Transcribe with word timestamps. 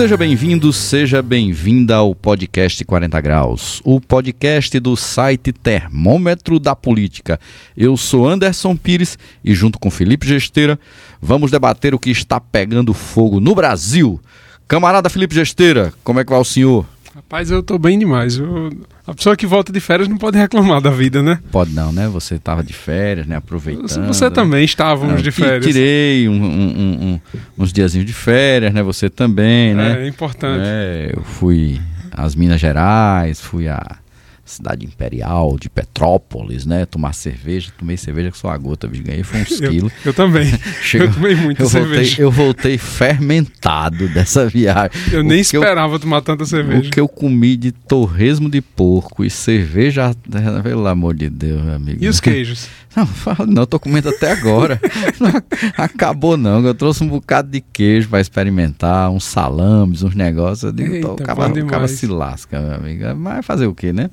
Seja 0.00 0.16
bem-vindo, 0.16 0.72
seja 0.72 1.20
bem-vinda 1.20 1.96
ao 1.96 2.14
podcast 2.14 2.82
40 2.86 3.20
Graus, 3.20 3.82
o 3.84 4.00
podcast 4.00 4.80
do 4.80 4.96
site 4.96 5.52
Termômetro 5.52 6.58
da 6.58 6.74
Política. 6.74 7.38
Eu 7.76 7.98
sou 7.98 8.26
Anderson 8.26 8.74
Pires 8.74 9.18
e, 9.44 9.54
junto 9.54 9.78
com 9.78 9.90
Felipe 9.90 10.26
Gesteira, 10.26 10.80
vamos 11.20 11.50
debater 11.50 11.94
o 11.94 11.98
que 11.98 12.08
está 12.08 12.40
pegando 12.40 12.94
fogo 12.94 13.40
no 13.40 13.54
Brasil. 13.54 14.18
Camarada 14.66 15.10
Felipe 15.10 15.34
Gesteira, 15.34 15.92
como 16.02 16.18
é 16.18 16.24
que 16.24 16.30
vai 16.30 16.40
o 16.40 16.44
senhor? 16.44 16.86
Rapaz, 17.30 17.48
eu 17.48 17.62
tô 17.62 17.78
bem 17.78 17.96
demais. 17.96 18.38
Eu... 18.38 18.70
A 19.06 19.14
pessoa 19.14 19.36
que 19.36 19.46
volta 19.46 19.72
de 19.72 19.78
férias 19.78 20.08
não 20.08 20.16
pode 20.16 20.36
reclamar 20.36 20.80
da 20.80 20.90
vida, 20.90 21.22
né? 21.22 21.38
Pode 21.52 21.70
não, 21.72 21.92
né? 21.92 22.08
Você 22.08 22.34
estava 22.34 22.60
de 22.64 22.72
férias, 22.72 23.24
né? 23.24 23.36
Aproveitando. 23.36 24.04
Você 24.08 24.28
também 24.32 24.64
estávamos 24.64 25.22
de 25.22 25.30
férias. 25.30 25.64
Tirei 25.64 26.28
um- 26.28 26.32
um- 26.32 27.04
um- 27.12 27.20
uns 27.56 27.72
diazinhos 27.72 28.04
de 28.04 28.12
férias, 28.12 28.74
né? 28.74 28.82
Você 28.82 29.08
também, 29.08 29.74
né? 29.74 30.02
É 30.02 30.08
importante. 30.08 30.60
É, 30.64 31.12
eu 31.16 31.22
fui 31.22 31.80
às 32.10 32.34
Minas 32.34 32.60
Gerais, 32.60 33.40
fui 33.40 33.68
à 33.68 33.80
cidade 34.50 34.84
imperial 34.84 35.56
de 35.58 35.68
Petrópolis, 35.70 36.66
né? 36.66 36.84
Tomar 36.86 37.12
cerveja, 37.14 37.72
tomei 37.78 37.96
cerveja 37.96 38.30
que 38.30 38.38
só 38.38 38.48
a 38.50 38.58
gota, 38.58 38.86
bicho, 38.86 39.02
ganhei 39.04 39.22
foi 39.22 39.40
uns 39.42 39.50
Eu, 39.60 39.70
quilos. 39.70 39.92
eu 40.04 40.12
também. 40.14 40.46
Chega- 40.82 41.04
Eu 41.04 41.12
tomei 41.14 41.34
muita 41.34 41.62
Eu 41.62 41.68
voltei, 41.68 41.88
cerveja. 41.90 42.22
eu 42.22 42.30
voltei 42.30 42.78
fermentado 42.78 44.08
dessa 44.08 44.46
viagem. 44.48 44.90
Eu 45.12 45.20
O 45.20 45.22
nem 45.22 45.42
que 45.42 45.56
eu- 45.56 45.62
esperava 45.62 45.98
tomar 45.98 46.20
tanta 46.22 46.44
cerveja. 46.44 46.88
O 46.88 46.90
que 46.90 47.00
eu 47.00 47.08
comi 47.08 47.56
de 47.56 47.72
torresmo 47.72 48.48
de 48.50 48.60
porco 48.60 49.24
e 49.24 49.30
cerveja, 49.30 50.14
pelo 50.62 50.86
amor 50.86 51.14
de 51.14 51.28
Deus, 51.30 51.62
meu 51.62 51.74
amigo. 51.74 52.02
E 52.02 52.08
os 52.08 52.20
queijos? 52.20 52.68
Não, 52.96 53.08
não, 53.46 53.62
eu 53.62 53.66
tô 53.66 53.78
comendo 53.78 54.08
até 54.08 54.32
agora. 54.32 54.80
Não 55.20 55.30
acabou 55.76 56.36
não, 56.36 56.64
eu 56.66 56.74
trouxe 56.74 57.04
um 57.04 57.08
bocado 57.08 57.48
de 57.48 57.60
queijo 57.60 58.08
para 58.08 58.20
experimentar, 58.20 59.10
uns 59.10 59.24
salames, 59.24 60.02
uns 60.02 60.14
negócios. 60.14 60.64
Eu 60.64 60.72
digo, 60.72 60.94
Eita, 60.94 61.06
pô, 61.06 61.12
o 61.14 61.16
cara, 61.16 61.32
o 61.34 61.36
cara 61.38 61.50
demais. 61.52 61.90
se 61.92 62.06
lasca, 62.08 62.60
meu 62.60 62.74
amigo. 62.74 63.04
Mas 63.16 63.46
fazer 63.46 63.66
o 63.66 63.74
quê, 63.74 63.92
né? 63.92 64.10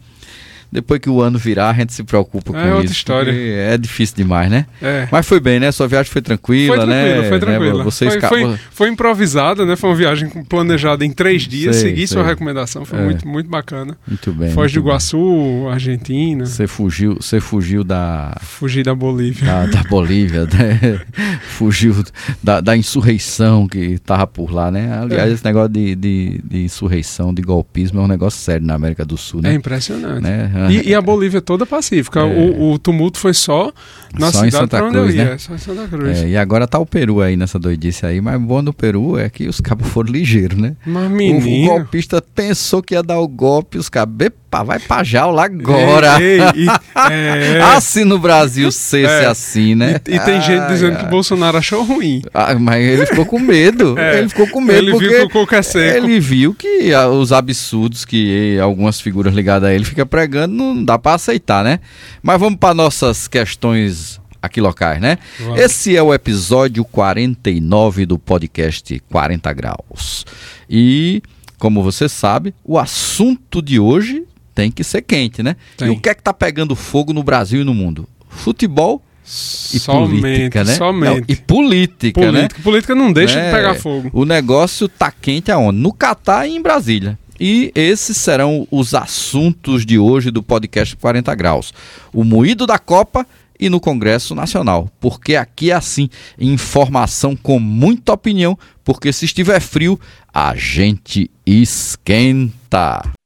Depois 0.72 1.00
que 1.00 1.10
o 1.10 1.22
ano 1.22 1.38
virar, 1.40 1.70
a 1.70 1.74
gente 1.74 1.94
se 1.94 2.04
preocupa 2.04 2.52
com 2.52 2.58
É 2.60 2.70
outra 2.72 2.86
isso. 2.86 2.94
história. 2.94 3.32
porque 3.34 3.54
É 3.58 3.78
difícil 3.78 4.16
demais, 4.18 4.50
né? 4.52 4.66
É. 4.82 5.08
Mas 5.12 5.26
foi 5.26 5.40
bem, 5.40 5.60
né? 5.60 5.72
Sua 5.72 5.88
viagem 5.88 6.12
foi 6.12 6.22
tranquila, 6.22 6.76
Foi 6.76 6.86
tranquila, 6.86 7.22
né? 7.22 7.30
foi 7.30 7.40
tranquila. 7.40 7.78
Né? 7.80 7.84
Você 7.84 8.06
foi, 8.06 8.16
escapou. 8.16 8.40
foi, 8.40 8.58
foi 8.72 8.90
improvisada, 8.90 9.66
né? 9.66 9.76
Foi 9.76 9.90
uma 9.90 9.96
viagem 9.96 10.30
planejada 10.50 11.06
em 11.06 11.12
três 11.12 11.44
dias. 11.48 11.76
Sei, 11.78 11.90
Segui 11.90 12.08
sei. 12.08 12.18
sua 12.18 12.24
recomendação, 12.24 12.84
foi 12.86 13.00
É. 13.00 13.04
muito, 13.04 13.28
muito 13.28 13.50
bacana. 13.50 13.98
Muito 14.08 14.32
bem. 14.34 14.52
Foz 14.52 14.72
do 14.72 14.76
muito 14.82 14.86
bem. 14.86 14.92
Iguaçu, 14.92 15.68
Argentina, 15.72 16.46
Você 16.46 16.68
fugiu, 16.68 17.16
você 17.20 17.40
fugiu 17.40 17.84
da, 17.84 18.36
fugi 18.42 18.84
da 18.84 18.94
Bolívia. 18.94 19.46
da, 19.48 19.66
da 19.68 19.84
Bolívia, 19.84 20.46
né? 20.46 21.00
fugiu 21.48 22.04
da, 22.44 22.62
da 22.62 22.76
insurreição 22.76 23.68
que 23.68 23.80
estava 23.80 24.28
por 24.28 24.52
lá, 24.52 24.70
né? 24.72 25.00
Aliás, 25.02 25.30
É. 25.32 25.34
esse 25.34 25.46
negócio 25.46 25.70
de, 25.70 25.96
de, 25.96 26.42
de 26.44 26.64
insurreição, 26.64 27.34
de 27.34 27.42
golpismo 27.42 28.00
é 28.00 28.04
um 28.04 28.08
negócio 28.08 28.40
sério 28.40 28.66
na 28.66 28.74
América 28.76 29.06
do 29.06 29.18
Sul, 29.18 29.40
É 29.42 29.50
né? 29.50 29.54
impressionante. 29.56 30.22
Né? 30.22 30.52
E, 30.70 30.90
e 30.90 30.96
a 30.96 31.02
Bolívia 31.02 31.42
toda 31.42 31.66
pacífica. 31.66 32.20
É. 32.22 32.24
O, 32.24 32.72
o 32.74 32.80
tumulto 32.80 33.18
foi 33.20 33.34
só 33.34 33.72
na 34.18 34.28
Só 34.32 34.40
cidade 34.46 34.52
Santa 34.52 34.78
pra 34.78 34.86
onde 34.88 34.98
Cruz, 34.98 35.16
eu 35.16 35.22
ia. 35.22 35.26
né? 35.32 35.38
Só 35.38 35.54
em 35.54 35.58
Santa 35.58 35.88
Cruz. 35.88 36.18
É, 36.20 36.30
e 36.30 36.38
agora 36.38 36.68
tá 36.68 36.80
o 36.80 36.86
Peru 36.86 37.22
aí 37.22 37.36
nessa 37.38 37.60
doidice 37.60 38.06
aí, 38.06 38.20
mas 38.22 38.36
o 38.36 38.40
bom 38.40 38.64
do 38.64 38.74
Peru 38.74 39.18
é 39.18 39.30
que 39.30 39.48
os 39.48 39.60
cabos 39.62 39.88
foram 39.88 40.12
ligeiros, 40.12 40.58
né? 40.58 40.76
Mas 40.86 41.04
O, 41.04 41.08
o 41.08 41.10
menino... 41.16 41.68
golpista 41.70 42.22
pensou 42.22 42.82
que 42.82 42.94
ia 42.94 43.04
dar 43.04 43.20
o 43.20 43.28
golpe, 43.28 43.78
os 43.78 43.90
cabos, 43.90 44.30
vai 44.52 44.80
pra 44.80 45.04
jaula 45.04 45.46
agora. 45.46 46.22
Ei, 46.22 46.40
ei, 46.42 46.66
e- 46.66 46.68
é, 47.12 47.62
Assim 47.62 48.04
no 48.04 48.18
Brasil 48.18 48.72
ser 48.72 49.08
É. 49.08 49.26
assim, 49.26 49.76
né? 49.76 50.00
e, 50.08 50.16
e 50.16 50.20
tem 50.20 50.42
gente 50.42 50.62
Ai, 50.62 50.68
dizendo 50.70 50.98
ai. 50.98 51.04
que 51.04 51.10
Bolsonaro 51.10 51.58
achou 51.58 51.84
ruim. 51.84 52.22
Ah, 52.34 52.56
mas 52.56 52.84
ele 52.84 53.06
ficou 53.06 53.26
com 53.26 53.40
medo. 53.40 53.96
É. 54.00 54.20
Ele 54.20 54.30
ficou 54.30 54.48
com 54.48 54.62
medo 54.62 54.80
Ele 54.80 54.92
porque 54.92 55.08
viu 55.08 55.18
que 55.20 55.26
o 55.26 55.30
coco 55.30 55.56
é 55.56 55.62
seco. 55.62 55.98
ele 56.06 56.20
viu 56.20 56.54
que 56.54 56.94
ah, 56.94 57.08
os 57.10 57.32
absurdos 57.32 58.06
que 58.06 58.58
algumas 58.60 59.02
figuras 59.02 59.34
ligadas 59.34 59.70
a 59.70 59.74
ele 59.74 59.84
fica 59.86 60.06
pregando 60.06 60.54
não 60.56 60.84
dá 60.84 60.98
pra 60.98 61.14
aceitar, 61.16 61.64
né? 61.64 61.80
Mas 62.24 62.40
vamos 62.40 62.58
para 62.60 62.74
nossas 62.74 63.28
questões 63.28 64.20
aqui 64.42 64.62
locais, 64.62 65.02
né? 65.02 65.18
Vamos. 65.40 65.60
Esse 65.60 65.96
é 65.96 66.02
o 66.02 66.14
episódio 66.14 66.86
49 66.86 68.06
do 68.06 68.18
podcast 68.20 69.02
40 69.12 69.54
graus. 69.54 70.26
E 70.70 71.22
como 71.58 71.82
você 71.82 72.08
sabe, 72.08 72.54
o 72.64 72.78
assunto 72.78 73.62
de 73.62 73.80
hoje 73.80 74.24
tem 74.58 74.72
que 74.72 74.84
ser 74.84 75.04
quente, 75.04 75.44
né? 75.44 75.56
Tem. 75.78 75.90
E 75.90 75.92
o 75.92 76.00
que 76.00 76.10
é 76.10 76.16
que 76.16 76.24
tá 76.24 76.34
pegando 76.34 76.76
fogo 76.76 77.14
no 77.14 77.22
Brasil 77.22 77.62
e 77.62 77.64
no 77.64 77.76
mundo? 77.76 78.10
Futebol 78.28 79.04
e 79.24 79.78
somente, 79.78 80.20
política, 80.20 80.64
né? 80.64 80.74
somente. 80.74 81.20
Não, 81.20 81.26
e 81.28 81.36
política, 81.36 82.20
né? 82.20 82.32
política. 82.32 82.62
Política 82.64 82.96
não 82.96 83.14
deixa 83.14 83.36
Né? 83.36 83.46
de 83.46 83.56
pegar 83.56 83.76
fogo. 83.76 84.10
O 84.12 84.26
negócio 84.26 84.90
tá 84.90 85.12
quente 85.12 85.52
aonde? 85.52 85.78
No 85.78 85.94
Catar 85.94 86.48
e 86.48 86.56
em 86.56 86.62
Brasília. 86.62 87.20
E 87.40 87.72
esses 87.76 88.18
serão 88.18 88.68
os 88.72 88.96
assuntos 88.96 89.86
de 89.86 90.00
hoje 90.00 90.32
do 90.32 90.42
podcast 90.42 90.96
40 90.96 91.36
Graus. 91.36 91.72
O 92.12 92.24
moído 92.24 92.66
da 92.66 92.80
Copa 92.80 93.28
e 93.60 93.70
no 93.70 93.80
Congresso 93.80 94.34
Nacional. 94.34 94.90
Porque 95.00 95.36
aqui 95.36 95.70
é 95.70 95.76
assim, 95.76 96.10
informação 96.40 97.36
com 97.36 97.60
muita 97.60 98.12
opinião, 98.14 98.58
porque 98.84 99.14
se 99.14 99.26
estiver 99.26 99.60
frio, 99.60 100.00
a 100.34 100.56
gente 100.56 101.30
esquenta. 101.46 103.17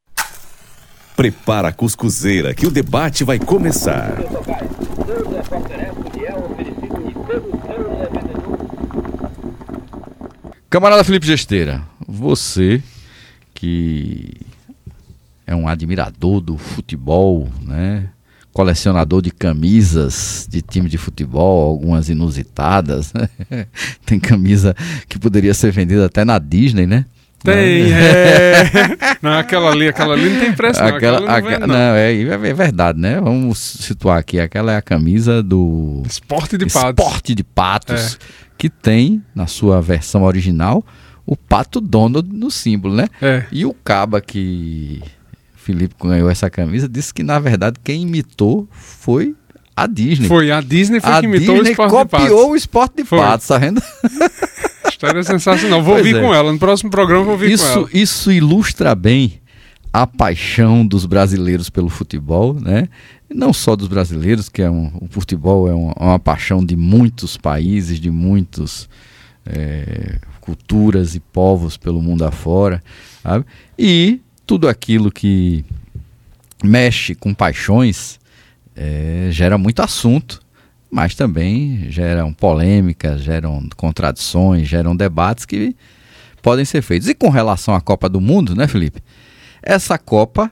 Prepara 1.15 1.67
a 1.69 1.73
cuscuzeira 1.73 2.53
que 2.53 2.65
o 2.65 2.71
debate 2.71 3.23
vai 3.23 3.37
começar. 3.37 4.17
Camarada 10.69 11.03
Felipe 11.03 11.27
Gesteira, 11.27 11.83
você 12.07 12.81
que 13.53 14.33
é 15.45 15.55
um 15.55 15.67
admirador 15.67 16.39
do 16.39 16.57
futebol, 16.57 17.47
né? 17.61 18.09
Colecionador 18.53 19.21
de 19.21 19.31
camisas 19.31 20.47
de 20.49 20.61
time 20.61 20.89
de 20.89 20.97
futebol, 20.97 21.69
algumas 21.69 22.09
inusitadas. 22.09 23.13
né? 23.13 23.29
Tem 24.05 24.19
camisa 24.19 24.75
que 25.07 25.19
poderia 25.19 25.53
ser 25.53 25.71
vendida 25.71 26.05
até 26.05 26.25
na 26.25 26.39
Disney, 26.39 26.87
né? 26.87 27.05
Tem, 27.43 27.91
é. 27.91 28.63
Não, 29.21 29.31
aquela 29.31 29.71
ali, 29.71 29.87
aquela 29.87 30.13
ali 30.13 30.29
não 30.29 30.39
tem 30.39 30.53
preço, 30.53 30.79
não. 30.79 30.87
Aquela, 30.87 31.17
Aquela, 31.17 31.39
não, 31.39 31.49
vende, 31.49 31.59
não, 31.61 31.67
não. 31.67 31.95
é, 31.95 32.49
é 32.49 32.53
verdade, 32.53 32.99
né? 32.99 33.19
Vamos 33.19 33.57
situar 33.59 34.17
aqui. 34.19 34.39
Aquela 34.39 34.71
é 34.73 34.77
a 34.77 34.81
camisa 34.81 35.41
do 35.41 36.03
Esporte 36.05 36.57
de 36.57 36.65
patos. 36.67 37.03
Esporte 37.05 37.35
de 37.35 37.43
Patos, 37.43 38.15
É. 38.15 38.17
que 38.57 38.69
tem, 38.69 39.23
na 39.33 39.47
sua 39.47 39.81
versão 39.81 40.23
original, 40.23 40.85
o 41.25 41.35
pato 41.35 41.81
Donald 41.81 42.29
no 42.31 42.51
símbolo, 42.51 42.95
né? 42.95 43.07
É. 43.21 43.43
E 43.51 43.65
o 43.65 43.73
caba 43.73 44.21
que 44.21 45.01
Felipe 45.55 45.95
ganhou 46.03 46.29
essa 46.29 46.49
camisa 46.49 46.87
disse 46.89 47.13
que, 47.13 47.23
na 47.23 47.39
verdade, 47.39 47.77
quem 47.83 48.03
imitou 48.03 48.67
foi 48.71 49.35
a 49.75 49.87
Disney. 49.87 50.27
Foi, 50.27 50.51
a 50.51 50.61
Disney 50.61 50.99
foi 50.99 51.11
a 51.11 51.19
que 51.21 51.25
imitou 51.25 51.55
Disney 51.55 51.69
o 51.69 51.71
Esporte 51.71 51.91
de 51.91 51.97
copiou 51.97 52.27
patos. 52.37 52.51
o 52.51 52.55
esporte 52.55 52.95
de 52.97 53.03
Foi. 53.03 53.19
patos, 53.19 53.47
tá 53.47 53.57
vendo? 53.57 53.81
História 55.01 55.23
sensacional. 55.23 55.81
Vou 55.81 55.95
Pois 55.95 56.05
vir 56.05 56.15
é. 56.15 56.21
com 56.21 56.31
ela. 56.31 56.51
No 56.51 56.59
próximo 56.59 56.91
programa 56.91 57.23
vou 57.25 57.35
vir 57.35 57.47
com 57.47 57.55
Isso, 57.55 57.65
ela. 57.65 57.89
isso 57.91 58.31
ilustra 58.31 58.93
bem 58.93 59.41
a 59.91 60.05
paixão 60.05 60.85
dos 60.85 61.07
brasileiros 61.07 61.71
pelo 61.71 61.89
futebol, 61.89 62.53
né? 62.53 62.87
Não 63.27 63.51
só 63.51 63.75
dos 63.75 63.87
brasileiros, 63.87 64.47
que 64.47 64.61
é 64.61 64.69
um, 64.69 64.91
o 65.01 65.07
futebol 65.09 65.67
é 65.67 65.73
uma, 65.73 65.93
uma 65.99 66.19
paixão 66.19 66.63
de 66.63 66.75
muitos 66.75 67.35
países, 67.35 67.99
de 67.99 68.11
muitas 68.11 68.87
culturas 70.39 71.15
e 71.15 71.19
povos 71.19 71.77
pelo 71.77 72.01
mundo 72.01 72.23
afora, 72.23 72.83
sabe? 73.23 73.45
E 73.77 74.21
tudo 74.45 74.67
aquilo 74.69 75.11
que 75.11 75.65
mexe 76.63 77.15
com 77.15 77.33
paixões 77.33 78.19
eh, 78.75 79.29
gera 79.31 79.57
muito 79.57 79.81
assunto, 79.81 80.39
mas 80.91 81.15
também 81.15 81.89
geram 81.89 82.33
polêmicas, 82.33 83.21
geram 83.21 83.67
contradições, 83.77 84.67
geram 84.67 84.95
debates 84.95 85.45
que 85.45 85.75
podem 86.41 86.65
ser 86.65 86.81
feitos. 86.81 87.07
E 87.07 87.15
com 87.15 87.29
relação 87.29 87.73
à 87.73 87.79
Copa 87.79 88.09
do 88.09 88.19
Mundo, 88.19 88.55
né, 88.55 88.67
Felipe? 88.67 89.01
Essa 89.63 89.97
Copa 89.97 90.51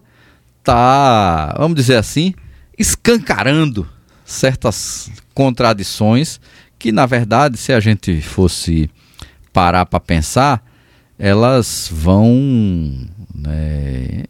tá, 0.63 1.53
vamos 1.57 1.75
dizer 1.75 1.97
assim, 1.97 2.33
escancarando 2.77 3.87
certas 4.23 5.11
contradições 5.33 6.39
que, 6.77 6.91
na 6.91 7.05
verdade, 7.05 7.57
se 7.57 7.73
a 7.73 7.79
gente 7.79 8.21
fosse 8.21 8.89
parar 9.51 9.85
para 9.85 9.99
pensar, 9.99 10.63
elas 11.17 11.89
vão 11.91 13.07
né, 13.35 14.23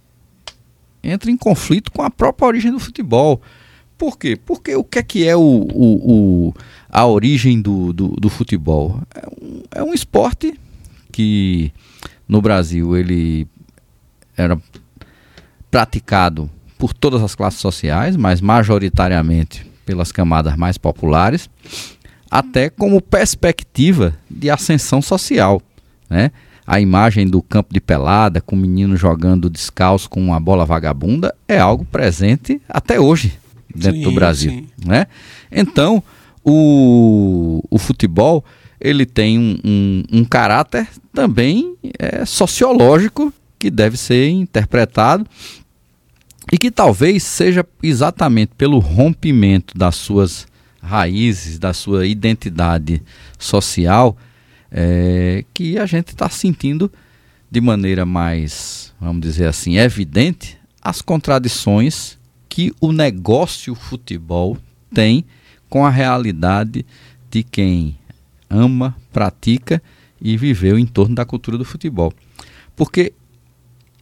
entra 1.03 1.29
em 1.29 1.37
conflito 1.37 1.91
com 1.91 2.01
a 2.01 2.09
própria 2.09 2.47
origem 2.47 2.71
do 2.71 2.79
futebol. 2.79 3.41
Por 3.99 4.17
quê? 4.17 4.35
Porque 4.43 4.73
o 4.75 4.83
que 4.83 4.97
é 4.97 5.03
que 5.03 5.27
é 5.27 5.35
o, 5.35 5.41
o, 5.41 6.47
o- 6.47 6.53
a 6.89 7.05
origem 7.05 7.61
do, 7.61 7.91
do, 7.93 8.07
do 8.15 8.29
futebol? 8.29 8.99
É 9.13 9.27
um, 9.27 9.61
é 9.71 9.83
um 9.83 9.93
esporte 9.93 10.57
que 11.11 11.71
no 12.27 12.41
Brasil 12.41 12.95
ele 12.95 13.45
era 14.37 14.57
praticado 15.69 16.49
por 16.77 16.93
todas 16.93 17.21
as 17.21 17.35
classes 17.35 17.59
sociais, 17.59 18.15
mas 18.15 18.39
majoritariamente 18.41 19.65
pelas 19.85 20.11
camadas 20.11 20.55
mais 20.55 20.77
populares, 20.77 21.49
até 22.31 22.69
como 22.69 23.01
perspectiva 23.01 24.15
de 24.29 24.49
ascensão 24.49 25.01
social, 25.01 25.61
né? 26.09 26.31
a 26.65 26.79
imagem 26.79 27.27
do 27.27 27.41
campo 27.41 27.73
de 27.73 27.81
pelada, 27.81 28.39
com 28.39 28.55
o 28.55 28.59
menino 28.59 28.95
jogando 28.95 29.49
descalço 29.49 30.09
com 30.09 30.21
uma 30.21 30.39
bola 30.39 30.65
vagabunda, 30.65 31.35
é 31.47 31.57
algo 31.59 31.83
presente 31.83 32.61
até 32.69 32.99
hoje 32.99 33.37
dentro 33.73 33.97
Sim, 33.97 34.03
do 34.03 34.11
Brasil. 34.11 34.51
sim. 34.51 34.67
Né? 34.85 35.07
Então, 35.51 36.03
o, 36.43 37.61
o 37.69 37.77
futebol 37.77 38.43
ele 38.79 39.05
tem 39.05 39.37
um, 39.37 39.57
um- 39.63 40.03
um 40.19 40.25
caráter 40.25 40.87
também 41.13 41.75
é, 41.99 42.23
sociológico 42.25 43.33
que 43.57 43.69
deve 43.69 43.97
ser 43.97 44.29
interpretado 44.29 45.25
e 46.51 46.57
que 46.57 46.71
talvez 46.71 47.23
seja 47.23 47.65
exatamente 47.83 48.51
pelo 48.57 48.79
rompimento 48.79 49.77
das 49.77 49.95
suas 49.95 50.47
raízes, 50.81 51.59
da 51.59 51.73
sua 51.73 52.07
identidade 52.07 53.01
social, 53.37 54.17
é, 54.71 55.43
que 55.53 55.77
a 55.77 55.85
gente 55.85 56.09
está 56.09 56.29
sentindo 56.29 56.89
de 57.51 57.59
maneira 57.59 58.05
mais, 58.05 58.93
vamos 58.99 59.21
dizer 59.21 59.47
assim, 59.47 59.77
evidente 59.77 60.57
as 60.81 61.01
contradições 61.01 62.17
que 62.59 62.73
o 62.81 62.91
negócio 62.91 63.73
futebol 63.73 64.57
tem 64.93 65.23
com 65.69 65.85
a 65.85 65.89
realidade 65.89 66.85
de 67.31 67.41
quem 67.41 67.97
ama, 68.49 68.97
pratica 69.13 69.81
e 70.19 70.35
viveu 70.35 70.77
em 70.77 70.85
torno 70.85 71.15
da 71.15 71.23
cultura 71.23 71.57
do 71.57 71.63
futebol. 71.63 72.11
Porque, 72.75 73.13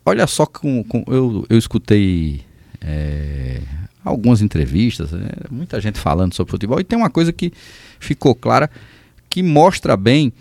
olha 0.03 0.25
só, 0.25 0.47
com, 0.47 0.83
com- 0.83 1.03
eu, 1.05 1.45
eu 1.47 1.55
escutei 1.55 2.41
é, 2.81 3.61
algumas 4.03 4.41
entrevistas, 4.41 5.13
é, 5.13 5.51
muita 5.51 5.79
gente 5.79 5.99
falando 5.99 6.33
sobre 6.33 6.49
futebol, 6.49 6.79
e 6.79 6.83
tem 6.83 6.97
uma 6.97 7.11
coisa 7.11 7.31
que 7.31 7.53
ficou 7.99 8.33
clara 8.33 8.71
que 9.29 9.43
mostra 9.43 9.95
bem 9.95 10.33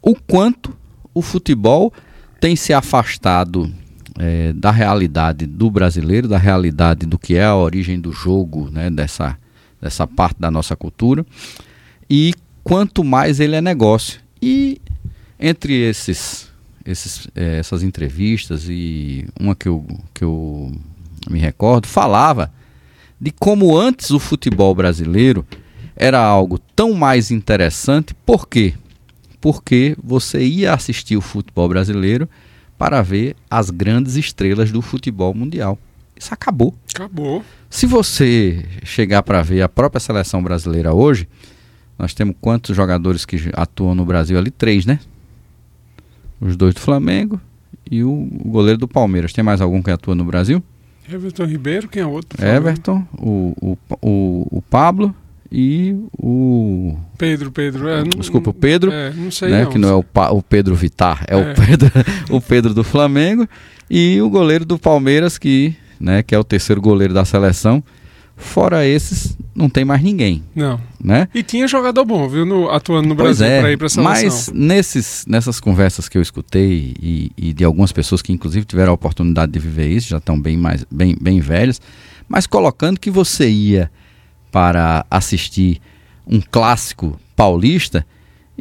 o 0.00 0.14
quanto 0.14 0.76
o 1.12 1.20
futebol 1.20 1.92
tem 2.38 2.54
se 2.54 2.72
afastado 2.72 3.68
é, 4.18 4.52
da 4.52 4.70
realidade 4.70 5.46
do 5.46 5.70
brasileiro, 5.70 6.28
da 6.28 6.38
realidade 6.38 7.06
do 7.06 7.18
que 7.18 7.34
é 7.34 7.44
a 7.44 7.56
origem 7.56 8.00
do 8.00 8.12
jogo, 8.12 8.70
né, 8.70 8.90
dessa, 8.90 9.36
dessa 9.80 10.06
parte 10.06 10.40
da 10.40 10.50
nossa 10.50 10.76
cultura, 10.76 11.24
e 12.08 12.32
quanto 12.62 13.02
mais 13.02 13.40
ele 13.40 13.56
é 13.56 13.60
negócio. 13.60 14.20
E 14.40 14.80
entre 15.38 15.74
esses, 15.74 16.50
esses, 16.84 17.28
eh, 17.34 17.58
essas 17.58 17.82
entrevistas 17.82 18.66
e 18.68 19.26
uma 19.38 19.54
que 19.54 19.68
eu, 19.68 19.86
que 20.12 20.22
eu 20.24 20.72
me 21.28 21.38
recordo, 21.38 21.86
falava 21.86 22.52
de 23.20 23.30
como 23.30 23.76
antes 23.76 24.10
o 24.10 24.18
futebol 24.18 24.74
brasileiro 24.74 25.46
era 25.96 26.18
algo 26.18 26.58
tão 26.58 26.92
mais 26.92 27.30
interessante, 27.30 28.14
por 28.26 28.48
quê? 28.48 28.74
Porque 29.40 29.96
você 30.02 30.44
ia 30.44 30.74
assistir 30.74 31.16
o 31.16 31.20
futebol 31.20 31.68
brasileiro 31.68 32.28
para 32.84 33.00
ver 33.00 33.34
as 33.50 33.70
grandes 33.70 34.14
estrelas 34.14 34.70
do 34.70 34.82
futebol 34.82 35.32
mundial. 35.32 35.78
Isso 36.14 36.34
acabou. 36.34 36.74
Acabou. 36.94 37.42
Se 37.70 37.86
você 37.86 38.62
chegar 38.82 39.22
para 39.22 39.40
ver 39.40 39.62
a 39.62 39.68
própria 39.70 39.98
seleção 39.98 40.42
brasileira 40.42 40.92
hoje, 40.92 41.26
nós 41.98 42.12
temos 42.12 42.36
quantos 42.38 42.76
jogadores 42.76 43.24
que 43.24 43.48
atuam 43.54 43.94
no 43.94 44.04
Brasil 44.04 44.36
ali? 44.36 44.50
Três, 44.50 44.84
né? 44.84 45.00
Os 46.38 46.58
dois 46.58 46.74
do 46.74 46.80
Flamengo 46.80 47.40
e 47.90 48.04
o, 48.04 48.28
goleiro 48.44 48.78
do 48.78 48.86
Palmeiras. 48.86 49.32
Tem 49.32 49.42
mais 49.42 49.62
algum 49.62 49.80
que 49.80 49.90
atua 49.90 50.14
no 50.14 50.24
Brasil? 50.26 50.62
Everton 51.10 51.46
Ribeiro, 51.46 51.88
quem 51.88 52.02
é 52.02 52.06
outro? 52.06 52.44
Everton, 52.44 53.02
o, 53.16 53.56
o, 53.62 53.78
o, 54.02 54.58
o 54.58 54.60
Pablo 54.60 55.16
e 55.50 55.94
o. 56.18 56.96
Pedro, 57.18 57.50
Pedro. 57.52 57.88
É, 57.88 58.02
Desculpa, 58.02 58.50
o 58.50 58.54
Pedro, 58.54 58.90
É, 58.92 59.12
não 59.14 59.30
sei 59.30 59.50
né, 59.50 59.64
não. 59.64 59.70
que 59.70 59.78
não 59.78 59.88
é 59.88 59.94
o, 59.94 60.02
Pa- 60.02 60.30
o 60.30 60.42
Pedro 60.42 60.74
Vitar, 60.74 61.24
é, 61.28 61.34
É. 61.34 61.36
O, 61.36 61.54
Pedro, 61.54 61.90
o 62.30 62.40
Pedro 62.40 62.74
do 62.74 62.84
Flamengo 62.84 63.48
e 63.90 64.20
o 64.20 64.28
goleiro 64.30 64.64
do 64.64 64.78
Palmeiras, 64.78 65.38
que, 65.38 65.74
né, 66.00 66.22
que 66.22 66.34
é 66.34 66.38
o 66.38 66.44
terceiro 66.44 66.80
goleiro 66.80 67.14
da 67.14 67.24
seleção. 67.24 67.82
Fora 68.36 68.84
esses, 68.84 69.38
não 69.54 69.68
tem 69.68 69.84
mais 69.84 70.02
ninguém, 70.02 70.42
Não. 70.56 70.80
né? 71.00 71.28
E 71.32 71.40
tinha 71.40 71.68
jogador 71.68 72.04
bom, 72.04 72.28
viu, 72.28 72.44
no- 72.44 72.68
atuando 72.68 73.08
no 73.08 73.14
Pois 73.14 73.38
Brasil 73.38 73.46
é, 73.54 73.60
pra 73.60 73.70
ir 73.70 73.76
pra 73.76 73.88
seleção. 73.88 74.10
mas 74.12 74.50
nesses, 74.52 75.24
nessas 75.28 75.60
conversas 75.60 76.08
que 76.08 76.18
eu 76.18 76.22
escutei 76.22 76.94
e, 77.00 77.30
e 77.38 77.52
de 77.52 77.62
algumas 77.62 77.92
pessoas 77.92 78.20
que 78.22 78.32
inclusive 78.32 78.66
tiveram 78.66 78.90
a 78.90 78.94
oportunidade 78.94 79.52
de 79.52 79.58
viver 79.60 79.86
isso, 79.88 80.08
já 80.08 80.16
estão 80.18 80.38
bem 80.40 80.56
mais 80.56 80.84
bem, 80.90 81.16
bem 81.20 81.38
velhas, 81.38 81.80
mas 82.28 82.44
colocando 82.44 82.98
que 82.98 83.08
você 83.08 83.48
ia 83.48 83.88
para 84.54 85.04
assistir 85.10 85.80
um 86.24 86.40
clássico 86.40 87.18
paulista 87.34 88.06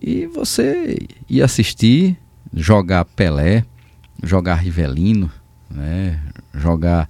e 0.01 0.25
você 0.25 0.97
ia 1.29 1.45
assistir 1.45 2.17
jogar 2.51 3.05
Pelé, 3.05 3.63
jogar 4.23 4.55
Rivelino, 4.55 5.29
né, 5.69 6.19
jogar 6.51 7.07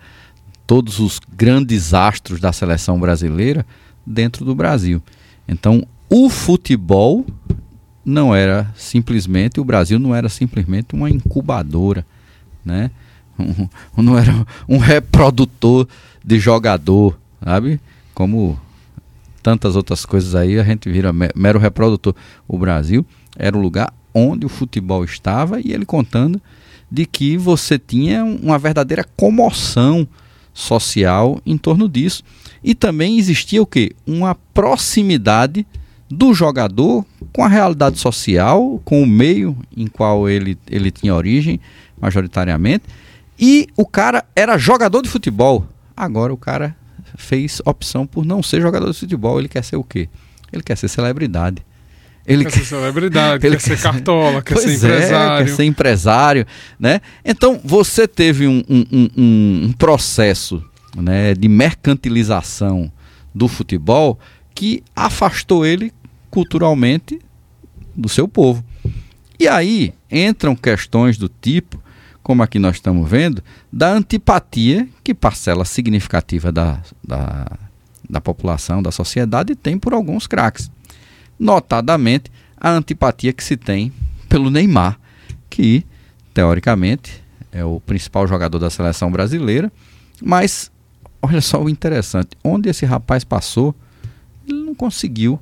todos 0.67 0.99
os 0.99 1.17
grandes 1.33 1.93
astros 1.93 2.41
da 2.41 2.51
seleção 2.51 2.99
brasileira 2.99 3.65
dentro 4.05 4.43
do 4.43 4.53
Brasil. 4.53 5.01
Então, 5.47 5.87
o 6.09 6.29
futebol 6.29 7.25
não 8.03 8.35
era 8.35 8.69
simplesmente, 8.75 9.61
o 9.61 9.63
Brasil 9.63 9.97
não 9.97 10.13
era 10.13 10.27
simplesmente 10.27 10.93
uma 10.93 11.09
incubadora, 11.09 12.05
né? 12.65 12.91
Um- 13.39 13.69
não 14.03 14.17
era 14.19 14.45
um 14.67 14.77
reprodutor 14.77 15.87
de 16.21 16.37
jogador, 16.37 17.17
sabe? 17.41 17.79
Como 18.13 18.59
tantas 19.43 19.75
outras 19.75 20.05
coisas 20.05 20.33
aí, 20.33 20.57
a 20.59 20.63
gente 20.63 20.89
vira 20.89 21.11
me- 21.13 21.29
mero 21.35 21.59
reprodutor. 21.59 22.15
O 22.47 22.57
Brasil 22.57 23.05
era 23.37 23.55
o 23.55 23.61
lugar 23.61 23.93
onde 24.13 24.45
o 24.45 24.49
futebol 24.49 25.03
estava 25.03 25.59
e 25.59 25.71
ele 25.73 25.85
contando 25.85 26.41
de 26.89 27.05
que 27.05 27.37
você 27.37 27.77
tinha 27.77 28.23
uma 28.23 28.57
verdadeira 28.57 29.03
comoção 29.17 30.07
social 30.53 31.39
em 31.45 31.57
torno 31.57 31.89
disso. 31.89 32.23
E 32.63 32.73
também 32.73 33.17
existia 33.17 33.61
o 33.61 33.65
quê? 33.65 33.91
Uma 34.07 34.35
proximidade 34.53 35.65
do 36.09 36.33
jogador 36.33 37.03
com 37.33 37.43
a 37.43 37.47
realidade 37.47 37.97
social, 37.97 38.79
com 38.85 39.01
o 39.01 39.07
meio 39.07 39.57
em 39.75 39.87
qual 39.87 40.29
ele, 40.29 40.57
ele 40.69 40.91
tinha 40.91 41.15
origem, 41.15 41.59
majoritariamente. 41.99 42.83
E 43.39 43.67
o 43.75 43.85
cara 43.85 44.23
era 44.35 44.57
jogador 44.57 45.01
de 45.01 45.09
futebol. 45.09 45.65
Agora 45.97 46.31
o 46.31 46.37
cara 46.37 46.75
fez 47.15 47.61
opção 47.65 48.05
por 48.05 48.25
não 48.25 48.41
ser 48.43 48.61
jogador 48.61 48.91
de 48.91 48.97
futebol. 48.99 49.39
Ele 49.39 49.47
quer 49.49 49.63
ser 49.63 49.75
o 49.75 49.83
quê? 49.83 50.09
Ele 50.51 50.63
quer 50.63 50.77
ser 50.77 50.87
celebridade. 50.87 51.63
Ele 52.25 52.45
Quer 52.45 52.51
ser 52.51 52.65
celebridade, 52.65 53.43
Ele 53.47 53.57
quer 53.57 53.61
ser 53.61 53.81
cartola, 53.81 54.41
quer 54.41 54.55
ser 54.57 54.63
Pois 54.63 54.83
é, 54.85 54.87
empresário. 54.87 55.45
quer 55.45 55.51
ser 55.55 55.63
empresário, 55.65 56.47
né? 56.79 57.01
Então 57.25 57.59
você 57.63 58.07
teve 58.07 58.47
um, 58.47 58.63
um- 58.69 58.85
um- 58.91 59.09
um- 59.17 59.61
um 59.65 59.71
processo 59.73 60.63
né, 60.95 61.33
de 61.33 61.49
mercantilização 61.49 62.89
do 63.35 63.47
futebol 63.47 64.17
que 64.55 64.83
afastou 64.95 65.65
ele 65.65 65.91
culturalmente 66.29 67.19
do 67.95 68.07
seu 68.07 68.27
povo. 68.27 68.63
E 69.39 69.47
aí 69.47 69.93
entram 70.09 70.55
questões 70.55 71.17
do 71.17 71.27
tipo, 71.27 71.82
como 72.23 72.41
aqui 72.41 72.57
nós 72.57 72.77
estamos 72.77 73.07
vendo, 73.07 73.43
da 73.71 73.91
antipatia 73.91 74.87
que 75.03 75.13
parcela 75.13 75.65
significativa 75.65 76.51
da, 76.51 76.81
da, 77.05 77.45
da 78.09 78.21
população, 78.21 78.81
da 78.81 78.91
sociedade 78.91 79.55
tem 79.55 79.77
por 79.77 79.93
alguns 79.93 80.25
craques. 80.25 80.71
Notadamente 81.37 82.31
a 82.57 82.71
antipatia 82.71 83.33
que 83.33 83.43
se 83.43 83.57
tem 83.57 83.91
pelo 84.29 84.49
Neymar, 84.49 84.97
que 85.49 85.85
teoricamente 86.33 87.21
é 87.51 87.63
o 87.63 87.81
principal 87.81 88.25
jogador 88.25 88.57
da 88.57 88.69
seleção 88.69 89.11
brasileira, 89.11 89.71
mas 90.21 90.71
olha 91.21 91.41
só 91.41 91.61
o 91.61 91.69
interessante, 91.69 92.29
onde 92.41 92.69
esse 92.69 92.85
rapaz 92.85 93.25
passou, 93.25 93.75
ele 94.47 94.63
não 94.63 94.73
conseguiu 94.73 95.39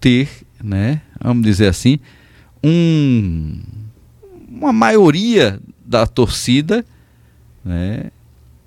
ter, 0.00 0.28
né, 0.62 1.02
vamos 1.20 1.44
dizer 1.44 1.68
assim, 1.68 2.00
um 2.64 3.60
uma 4.48 4.72
maioria 4.72 5.58
da 5.92 6.06
torcida, 6.06 6.84
né, 7.64 8.04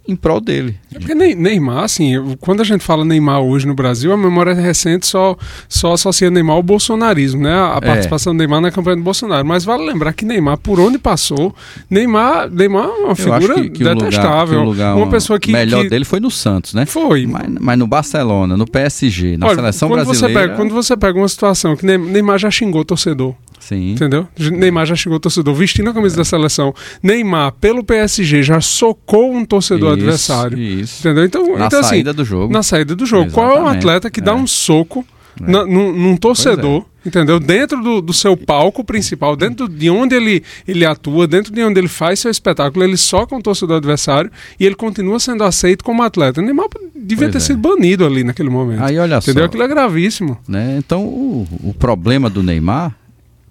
em 0.08 0.16
prol 0.16 0.40
dele. 0.40 0.78
É 0.94 1.00
porque 1.00 1.16
Ney- 1.16 1.34
Neymar, 1.34 1.84
assim, 1.84 2.14
quando 2.40 2.62
a 2.62 2.64
gente 2.64 2.84
fala 2.84 3.04
Neymar 3.04 3.42
hoje 3.42 3.66
no 3.66 3.74
Brasil, 3.74 4.14
a 4.14 4.18
memória 4.18 4.54
recente 4.54 5.08
só, 5.08 5.36
só 5.68 5.94
associa 5.94 6.30
Neymar 6.30 6.58
ao 6.58 6.62
bolsonarismo, 6.62 7.42
né? 7.42 7.52
A 7.52 7.80
É. 7.82 7.86
participação 7.88 8.32
do 8.32 8.38
Neymar 8.38 8.62
na 8.62 8.70
campanha 8.70 8.98
do 8.98 9.02
Bolsonaro. 9.02 9.44
Mas 9.44 9.66
vale 9.66 9.84
lembrar 9.84 10.14
que 10.14 10.24
Neymar, 10.24 10.60
por 10.60 10.80
onde 10.80 11.00
passou, 11.00 11.56
Neymar, 11.90 12.52
Neymar 12.52 12.86
é 12.86 13.04
uma 13.06 13.16
figura 13.16 13.56
que, 13.56 13.70
que 13.72 13.84
o 13.84 13.94
lugar, 13.94 13.96
detestável. 13.96 14.60
que 14.60 14.66
o 14.66 14.70
lugar 14.70 14.96
uma 14.96 15.10
pessoa 15.10 15.40
que. 15.40 15.52
melhor 15.52 15.82
que 15.82 15.90
dele 15.90 16.06
foi 16.06 16.20
no 16.20 16.30
Santos, 16.30 16.76
né? 16.76 16.86
Foi. 16.86 17.26
Mas, 17.26 17.48
mas 17.60 17.80
no 17.80 17.88
Barcelona, 17.88 18.56
no 18.56 18.68
PSG, 18.70 19.38
na 19.38 19.48
Olha, 19.48 19.56
seleção 19.56 19.90
quando 19.90 20.06
brasileira. 20.06 20.28
Você 20.28 20.40
pega, 20.48 20.56
quando 20.56 20.72
você 20.72 20.96
pega 20.96 21.18
uma 21.18 21.28
situação 21.28 21.76
que 21.76 21.84
Ney- 21.84 21.98
Neymar 21.98 22.38
já 22.38 22.52
xingou 22.52 22.82
o 22.82 22.86
torcedor, 22.86 23.34
Sim. 23.68 23.94
entendeu? 23.94 24.28
Neymar 24.52 24.86
já 24.86 24.96
xingou 24.96 25.18
o 25.18 25.20
torcedor 25.20 25.54
vestindo 25.56 25.90
a 25.90 25.94
camisa 25.94 26.16
da 26.16 26.24
seleção. 26.26 26.74
Neymar, 27.02 27.52
pelo 27.54 27.84
PSG, 27.84 28.44
já 28.44 28.62
socou 28.62 29.34
um 29.34 29.44
torcedor 29.44 29.92
Isso, 29.94 30.04
adversário. 30.04 30.58
Isso. 30.60 31.00
Entendeu? 31.02 31.26
Então, 31.26 31.58
Na 31.58 31.66
então 31.66 31.80
assim, 31.80 31.90
saída 31.90 32.14
do 32.14 32.24
jogo. 32.24 32.54
na 32.54 32.62
saída 32.64 32.96
do 32.96 33.06
jogo. 33.06 33.32
Qual 33.32 33.46
é 33.48 33.50
um 33.50 33.54
Exatamente. 33.56 33.78
atleta 33.80 34.10
que 34.12 34.22
dá 34.22 34.32
É. 34.32 34.36
um 34.36 34.46
soco 34.46 35.06
É. 35.42 35.52
na- 35.52 35.66
num, 35.66 35.92
num 35.92 36.16
torcedor 36.18 36.86
Entendeu? 37.06 37.40
Dentro 37.40 37.84
do, 37.84 38.02
do 38.02 38.12
seu 38.12 38.36
palco 38.36 38.84
principal, 38.84 39.36
dentro 39.36 39.70
de 39.70 39.92
onde 39.92 40.16
ele, 40.16 40.42
ele 40.68 40.84
atua, 40.84 41.28
dentro 41.28 41.54
de 41.54 41.62
onde 41.64 41.80
ele 41.80 41.88
faz 41.88 42.20
seu 42.20 42.32
espetáculo, 42.32 42.84
ele 42.84 42.96
com 43.30 43.36
o 43.38 43.42
torcedor 43.44 43.78
adversário 43.78 44.32
e 44.60 44.66
ele 44.66 44.74
continua 44.74 45.20
sendo 45.20 45.44
aceito 45.44 45.84
como 45.84 46.02
atleta. 46.02 46.42
O 46.42 46.44
Neymar 46.44 46.66
devia 46.96 47.28
Pois 47.28 47.32
ter 47.34 47.38
é. 47.38 47.42
sido 47.42 47.60
banido 47.60 48.04
ali 48.08 48.24
naquele 48.24 48.50
momento. 48.50 48.82
Aí 48.82 48.98
olha 48.98 49.18
Entendeu? 49.18 49.44
só. 49.44 49.46
Aquilo 49.46 49.62
é 49.62 49.68
gravíssimo. 49.68 50.36
né? 50.48 50.78
Então 50.80 51.04
o, 51.04 51.48
o 51.64 51.76
problema 51.76 52.28
do 52.28 52.42
Neymar 52.42 52.96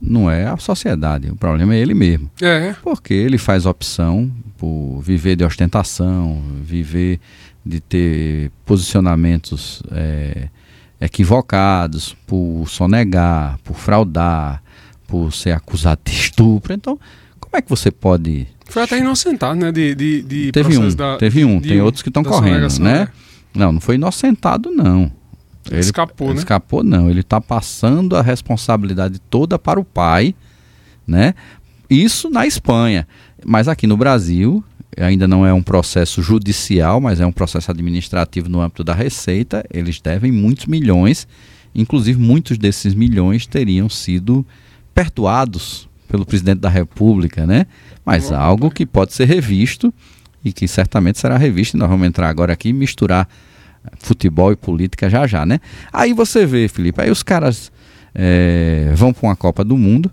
não 0.07 0.31
é 0.31 0.47
a 0.47 0.57
sociedade, 0.57 1.31
o 1.31 1.37
problema 1.37 1.75
é 1.75 1.79
ele 1.79 1.95
mesmo. 1.95 2.31
É. 2.41 2.75
Porque 2.83 3.15
ele 3.15 3.39
faz 3.39 3.65
opção 3.67 4.31
por 4.59 5.01
viver 5.03 5.37
de 5.37 5.45
ostentação, 5.45 6.43
viver 6.63 7.19
de 7.65 7.81
ter 7.81 8.51
posicionamentos 8.67 9.83
é, 9.91 10.49
equivocados, 11.01 12.17
por 12.27 12.65
sonegar, 12.69 13.59
por 13.65 13.77
fraudar, 13.77 14.63
por 15.07 15.33
ser 15.33 15.53
acusado 15.53 16.01
de 16.05 16.13
estupro. 16.13 16.73
Então, 16.73 16.99
como 17.41 17.57
é 17.57 17.63
que 17.63 17.69
você 17.71 17.91
pode. 17.91 18.47
Foi 18.67 18.83
até 18.83 18.99
inocentado, 18.99 19.59
né? 19.59 19.71
De, 19.71 19.95
de, 19.95 20.23
de 20.23 20.53
Teve 20.53 20.77
um, 20.79 20.89
da- 20.95 21.17
teve 21.19 21.45
um, 21.45 21.61
tem 21.61 21.81
outros 21.81 22.03
que 22.03 22.09
estão 22.09 22.23
correndo, 22.23 22.79
né? 22.81 23.09
Não, 23.55 23.73
não 23.73 23.81
foi 23.81 23.95
inocentado, 23.95 24.71
não. 24.71 25.11
Ele 25.71 25.81
escapou, 25.81 26.29
né? 26.29 26.35
Escapou, 26.35 26.85
não. 26.85 27.11
Ele 27.11 27.21
está 27.21 27.41
passando 27.41 28.17
a 28.17 28.23
responsabilidade 28.23 29.19
toda 29.19 29.59
para 29.59 29.81
o 29.81 29.85
pai, 29.85 30.35
né? 31.07 31.35
Isso 31.89 32.29
na 32.31 32.47
Espanha. 32.47 33.07
Mas 33.45 33.69
aqui 33.69 33.87
no 33.87 33.97
Brasil, 33.97 34.65
ainda 34.97 35.27
não 35.27 35.47
é 35.47 35.53
um 35.53 35.63
processo 35.63 36.23
judicial, 36.23 37.01
mas 37.01 37.21
é 37.21 37.27
um 37.27 37.33
processo 37.33 37.71
administrativo 37.71 38.49
no 38.49 38.61
âmbito 38.61 38.85
da 38.85 38.95
Receita. 38.95 39.65
Eles 39.73 40.01
devem 40.01 40.33
muitos 40.33 40.67
milhões. 40.67 41.27
Inclusive, 41.75 42.19
muitos 42.19 42.57
desses 42.57 42.95
milhões 42.95 43.47
teriam 43.47 43.89
sido 43.89 44.47
perdoados 44.95 45.89
pelo 46.07 46.25
presidente 46.25 46.61
da 46.61 46.69
República, 46.69 47.45
né? 47.47 47.67
Mas 48.05 48.31
algo 48.31 48.71
que 48.71 48.87
pode 48.87 49.13
ser 49.13 49.27
revisto 49.27 49.93
e 50.45 50.53
que 50.53 50.69
certamente 50.69 51.19
será 51.19 51.37
revisto. 51.37 51.77
E 51.77 51.81
nós 51.81 51.89
vamos 51.89 52.07
entrar 52.07 52.29
agora 52.29 52.53
aqui 52.53 52.69
e 52.69 52.73
misturar 52.73 53.29
futebol 53.99 54.53
e 54.53 54.57
política 54.57 55.09
já 55.11 55.27
já, 55.27 55.45
né? 55.47 55.61
Aí 55.93 56.13
você 56.13 56.45
vê, 56.47 56.69
Felipe, 56.69 57.01
aí 57.03 57.11
os 57.11 57.23
caras 57.23 57.71
eh, 58.15 58.93
vão 58.95 59.13
para 59.13 59.29
uma 59.29 59.37
Copa 59.37 59.65
do 59.65 59.77
Mundo, 59.77 60.11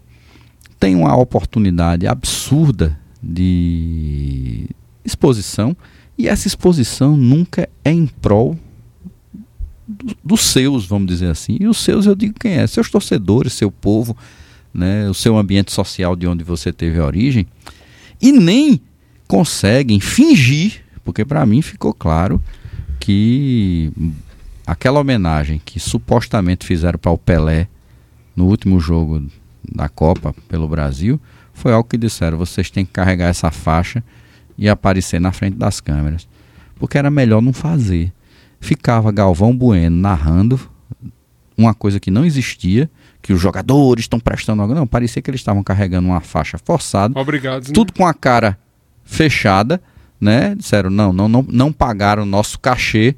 tem 0.80 0.96
uma 0.96 1.16
oportunidade 1.16 2.08
absurda 2.08 2.98
de 3.22 4.68
exposição 5.06 5.76
e 6.18 6.28
essa 6.28 6.48
exposição 6.48 7.16
nunca 7.16 7.70
é 7.86 7.92
em 7.92 8.08
prol 8.08 8.58
do- 9.88 10.16
dos 10.24 10.42
seus, 10.42 10.86
vamos 10.86 11.08
dizer 11.08 11.28
assim. 11.30 11.58
E 11.60 11.68
os 11.68 11.78
seus 11.78 12.06
eu 12.06 12.16
digo 12.16 12.34
quem 12.40 12.54
é? 12.54 12.66
Seus 12.68 12.90
torcedores, 12.90 13.54
seu 13.54 13.72
povo, 13.72 14.16
né? 14.74 15.10
o 15.10 15.14
seu 15.14 15.38
ambiente 15.38 15.72
social 15.72 16.16
de 16.16 16.28
onde 16.28 16.44
você 16.44 16.72
teve 16.72 17.00
origem. 17.00 17.46
E 18.22 18.32
nem 18.32 18.80
conseguem 19.28 20.00
fingir, 20.00 20.84
porque 21.04 21.24
para 21.26 21.46
mim 21.46 21.62
ficou 21.62 21.94
claro 21.94 22.42
que 23.02 23.92
aquela 24.66 25.00
homenagem 25.00 25.60
que 25.66 25.80
supostamente 25.80 26.66
fizeram 26.66 27.00
para 27.00 27.12
o 27.12 27.18
Pelé 27.18 27.68
no 28.36 28.46
último 28.46 28.80
jogo 28.80 29.26
da 29.70 29.90
Copa 29.90 30.34
pelo 30.48 30.68
Brasil 30.68 31.20
foi 31.52 31.74
algo 31.74 31.90
que 31.90 31.98
disseram: 31.98 32.38
vocês 32.38 32.70
têm 32.70 32.86
que 32.86 32.94
carregar 32.94 33.28
essa 33.28 33.52
faixa 33.52 34.04
e 34.58 34.70
aparecer 34.70 35.20
na 35.20 35.32
frente 35.32 35.58
das 35.58 35.82
câmeras. 35.82 36.28
Porque 36.76 36.98
era 36.98 37.10
melhor 37.10 37.42
não 37.42 37.52
fazer. 37.52 38.14
Ficava 38.60 39.12
Galvão 39.12 39.56
Bueno 39.58 39.98
narrando 39.98 40.60
uma 41.58 41.74
coisa 41.74 42.00
que 42.00 42.12
não 42.12 42.24
existia, 42.24 42.90
que 43.22 43.34
os 43.34 43.42
jogadores 43.42 44.04
estão 44.04 44.20
prestando 44.20 44.62
algo. 44.62 44.76
Não, 44.76 44.86
parecia 44.86 45.22
que 45.22 45.30
eles 45.30 45.42
estavam 45.42 45.64
carregando 45.64 46.08
uma 46.08 46.22
faixa 46.22 46.58
forçada 46.60 47.20
Obrigado. 47.20 47.68
né? 47.68 47.74
tudo 47.74 47.94
com 47.94 48.06
a 48.06 48.14
cara 48.14 48.58
fechada, 49.04 49.82
né? 50.22 50.54
Disseram, 50.54 50.92
não, 50.92 51.12
não, 51.12 51.28
não, 51.28 51.46
não 51.50 51.74
pagaram 51.74 52.22
o 52.22 52.28
nosso 52.28 52.60
cachê 52.60 53.16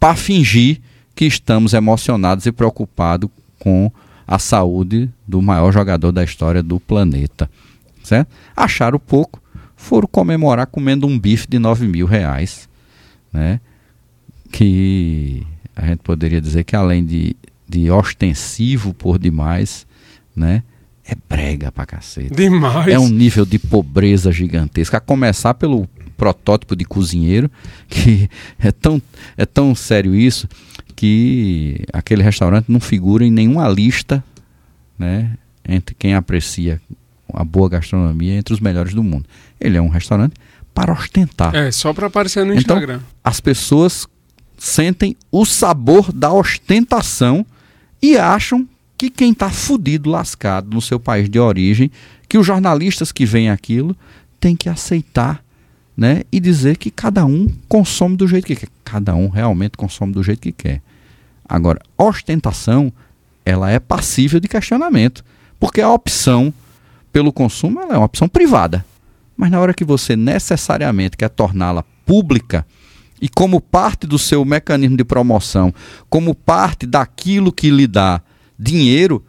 para 0.00 0.16
fingir 0.16 0.80
que 1.14 1.24
estamos 1.24 1.72
emocionados 1.72 2.44
e 2.46 2.52
preocupados 2.52 3.30
com 3.60 3.90
a 4.26 4.38
saúde 4.38 5.08
do 5.26 5.40
maior 5.40 5.72
jogador 5.72 6.10
da 6.10 6.24
história 6.24 6.62
do 6.62 6.80
planeta. 6.80 7.48
Certo? 8.02 8.28
Acharam 8.56 8.98
pouco, 8.98 9.40
foram 9.76 10.08
comemorar 10.08 10.66
comendo 10.66 11.06
um 11.06 11.16
bife 11.16 11.46
de 11.48 11.60
9 11.60 11.86
mil 11.86 12.06
reais, 12.06 12.68
né? 13.32 13.60
Que 14.50 15.46
a 15.76 15.86
gente 15.86 16.00
poderia 16.00 16.40
dizer 16.40 16.64
que 16.64 16.74
além 16.74 17.04
de, 17.04 17.36
de 17.68 17.88
ostensivo 17.90 18.92
por 18.92 19.18
demais, 19.18 19.86
né? 20.34 20.64
É 21.04 21.14
brega 21.28 21.70
pra 21.70 21.84
cacete. 21.84 22.34
Demais. 22.34 22.88
É 22.88 22.98
um 22.98 23.08
nível 23.08 23.44
de 23.44 23.58
pobreza 23.58 24.30
gigantesca. 24.30 24.98
A 24.98 25.00
começar 25.00 25.54
pelo 25.54 25.88
protótipo 26.22 26.76
de 26.76 26.84
cozinheiro, 26.84 27.50
que 27.90 28.30
é 28.60 28.70
tão, 28.70 29.02
é 29.36 29.44
tão 29.44 29.74
sério 29.74 30.14
isso, 30.14 30.48
que 30.94 31.84
aquele 31.92 32.22
restaurante 32.22 32.66
não 32.70 32.78
figura 32.78 33.24
em 33.24 33.30
nenhuma 33.30 33.68
lista 33.68 34.22
né, 34.96 35.36
entre 35.68 35.96
quem 35.96 36.14
aprecia 36.14 36.80
a 37.34 37.42
boa 37.42 37.68
gastronomia 37.68 38.34
entre 38.34 38.54
os 38.54 38.60
melhores 38.60 38.94
do 38.94 39.02
mundo. 39.02 39.24
Ele 39.60 39.76
é 39.76 39.82
um 39.82 39.88
restaurante 39.88 40.34
para 40.72 40.92
ostentar. 40.92 41.56
É, 41.56 41.72
só 41.72 41.92
pra 41.92 42.06
aparecer 42.06 42.46
no 42.46 42.54
Então, 42.54 42.76
Instagram. 42.76 43.00
As 43.24 43.40
pessoas 43.40 44.06
sentem 44.56 45.16
o 45.32 45.44
sabor 45.44 46.12
da 46.12 46.32
ostentação 46.32 47.44
e 48.00 48.16
acham 48.16 48.68
que 48.96 49.10
quem 49.10 49.32
está 49.32 49.50
fudido, 49.50 50.08
lascado 50.08 50.72
no 50.72 50.80
seu 50.80 51.00
país 51.00 51.28
de 51.28 51.40
origem, 51.40 51.90
que 52.28 52.38
os 52.38 52.46
jornalistas 52.46 53.10
que 53.10 53.26
veem 53.26 53.50
aquilo 53.50 53.96
têm 54.38 54.54
que 54.54 54.68
aceitar 54.68 55.42
né, 56.02 56.22
e 56.32 56.40
dizer 56.40 56.78
que 56.78 56.90
cada 56.90 57.24
um 57.24 57.46
consome 57.68 58.16
do 58.16 58.26
jeito 58.26 58.44
que 58.44 58.56
quer. 58.56 58.68
Cada 58.82 59.14
um 59.14 59.28
realmente 59.28 59.76
consome 59.76 60.12
do 60.12 60.20
jeito 60.20 60.40
que 60.40 60.50
quer. 60.50 60.82
Agora, 61.48 61.80
ostentação, 61.96 62.92
ela 63.46 63.70
é 63.70 63.78
passível 63.78 64.40
de 64.40 64.48
questionamento, 64.48 65.24
porque 65.60 65.80
a 65.80 65.88
opção 65.88 66.52
pelo 67.12 67.32
consumo 67.32 67.78
é 67.82 67.96
uma 67.96 68.06
opção 68.06 68.26
privada. 68.28 68.84
Mas 69.36 69.52
na 69.52 69.60
hora 69.60 69.72
que 69.72 69.84
você 69.84 70.16
necessariamente 70.16 71.16
quer 71.16 71.28
torná-la 71.28 71.84
pública 72.04 72.66
e 73.20 73.28
como 73.28 73.60
parte 73.60 74.04
do 74.04 74.18
seu 74.18 74.44
mecanismo 74.44 74.96
de 74.96 75.04
promoção, 75.04 75.72
como 76.10 76.34
parte 76.34 76.84
daquilo 76.84 77.52
que 77.52 77.70
lhe 77.70 77.86
dá 77.86 78.20
dinheiro, 78.58 79.24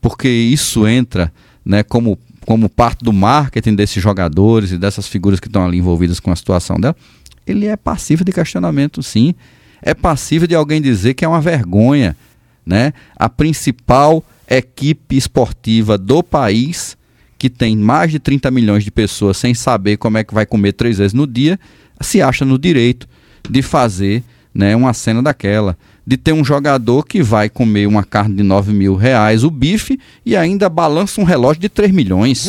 porque 0.00 0.28
isso 0.28 0.88
entra 0.88 1.32
né, 1.64 1.84
como, 1.84 2.18
como 2.46 2.70
parte 2.70 3.04
do 3.04 3.12
marketing 3.12 3.74
desses 3.74 4.00
jogadores 4.00 4.70
e 4.70 4.78
dessas 4.78 5.08
figuras 5.08 5.40
que 5.40 5.48
estão 5.48 5.66
ali 5.66 5.78
envolvidas 5.78 6.20
com 6.20 6.30
a 6.30 6.36
situação 6.36 6.78
dela, 6.78 6.96
ele 7.44 7.66
é 7.66 7.76
passível 7.76 8.24
de 8.24 8.32
questionamento, 8.32 9.02
sim. 9.02 9.34
É 9.82 9.92
passível 9.92 10.48
de 10.48 10.54
alguém 10.54 10.80
dizer 10.80 11.14
que 11.14 11.24
é 11.24 11.28
uma 11.28 11.40
vergonha. 11.40 12.16
Né? 12.64 12.92
A 13.16 13.28
principal 13.28 14.24
equipe 14.48 15.16
esportiva 15.16 15.98
do 15.98 16.22
país, 16.22 16.96
que 17.36 17.50
tem 17.50 17.76
mais 17.76 18.12
de 18.12 18.18
30 18.18 18.50
milhões 18.50 18.84
de 18.84 18.90
pessoas 18.90 19.36
sem 19.36 19.52
saber 19.52 19.96
como 19.96 20.18
é 20.18 20.24
que 20.24 20.32
vai 20.32 20.46
comer 20.46 20.72
três 20.72 20.98
vezes 20.98 21.12
no 21.12 21.26
dia, 21.26 21.58
se 22.00 22.22
acha 22.22 22.44
no 22.44 22.58
direito 22.58 23.08
de 23.48 23.60
fazer 23.60 24.22
né, 24.54 24.74
uma 24.74 24.92
cena 24.92 25.22
daquela. 25.22 25.76
De 26.06 26.16
ter 26.16 26.32
um 26.32 26.44
jogador 26.44 27.04
que 27.04 27.22
vai 27.22 27.48
comer 27.48 27.86
uma 27.86 28.04
carne 28.04 28.36
de 28.36 28.42
9 28.42 28.72
mil 28.72 28.94
reais, 28.94 29.42
o 29.42 29.50
bife, 29.50 29.98
e 30.24 30.36
ainda 30.36 30.68
balança 30.68 31.20
um 31.20 31.24
relógio 31.24 31.60
de 31.60 31.68
3 31.68 31.90
milhões. 31.90 32.48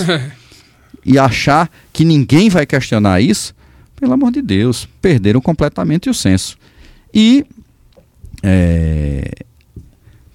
e 1.03 1.17
achar 1.17 1.71
que 1.91 2.03
ninguém 2.03 2.49
vai 2.49 2.65
questionar 2.65 3.21
isso, 3.21 3.55
pelo 3.95 4.13
amor 4.13 4.31
de 4.31 4.41
Deus, 4.41 4.87
perderam 5.01 5.41
completamente 5.41 6.09
o 6.09 6.13
senso. 6.13 6.57
E 7.13 7.45
é, 8.43 9.31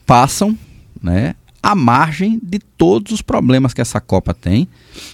passam 0.07 0.59
né, 1.00 1.35
à 1.62 1.75
margem 1.75 2.41
de 2.43 2.59
todos 2.59 3.12
os 3.12 3.23
problemas 3.23 3.73
que 3.73 3.81
essa 3.81 4.00
Copa 4.00 4.35
tem, 4.35 4.67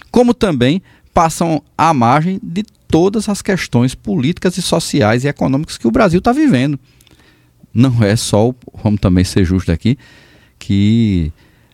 como 0.09 0.33
também 0.33 0.81
passam 1.13 1.61
à 1.77 1.93
margem 1.93 2.39
de 2.41 2.63
todas 2.87 3.29
as 3.29 3.41
questões 3.41 3.93
políticas 3.93 4.57
e 4.57 4.61
sociais 4.61 5.23
e 5.23 5.27
econômicas 5.27 5.77
que 5.77 5.87
o 5.87 5.91
Brasil 5.91 6.19
está 6.19 6.31
vivendo. 6.31 6.79
Não 7.73 8.03
é 8.03 8.15
só, 8.15 8.53
vamos 8.83 8.99
também 8.99 9.23
ser 9.23 9.43
justo 9.45 9.71
aqui, 9.71 9.97
que 10.57 11.31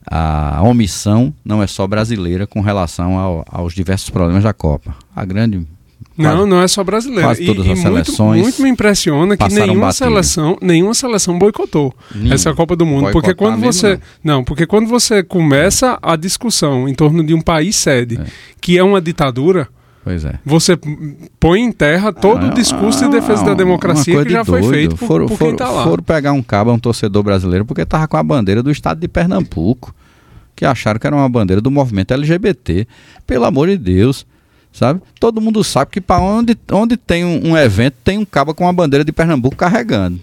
a 0.10 0.62
omissão 0.64 1.34
não 1.44 1.64
é 1.64 1.68
só 1.68 1.88
brasileira 1.88 2.46
com 2.46 2.62
relação 2.62 3.18
ao, 3.18 3.46
aos 3.50 3.74
diversos 3.74 4.10
problemas 4.10 4.44
da 4.44 4.54
Copa. 4.54 4.96
A 5.16 5.26
grande 5.26 5.66
Não, 6.18 6.36
Quase- 6.38 6.50
não 6.50 6.62
é 6.62 6.68
só 6.68 6.84
brasileiro. 6.84 7.24
quase 7.24 7.46
todas 7.46 7.62
as 7.64 7.68
muito, 7.68 7.82
seleções 7.82 8.42
muito 8.42 8.62
me 8.62 8.70
impressiona 8.70 9.36
que 9.36 9.50
nenhuma 9.50 9.92
seleção, 9.92 10.58
nenhuma 10.62 10.94
seleção 10.94 11.38
boicotou 11.40 11.94
Nenhuma. 12.14 12.36
essa 12.36 12.54
Copa 12.54 12.76
do 12.76 12.86
Mundo, 12.86 13.04
Boicotar 13.04 13.22
porque 13.22 13.34
quando 13.34 13.60
você 13.60 14.00
não. 14.24 14.44
porque 14.44 14.66
quando 14.66 14.88
você 14.88 15.24
começa 15.24 15.98
a 16.02 16.16
discussão 16.16 16.88
em 16.88 16.94
torno 16.94 17.24
de 17.26 17.34
um 17.34 17.42
país 17.42 17.76
sede, 17.76 18.18
É. 18.20 18.26
que 18.62 18.78
é 18.78 18.84
uma 18.84 19.02
ditadura, 19.02 19.68
Pois 20.06 20.24
é. 20.24 20.38
você 20.46 20.78
põe 21.40 21.62
em 21.62 21.72
terra 21.72 22.14
todo 22.14 22.46
Ah, 22.46 22.50
o 22.50 22.54
discurso 22.54 23.04
ah, 23.04 23.08
de 23.08 23.14
defesa 23.20 23.42
uma 23.42 23.50
da 23.50 23.54
democracia 23.56 24.24
que 24.24 24.32
já 24.32 24.44
de 24.44 24.48
foi 24.48 24.62
feito 24.62 24.96
por, 24.96 25.08
foram, 25.08 25.26
por 25.26 25.40
quem 25.40 25.56
tá 25.56 25.68
lá. 25.68 25.84
foram 25.84 26.04
pegar 26.04 26.32
um 26.32 26.44
cabo, 26.44 26.72
um 26.72 26.78
torcedor 26.78 27.24
brasileiro, 27.24 27.66
porque 27.66 27.84
tava 27.84 28.08
com 28.08 28.16
a 28.16 28.22
bandeira 28.22 28.62
do 28.62 28.70
estado 28.70 29.00
de 29.00 29.08
Pernambuco. 29.08 29.96
que 30.56 30.64
acharam 30.64 31.00
que 31.00 31.08
era 31.08 31.16
uma 31.16 31.28
bandeira 31.28 31.60
do 31.60 31.72
movimento 31.72 32.14
LGBT. 32.14 32.88
Pelo 33.26 33.46
amor 33.46 33.68
de 33.68 33.80
Deus, 33.80 34.28
sabe? 34.72 35.02
Todo 35.20 35.42
mundo 35.42 35.64
sabe 35.64 35.90
que 35.90 36.00
para 36.00 36.22
onde, 36.22 36.56
onde 36.72 36.98
tem 36.98 37.26
um, 37.26 37.54
um, 37.54 37.58
evento 37.58 37.96
tem 38.04 38.20
um 38.20 38.26
cabo 38.26 38.54
com 38.54 38.68
a 38.68 38.72
bandeira 38.72 39.04
de 39.04 39.12
Pernambuco 39.12 39.56
carregando. 39.56 40.20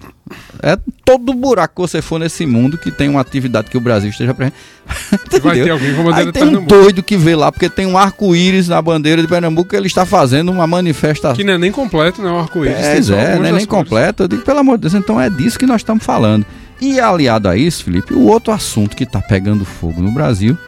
É 0.62 0.78
todo 1.04 1.34
buraco 1.34 1.74
que 1.74 1.80
você 1.80 2.02
for 2.02 2.18
nesse 2.18 2.46
mundo 2.46 2.78
que 2.78 2.90
tem 2.90 3.08
uma 3.08 3.20
atividade 3.20 3.70
que 3.70 3.76
o 3.76 3.80
Brasil 3.80 4.10
esteja 4.10 4.34
presente. 4.34 4.56
Vai 5.42 5.62
ter 5.62 5.70
alguém 5.70 5.94
com 5.94 6.00
a 6.00 6.04
bandeira 6.04 6.28
Aí 6.28 6.32
tem 6.32 6.56
um 6.56 6.64
doido 6.64 7.02
que 7.02 7.16
vê 7.16 7.34
lá, 7.34 7.50
porque 7.50 7.68
tem 7.68 7.86
um 7.86 7.96
arco-íris 7.96 8.68
na 8.68 8.80
bandeira 8.80 9.22
de 9.22 9.28
Pernambuco 9.28 9.70
que 9.70 9.76
ele 9.76 9.86
está 9.86 10.04
fazendo 10.04 10.50
uma 10.50 10.66
manifestação. 10.66 11.36
Que 11.36 11.44
não 11.44 11.54
é 11.54 11.58
nem 11.58 11.72
completo, 11.72 12.22
né? 12.22 12.30
O 12.30 12.38
arco-íris. 12.38 13.10
É, 13.10 13.34
é 13.34 13.38
não 13.38 13.44
é 13.44 13.52
nem 13.52 13.66
completo. 13.66 14.24
Eu 14.24 14.28
digo, 14.28 14.42
pelo 14.42 14.58
amor 14.58 14.78
de 14.78 14.82
Deus, 14.82 14.94
então 14.94 15.20
é 15.20 15.28
disso 15.28 15.58
que 15.58 15.66
nós 15.66 15.80
estamos 15.80 16.04
falando. 16.04 16.44
E 16.80 16.98
aliado 16.98 17.48
a 17.48 17.56
isso, 17.56 17.84
Felipe, 17.84 18.12
o 18.12 18.26
outro 18.26 18.52
assunto 18.52 18.96
que 18.96 19.04
está 19.04 19.20
pegando 19.20 19.64
fogo 19.64 20.02
no 20.02 20.10
Brasil 20.10 20.58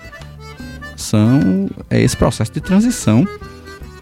são, 0.97 1.69
é 1.91 2.01
esse 2.01 2.17
processo 2.17 2.53
de 2.53 2.61
transição 2.61 3.27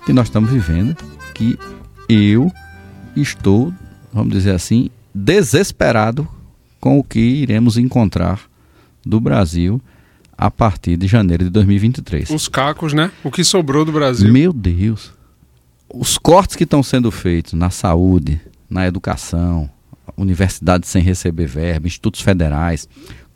que 0.04 0.12
nós 0.12 0.26
estamos 0.26 0.50
vivendo, 0.50 0.96
que 1.34 1.58
eu 2.08 2.52
estou, 3.16 3.72
vamos 4.12 4.32
dizer 4.32 4.54
assim, 4.54 4.90
desesperado 5.14 6.26
com 6.80 6.98
o 6.98 7.04
que 7.04 7.20
iremos 7.20 7.76
encontrar 7.76 8.40
do 9.04 9.20
Brasil 9.20 9.80
a 10.36 10.50
partir 10.50 10.96
de 10.96 11.06
janeiro 11.06 11.44
de 11.44 11.50
2023. 11.50 12.30
Os 12.30 12.48
cacos, 12.48 12.92
né? 12.92 13.10
O 13.22 13.30
que 13.30 13.44
sobrou 13.44 13.84
do 13.84 13.92
Brasil. 13.92 14.32
Meu 14.32 14.52
Deus. 14.52 15.12
Os 15.88 16.18
cortes 16.18 16.56
que 16.56 16.64
estão 16.64 16.82
sendo 16.82 17.10
feitos 17.10 17.52
na 17.52 17.70
saúde, 17.70 18.40
na 18.68 18.86
educação, 18.86 19.70
universidades 20.16 20.88
sem 20.88 21.02
receber 21.02 21.46
verba, 21.46 21.86
institutos 21.86 22.20
federais, 22.20 22.88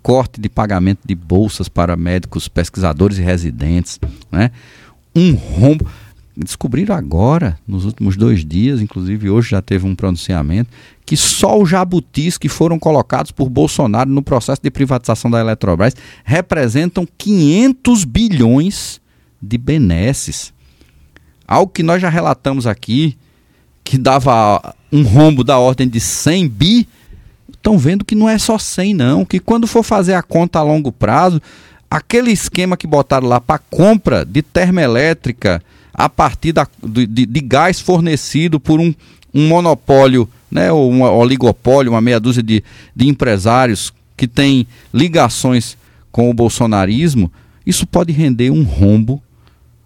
corte 0.02 0.40
de 0.40 0.48
pagamento 0.48 1.00
de 1.04 1.14
bolsas 1.14 1.68
para 1.68 1.96
médicos, 1.96 2.48
pesquisadores 2.48 3.18
e 3.18 3.22
residentes, 3.22 4.00
né? 4.30 4.50
Um 5.14 5.34
rombo 5.34 5.86
descobriram 6.36 6.94
agora, 6.94 7.58
nos 7.66 7.84
últimos 7.84 8.16
dois 8.16 8.44
dias, 8.44 8.80
inclusive 8.80 9.30
hoje 9.30 9.50
já 9.50 9.62
teve 9.62 9.86
um 9.86 9.94
pronunciamento, 9.94 10.70
que 11.04 11.16
só 11.16 11.60
os 11.60 11.68
jabutis 11.68 12.36
que 12.36 12.48
foram 12.48 12.78
colocados 12.78 13.30
por 13.30 13.48
Bolsonaro 13.48 14.10
no 14.10 14.22
processo 14.22 14.60
de 14.62 14.70
privatização 14.70 15.30
da 15.30 15.40
Eletrobras 15.40 15.94
representam 16.24 17.06
500 17.16 18.04
bilhões 18.04 19.00
de 19.40 19.56
benesses. 19.56 20.52
Algo 21.46 21.72
que 21.72 21.82
nós 21.82 22.02
já 22.02 22.08
relatamos 22.08 22.66
aqui, 22.66 23.16
que 23.82 23.96
dava 23.96 24.74
um 24.92 25.02
rombo 25.04 25.44
da 25.44 25.58
ordem 25.58 25.88
de 25.88 26.00
100 26.00 26.48
bi, 26.48 26.88
estão 27.52 27.78
vendo 27.78 28.04
que 28.04 28.14
não 28.14 28.28
é 28.28 28.36
só 28.36 28.58
100 28.58 28.94
não, 28.94 29.24
que 29.24 29.38
quando 29.38 29.66
for 29.66 29.82
fazer 29.82 30.14
a 30.14 30.22
conta 30.22 30.58
a 30.58 30.62
longo 30.62 30.92
prazo, 30.92 31.40
aquele 31.90 32.30
esquema 32.30 32.76
que 32.76 32.86
botaram 32.86 33.28
lá 33.28 33.40
para 33.40 33.58
compra 33.58 34.24
de 34.24 34.42
termoelétrica, 34.42 35.62
a 35.96 36.10
partir 36.10 36.52
da, 36.52 36.68
de, 36.84 37.06
de 37.06 37.40
gás 37.40 37.80
fornecido 37.80 38.60
por 38.60 38.78
um, 38.78 38.94
um 39.32 39.48
monopólio, 39.48 40.28
né, 40.50 40.70
ou 40.70 40.92
um 40.92 41.02
oligopólio, 41.02 41.92
uma 41.92 42.02
meia 42.02 42.20
dúzia 42.20 42.42
de, 42.42 42.62
de 42.94 43.08
empresários 43.08 43.92
que 44.14 44.28
têm 44.28 44.66
ligações 44.92 45.76
com 46.12 46.30
o 46.30 46.34
bolsonarismo, 46.34 47.32
isso 47.64 47.86
pode 47.86 48.12
render 48.12 48.50
um 48.50 48.62
rombo 48.62 49.22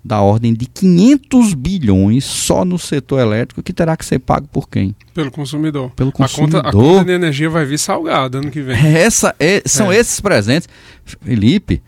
da 0.02 0.20
ordem 0.20 0.52
de 0.52 0.66
500 0.66 1.54
bilhões 1.54 2.24
só 2.24 2.64
no 2.64 2.78
setor 2.78 3.20
elétrico 3.20 3.62
que 3.62 3.72
terá 3.72 3.96
que 3.96 4.04
ser 4.04 4.18
pago 4.18 4.48
por 4.50 4.68
quem? 4.68 4.94
Pelo 5.14 5.30
consumidor. 5.30 5.90
Pelo 5.90 6.10
consumidor. 6.10 6.60
A 6.60 6.62
conta, 6.64 6.78
a 6.78 6.80
conta 6.80 7.04
de 7.04 7.12
energia 7.12 7.50
vai 7.50 7.64
vir 7.64 7.78
salgada 7.78 8.38
ano 8.38 8.50
que 8.50 8.62
vem. 8.62 8.76
Essa 8.96 9.34
é, 9.38 9.62
são 9.66 9.92
é. 9.92 9.98
esses 9.98 10.20
presentes. 10.20 10.68
Felipe, 11.04 11.82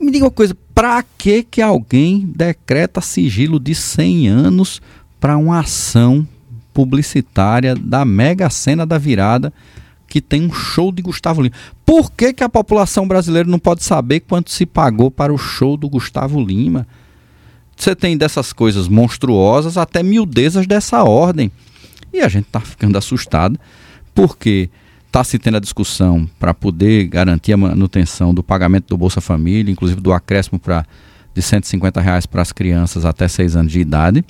me 0.00 0.10
diga 0.10 0.24
uma 0.24 0.30
coisa, 0.30 0.56
para 0.74 1.02
que 1.02 1.42
que 1.42 1.60
alguém 1.60 2.30
decreta 2.34 3.00
sigilo 3.00 3.58
de 3.58 3.74
100 3.74 4.28
anos 4.28 4.80
para 5.18 5.36
uma 5.36 5.60
ação 5.60 6.26
publicitária 6.72 7.74
da 7.74 8.04
Mega 8.04 8.48
Sena 8.48 8.86
da 8.86 8.98
Virada 8.98 9.52
que 10.06 10.20
tem 10.22 10.46
um 10.46 10.52
show 10.52 10.90
de 10.90 11.02
Gustavo 11.02 11.42
Lima? 11.42 11.54
Por 11.84 12.10
que 12.12 12.32
que 12.32 12.42
a 12.42 12.48
população 12.48 13.06
brasileira 13.06 13.48
não 13.48 13.58
pode 13.58 13.84
saber 13.84 14.20
quanto 14.20 14.50
se 14.50 14.64
pagou 14.64 15.10
para 15.10 15.32
o 15.32 15.38
show 15.38 15.76
do 15.76 15.88
Gustavo 15.88 16.42
Lima? 16.42 16.86
Você 17.76 17.94
tem 17.94 18.16
dessas 18.16 18.52
coisas 18.52 18.88
monstruosas 18.88 19.76
até 19.76 20.02
miudezas 20.02 20.66
dessa 20.66 21.04
ordem. 21.04 21.52
E 22.12 22.20
a 22.20 22.28
gente 22.28 22.46
está 22.46 22.60
ficando 22.60 22.96
assustado 22.96 23.58
porque 24.14 24.70
Está 25.08 25.24
se 25.24 25.38
tendo 25.38 25.56
a 25.56 25.60
discussão 25.60 26.28
para 26.38 26.52
poder 26.52 27.06
garantir 27.06 27.54
a 27.54 27.56
manutenção 27.56 28.32
do 28.32 28.42
pagamento 28.42 28.88
do 28.88 28.96
Bolsa 28.96 29.20
Família, 29.20 29.72
inclusive 29.72 30.00
do 30.00 30.12
acréscimo 30.12 30.58
pra, 30.58 30.84
de 31.34 31.40
150 31.42 32.00
reais 32.00 32.26
para 32.26 32.42
as 32.42 32.52
crianças 32.52 33.06
até 33.06 33.26
6 33.26 33.56
anos 33.56 33.72
de 33.72 33.80
idade. 33.80 34.24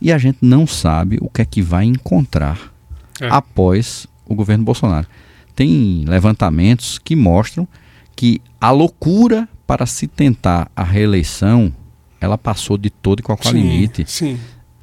E 0.00 0.12
a 0.12 0.18
gente 0.18 0.38
não 0.40 0.64
sabe 0.64 1.18
o 1.20 1.28
que 1.28 1.42
é 1.42 1.44
que 1.44 1.60
vai 1.60 1.84
encontrar 1.84 2.72
é. 3.20 3.28
após 3.28 4.06
o 4.24 4.34
governo 4.34 4.64
Bolsonaro. 4.64 5.08
Tem 5.56 6.04
levantamentos 6.06 6.98
que 6.98 7.16
mostram 7.16 7.66
que 8.14 8.40
a 8.60 8.70
loucura 8.70 9.48
para 9.66 9.86
se 9.86 10.06
tentar 10.06 10.70
a 10.76 10.84
reeleição 10.84 11.72
ela 12.20 12.38
passou 12.38 12.78
de 12.78 12.90
todo 12.90 13.20
e 13.20 13.22
qualquer 13.22 13.50
sim, 13.50 13.60
limite. 13.60 14.04
Sim. 14.06 14.38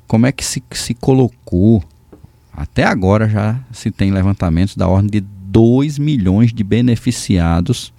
Como 0.06 0.26
é 0.26 0.32
que 0.32 0.44
se, 0.44 0.62
se 0.72 0.94
colocou 0.94 1.84
até 2.56 2.84
agora 2.84 3.28
já 3.28 3.60
se 3.72 3.90
tem 3.90 4.12
levantamentos 4.12 4.76
da 4.76 4.88
ordem 4.88 5.10
de 5.10 5.22
2 5.22 5.98
milhões 5.98 6.54
de 6.54 6.64
beneficiados 6.64 7.94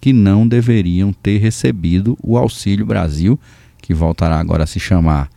que 0.00 0.12
não 0.12 0.46
deveriam 0.46 1.12
ter 1.12 1.38
recebido 1.38 2.16
o 2.22 2.38
Auxílio 2.38 2.86
Brasil, 2.86 3.38
que 3.82 3.92
voltará 3.92 4.38
agora 4.38 4.64
a 4.64 4.66
se 4.66 4.80
chamar 4.80 5.28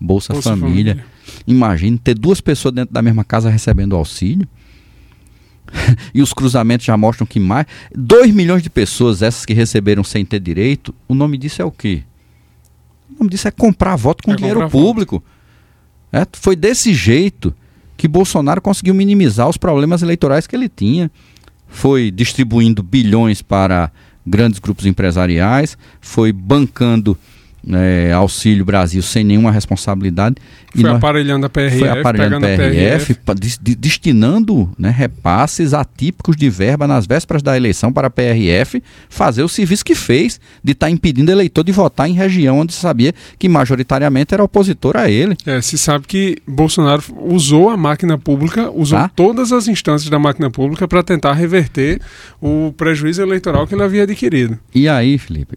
Bolsa, 0.00 0.32
Bolsa 0.32 0.50
Família. 0.50 0.96
Família. 0.96 1.14
Imagine 1.46 1.98
ter 1.98 2.14
duas 2.14 2.40
pessoas 2.40 2.74
dentro 2.74 2.92
da 2.92 3.02
mesma 3.02 3.24
casa 3.24 3.50
recebendo 3.50 3.96
auxílio. 3.96 4.46
e 6.14 6.22
os 6.22 6.32
cruzamentos 6.32 6.86
já 6.86 6.96
mostram 6.96 7.26
que 7.26 7.40
mais. 7.40 7.66
2 7.94 8.32
milhões 8.34 8.62
de 8.62 8.70
pessoas, 8.70 9.22
essas 9.22 9.44
que 9.44 9.54
receberam 9.54 10.04
sem 10.04 10.24
ter 10.24 10.40
direito, 10.40 10.94
o 11.08 11.14
nome 11.14 11.36
disso 11.36 11.60
é 11.62 11.64
o 11.64 11.70
quê? 11.70 12.02
O 13.10 13.18
nome 13.20 13.30
disso 13.30 13.48
é 13.48 13.50
comprar 13.50 13.96
voto 13.96 14.22
com 14.22 14.32
é 14.32 14.36
dinheiro 14.36 14.68
público. 14.68 15.22
É, 16.12 16.26
foi 16.32 16.54
desse 16.54 16.94
jeito 16.94 17.54
que 17.96 18.08
Bolsonaro 18.08 18.60
conseguiu 18.60 18.94
minimizar 18.94 19.48
os 19.48 19.56
problemas 19.56 20.02
eleitorais 20.02 20.46
que 20.46 20.56
ele 20.56 20.68
tinha. 20.68 21.10
Foi 21.68 22.10
distribuindo 22.10 22.82
bilhões 22.82 23.42
para 23.42 23.90
grandes 24.26 24.58
grupos 24.58 24.86
empresariais, 24.86 25.76
foi 26.00 26.32
bancando 26.32 27.16
é, 27.72 28.12
Auxílio 28.12 28.64
Brasil 28.64 29.02
sem 29.02 29.24
nenhuma 29.24 29.50
responsabilidade. 29.50 30.36
Foi 30.72 30.82
nós, 30.82 30.96
aparelhando 30.96 31.46
a 31.46 31.48
PRF, 31.48 31.78
foi 31.78 31.88
aparelhando 31.88 32.46
a 32.46 32.48
PRF, 32.48 33.14
PRF. 33.14 33.76
destinando 33.78 34.70
né, 34.78 34.90
repasses 34.90 35.72
atípicos 35.72 36.36
de 36.36 36.50
verba 36.50 36.86
nas 36.86 37.06
vésperas 37.06 37.42
da 37.42 37.56
eleição 37.56 37.92
para 37.92 38.08
a 38.08 38.10
PRF 38.10 38.82
fazer 39.08 39.42
o 39.42 39.48
serviço 39.48 39.84
que 39.84 39.94
fez 39.94 40.40
de 40.62 40.72
estar 40.72 40.86
tá 40.86 40.90
impedindo 40.90 41.30
o 41.30 41.34
eleitor 41.34 41.62
de 41.62 41.70
votar 41.70 42.08
em 42.08 42.12
região 42.12 42.58
onde 42.58 42.72
sabia 42.72 43.14
que 43.38 43.48
majoritariamente 43.48 44.34
era 44.34 44.42
opositor 44.42 44.96
a 44.96 45.08
ele. 45.08 45.36
É, 45.46 45.60
se 45.60 45.78
sabe 45.78 46.06
que 46.06 46.38
Bolsonaro 46.46 47.02
usou 47.20 47.70
a 47.70 47.76
máquina 47.76 48.18
pública, 48.18 48.70
usou 48.70 48.98
tá? 48.98 49.10
todas 49.14 49.52
as 49.52 49.68
instâncias 49.68 50.10
da 50.10 50.18
máquina 50.18 50.50
pública 50.50 50.88
para 50.88 51.02
tentar 51.02 51.34
reverter 51.34 52.00
o 52.40 52.74
prejuízo 52.76 53.22
eleitoral 53.22 53.66
que 53.66 53.74
ele 53.74 53.82
havia 53.82 54.02
adquirido. 54.02 54.58
E 54.74 54.88
aí, 54.88 55.16
Felipe, 55.18 55.56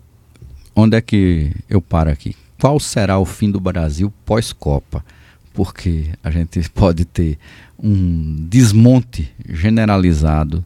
onde 0.77 0.95
é 0.95 1.01
que 1.01 1.51
eu 1.67 1.81
paro 1.81 2.11
aqui? 2.11 2.35
Qual 2.59 2.79
será 2.79 3.17
o 3.17 3.25
fim 3.25 3.49
do 3.49 3.59
Brasil 3.59 4.13
pós-Copa? 4.23 5.03
Porque 5.51 6.11
a 6.23 6.29
gente 6.29 6.61
pode 6.69 7.03
ter 7.03 7.39
um 7.79 8.45
desmonte 8.47 9.31
generalizado 9.49 10.63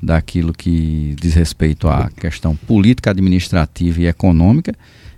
daquilo 0.00 0.52
que 0.52 1.16
diz 1.20 1.34
respeito 1.34 1.88
à 1.88 2.08
questão 2.08 2.54
política, 2.54 3.10
administrativa 3.10 4.00
e 4.00 4.06
econômica 4.06 4.72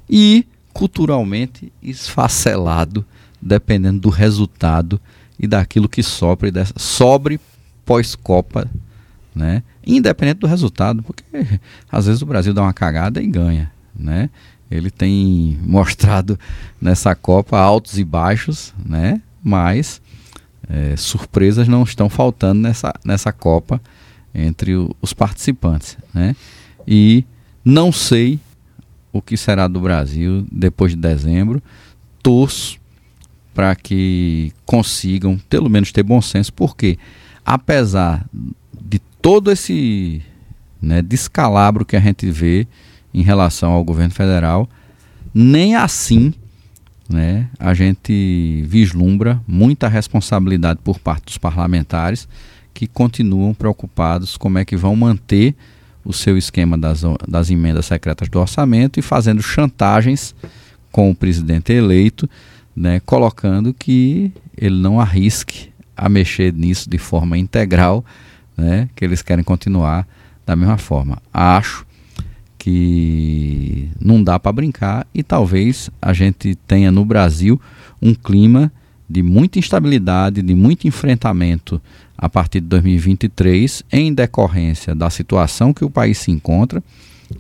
e 0.09 0.46
culturalmente 0.72 1.70
esfacelado, 1.83 3.05
dependendo 3.42 4.00
do 4.00 4.09
resultado 4.09 4.98
e 5.38 5.46
daquilo 5.46 5.88
que 5.88 6.03
sobre, 6.03 6.50
sobre 6.76 7.38
pós-Copa, 7.85 8.70
né? 9.35 9.62
independente 9.87 10.38
do 10.38 10.46
resultado, 10.46 11.03
porque 11.03 11.24
às 11.92 12.07
vezes 12.07 12.22
o 12.22 12.26
Brasil 12.26 12.55
dá 12.55 12.62
uma 12.62 12.72
cagada 12.72 13.22
e 13.22 13.26
ganha 13.26 13.70
né? 14.01 14.31
Ele 14.71 14.91
tem 14.91 15.59
mostrado 15.63 16.39
nessa 16.81 17.15
Copa 17.15 17.59
altos 17.59 17.99
e 17.99 18.05
baixos, 18.05 18.73
né? 18.85 19.21
Mas 19.43 20.01
é, 20.69 20.97
surpresas 20.97 21.67
não 21.67 21.83
estão 21.83 22.09
faltando 22.09 22.61
nessa, 22.61 22.93
nessa 23.05 23.33
Copa 23.33 23.81
entre 24.35 24.77
o, 24.77 24.95
os 25.03 25.13
participantes, 25.13 25.99
né? 26.15 26.37
E 26.87 27.25
não 27.65 27.91
sei 27.91 28.39
o 29.13 29.21
que 29.21 29.37
será 29.37 29.67
do 29.67 29.81
Brasil 29.81 30.47
depois 30.51 30.93
de 30.93 30.99
dezembro. 30.99 31.61
Torço 32.23 32.79
para 33.53 33.75
que 33.75 34.53
consigam, 34.65 35.39
pelo 35.49 35.69
menos, 35.69 35.91
ter 35.91 36.03
bom 36.03 36.23
senso, 36.23 36.53
porque 36.53 36.99
apesar 37.45 38.25
de 38.81 38.99
todo 39.21 39.51
esse 39.51 40.23
né, 40.81 41.03
descalabro 41.03 41.85
que 41.85 41.97
a 41.97 42.01
gente 42.01 42.31
vê 42.31 42.67
em 43.12 43.23
relação 43.23 43.73
ao 43.73 43.85
governo 43.85 44.12
federal, 44.12 44.68
nem 45.35 45.77
assim 45.77 46.33
né, 47.11 47.49
a 47.59 47.75
gente 47.75 48.62
vislumbra 48.68 49.40
muita 49.46 49.88
responsabilidade 49.88 50.79
por 50.83 51.01
parte 51.01 51.25
dos 51.25 51.38
parlamentares 51.38 52.29
que 52.73 52.87
continuam 52.87 53.53
preocupados 53.53 54.37
como 54.37 54.59
é 54.59 54.64
que 54.64 54.77
vão 54.77 54.94
manter 54.94 55.57
o 56.05 56.12
seu 56.12 56.38
esquema 56.38 56.79
das, 56.79 57.03
das 57.27 57.51
emendas 57.51 57.87
secretas 57.87 58.29
do 58.29 58.38
orçamento 58.38 58.99
e 58.99 59.03
fazendo 59.03 59.42
chantagens 59.42 60.35
com 60.92 61.11
o 61.11 61.14
presidente 61.14 61.73
eleito, 61.73 62.31
né, 62.75 63.01
colocando 63.01 63.75
que 63.75 64.33
ele 64.57 64.77
não 64.77 65.01
arrisque 65.01 65.70
a 65.96 66.09
mexer 66.09 66.53
nisso 66.53 66.88
de 66.88 66.96
forma 66.96 67.37
integral, 67.37 68.05
né, 68.57 68.88
que 68.94 69.05
eles 69.05 69.20
querem 69.20 69.44
continuar 69.44 70.07
da 70.46 70.55
mesma 70.55 70.79
forma. 70.79 71.18
Acho 71.33 71.85
que 72.61 73.88
não 73.99 74.23
dá 74.23 74.38
para 74.38 74.53
brincar 74.53 75.07
e 75.14 75.23
talvez 75.23 75.88
a 76.01 76.12
gente 76.12 76.55
tenha 76.55 76.92
no 76.92 77.07
Brasil 77.07 77.59
um 78.03 78.14
clima 78.14 78.70
de 79.09 79.23
muita 79.23 79.59
instabilidade, 79.59 80.42
de 80.42 80.55
muito 80.55 80.87
enfrentamento 80.87 81.81
a 82.18 82.29
partir 82.29 82.61
de 82.61 82.66
2023, 82.66 83.83
em 83.90 84.12
decorrência 84.12 84.94
da 84.94 85.09
situação 85.09 85.73
que 85.73 85.87
o 85.87 85.90
país 85.90 86.18
se 86.18 86.31
encontra, 86.31 86.85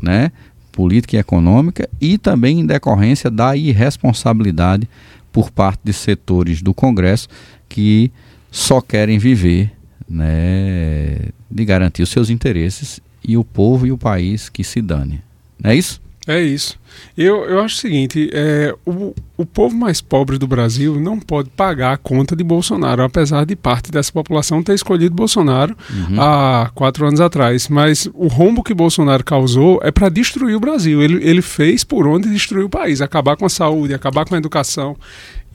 né, 0.00 0.32
política 0.72 1.16
e 1.16 1.20
econômica, 1.20 1.86
e 2.00 2.16
também 2.16 2.60
em 2.60 2.66
decorrência 2.66 3.30
da 3.30 3.54
irresponsabilidade 3.54 4.88
por 5.30 5.50
parte 5.50 5.80
de 5.84 5.92
setores 5.92 6.62
do 6.62 6.72
Congresso 6.72 7.28
que 7.68 8.10
só 8.50 8.80
querem 8.80 9.18
viver 9.18 9.70
né, 10.08 11.28
de 11.50 11.64
garantir 11.66 12.02
os 12.02 12.08
seus 12.08 12.30
interesses 12.30 13.00
e 13.26 13.36
o 13.36 13.44
povo 13.44 13.86
e 13.86 13.92
o 13.92 13.98
país 13.98 14.48
que 14.48 14.64
se 14.64 14.80
dane. 14.80 15.22
Não 15.62 15.70
é 15.70 15.76
isso? 15.76 16.00
É 16.26 16.40
isso. 16.40 16.78
Eu, 17.16 17.44
eu 17.44 17.60
acho 17.60 17.76
o 17.76 17.78
seguinte: 17.78 18.30
é, 18.32 18.74
o, 18.84 19.14
o 19.36 19.46
povo 19.46 19.74
mais 19.74 20.00
pobre 20.00 20.36
do 20.36 20.46
Brasil 20.46 21.00
não 21.00 21.18
pode 21.18 21.48
pagar 21.50 21.94
a 21.94 21.96
conta 21.96 22.36
de 22.36 22.44
Bolsonaro, 22.44 23.02
apesar 23.02 23.44
de 23.46 23.56
parte 23.56 23.90
dessa 23.90 24.12
população 24.12 24.62
ter 24.62 24.74
escolhido 24.74 25.14
Bolsonaro 25.14 25.74
uhum. 25.90 26.20
há 26.20 26.70
quatro 26.74 27.06
anos 27.06 27.20
atrás. 27.20 27.68
Mas 27.68 28.08
o 28.12 28.28
rombo 28.28 28.62
que 28.62 28.74
Bolsonaro 28.74 29.24
causou 29.24 29.80
é 29.82 29.90
para 29.90 30.08
destruir 30.08 30.54
o 30.54 30.60
Brasil. 30.60 31.02
Ele, 31.02 31.24
ele 31.26 31.42
fez 31.42 31.84
por 31.84 32.06
onde 32.06 32.28
destruir 32.28 32.64
o 32.64 32.70
país, 32.70 33.00
acabar 33.00 33.36
com 33.36 33.46
a 33.46 33.50
saúde, 33.50 33.94
acabar 33.94 34.24
com 34.26 34.34
a 34.34 34.38
educação. 34.38 34.96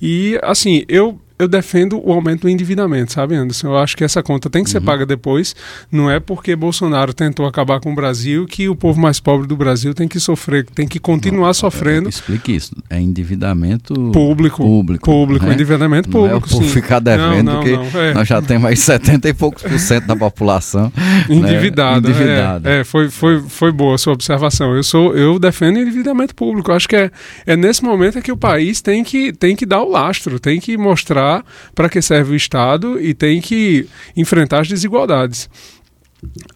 E, 0.01 0.37
assim, 0.43 0.83
eu, 0.89 1.19
eu 1.37 1.47
defendo 1.49 2.01
o 2.01 2.13
aumento 2.13 2.41
do 2.41 2.49
endividamento, 2.49 3.11
sabe, 3.11 3.35
Anderson? 3.35 3.67
Eu 3.67 3.77
acho 3.77 3.97
que 3.97 4.03
essa 4.03 4.23
conta 4.23 4.49
tem 4.49 4.63
que 4.63 4.69
ser 4.69 4.77
uhum. 4.77 4.85
paga 4.85 5.05
depois. 5.05 5.53
Não 5.91 6.09
é 6.09 6.17
porque 6.17 6.55
Bolsonaro 6.55 7.13
tentou 7.13 7.45
acabar 7.45 7.81
com 7.81 7.91
o 7.91 7.95
Brasil 7.95 8.45
que 8.45 8.69
o 8.69 8.75
povo 8.75 8.99
mais 8.99 9.19
pobre 9.19 9.45
do 9.45 9.57
Brasil 9.57 9.93
tem 9.93 10.07
que 10.07 10.17
sofrer, 10.17 10.65
tem 10.65 10.87
que 10.87 10.97
continuar 10.97 11.47
não, 11.47 11.53
sofrendo. 11.53 12.07
Explique 12.07 12.55
isso. 12.55 12.73
É 12.89 12.99
endividamento 12.99 13.93
público. 14.11 14.63
Público. 14.63 15.05
Público, 15.05 15.45
né? 15.45 15.53
endividamento 15.53 16.09
não 16.09 16.13
público. 16.13 16.35
É 16.35 16.37
o 16.37 16.41
povo 16.41 16.69
ficar 16.69 16.99
devendo, 16.99 17.43
não, 17.43 17.53
não, 17.55 17.63
que 17.63 17.97
é. 17.97 18.13
nós 18.13 18.27
já 18.27 18.41
temos 18.41 18.63
mais 18.63 18.79
70 18.79 19.27
e 19.27 19.33
poucos 19.33 19.63
por 19.63 19.77
cento 19.77 20.07
da 20.07 20.15
população 20.15 20.91
endividada. 21.29 22.07
Né? 22.07 22.15
endividada. 22.15 22.69
É, 22.69 22.79
é, 22.79 22.83
foi, 22.85 23.09
foi, 23.09 23.41
foi 23.41 23.71
boa 23.73 23.95
a 23.95 23.97
sua 23.97 24.13
observação. 24.13 24.73
Eu, 24.73 24.83
sou, 24.83 25.13
eu 25.13 25.37
defendo 25.37 25.79
endividamento 25.79 26.33
público. 26.33 26.71
Eu 26.71 26.75
acho 26.75 26.87
que 26.87 26.95
é, 26.95 27.11
é 27.45 27.57
nesse 27.57 27.83
momento 27.83 28.17
é 28.17 28.21
que 28.21 28.31
o 28.31 28.37
país 28.37 28.81
tem 28.81 29.03
que, 29.03 29.33
tem 29.33 29.53
que 29.53 29.65
dar 29.65 29.81
o 29.81 29.89
lastro, 29.89 30.39
tem 30.39 30.61
que 30.61 30.77
mostrar 30.77 31.24
para 31.73 31.89
que 31.89 32.01
serve 32.01 32.33
o 32.33 32.35
Estado 32.35 32.99
e 32.99 33.13
tem 33.13 33.41
que 33.41 33.87
enfrentar 34.15 34.61
as 34.61 34.67
desigualdades. 34.67 35.49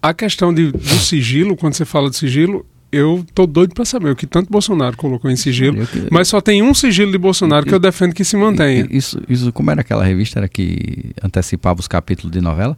A 0.02 0.14
questão 0.14 0.54
de, 0.54 0.72
do 0.72 0.96
sigilo, 1.00 1.56
quando 1.56 1.74
você 1.74 1.86
fala 1.86 2.10
de 2.10 2.16
sigilo, 2.16 2.66
eu 2.92 3.24
tô 3.36 3.46
doido 3.46 3.74
para 3.74 3.86
saber 3.86 4.10
o 4.12 4.16
que 4.16 4.26
tanto 4.26 4.50
Bolsonaro 4.50 4.98
colocou 4.98 5.30
em 5.30 5.36
sigilo, 5.36 5.86
que... 5.86 6.08
mas 6.12 6.28
só 6.28 6.42
tem 6.42 6.64
um 6.64 6.74
sigilo 6.74 7.12
de 7.12 7.18
Bolsonaro 7.18 7.66
que 7.66 7.74
eu 7.74 7.80
defendo 7.80 8.14
que 8.14 8.24
se 8.24 8.36
mantenha. 8.36 8.88
Isso, 8.90 9.22
isso 9.30 9.54
como 9.54 9.70
era 9.70 9.82
aquela 9.82 10.04
revista 10.04 10.40
era 10.40 10.50
que 10.50 11.12
antecipava 11.24 11.80
os 11.80 11.88
capítulos 11.88 12.32
de 12.32 12.42
novela? 12.42 12.78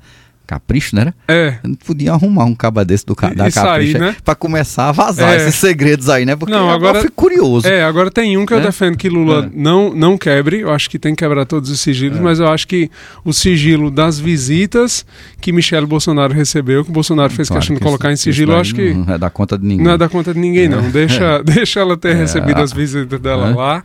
Capricho, 0.52 0.98
né? 0.98 1.14
É. 1.30 1.56
Podia 1.86 2.12
arrumar 2.12 2.44
um 2.44 2.54
caba 2.54 2.84
desse 2.84 3.06
do, 3.06 3.16
da 3.34 3.48
Isso 3.48 3.58
Capricho 3.58 3.96
aí, 3.96 4.02
né? 4.02 4.16
pra 4.22 4.36
começar 4.36 4.90
a 4.90 4.92
vazar 4.92 5.34
é. 5.34 5.38
esses 5.38 5.56
segredos 5.56 6.10
aí, 6.10 6.26
né? 6.26 6.36
Porque 6.36 6.54
não, 6.54 6.70
agora, 6.70 6.98
eu 6.98 7.04
fico 7.04 7.14
curioso. 7.16 7.66
É, 7.66 7.86
agora 7.86 8.12
tem 8.12 8.38
um 8.38 8.46
que 8.46 8.54
eu 8.54 8.58
é? 8.58 8.62
defendo 8.62 8.98
que 8.98 9.08
Lula 9.08 9.46
é. 9.46 9.50
não, 9.54 9.94
não 9.94 10.18
quebre. 10.18 10.60
Eu 10.60 10.72
acho 10.72 10.90
que 10.90 11.00
tem 11.00 11.16
que 11.16 11.24
quebrar 11.24 11.46
todos 11.46 11.70
os 11.70 11.80
sigilos, 11.80 12.20
é. 12.20 12.22
mas 12.22 12.42
eu 12.42 12.50
acho 12.50 12.68
que 12.68 12.92
o 13.24 13.32
sigilo 13.32 13.90
das 13.90 14.20
visitas 14.20 15.06
que 15.40 15.54
Michele 15.54 15.86
Bolsonaro 15.86 16.34
recebeu, 16.34 16.84
que 16.84 16.90
o 16.90 16.94
Bolsonaro 16.94 17.32
fez 17.32 17.48
claro 17.48 17.62
questão 17.62 17.78
de 17.78 17.82
colocar 17.82 18.12
em 18.12 18.18
sigilo, 18.18 18.52
eu 18.52 18.58
acho 18.58 18.76
que. 18.76 18.94
Não 18.94 19.14
é 19.14 19.18
da 19.18 19.30
conta 19.30 19.58
de 19.58 19.66
ninguém. 19.66 19.86
Não 19.86 19.94
é 19.94 19.98
da 19.98 20.10
conta 20.10 20.34
de 20.34 20.40
ninguém, 20.40 20.68
não. 20.68 20.92
Deixa, 20.92 21.42
deixa 21.48 21.80
ela 21.80 21.96
ter 21.96 22.14
recebido 22.14 22.62
as 22.62 22.74
visitas 22.74 23.22
dela 23.22 23.56
lá. 23.56 23.84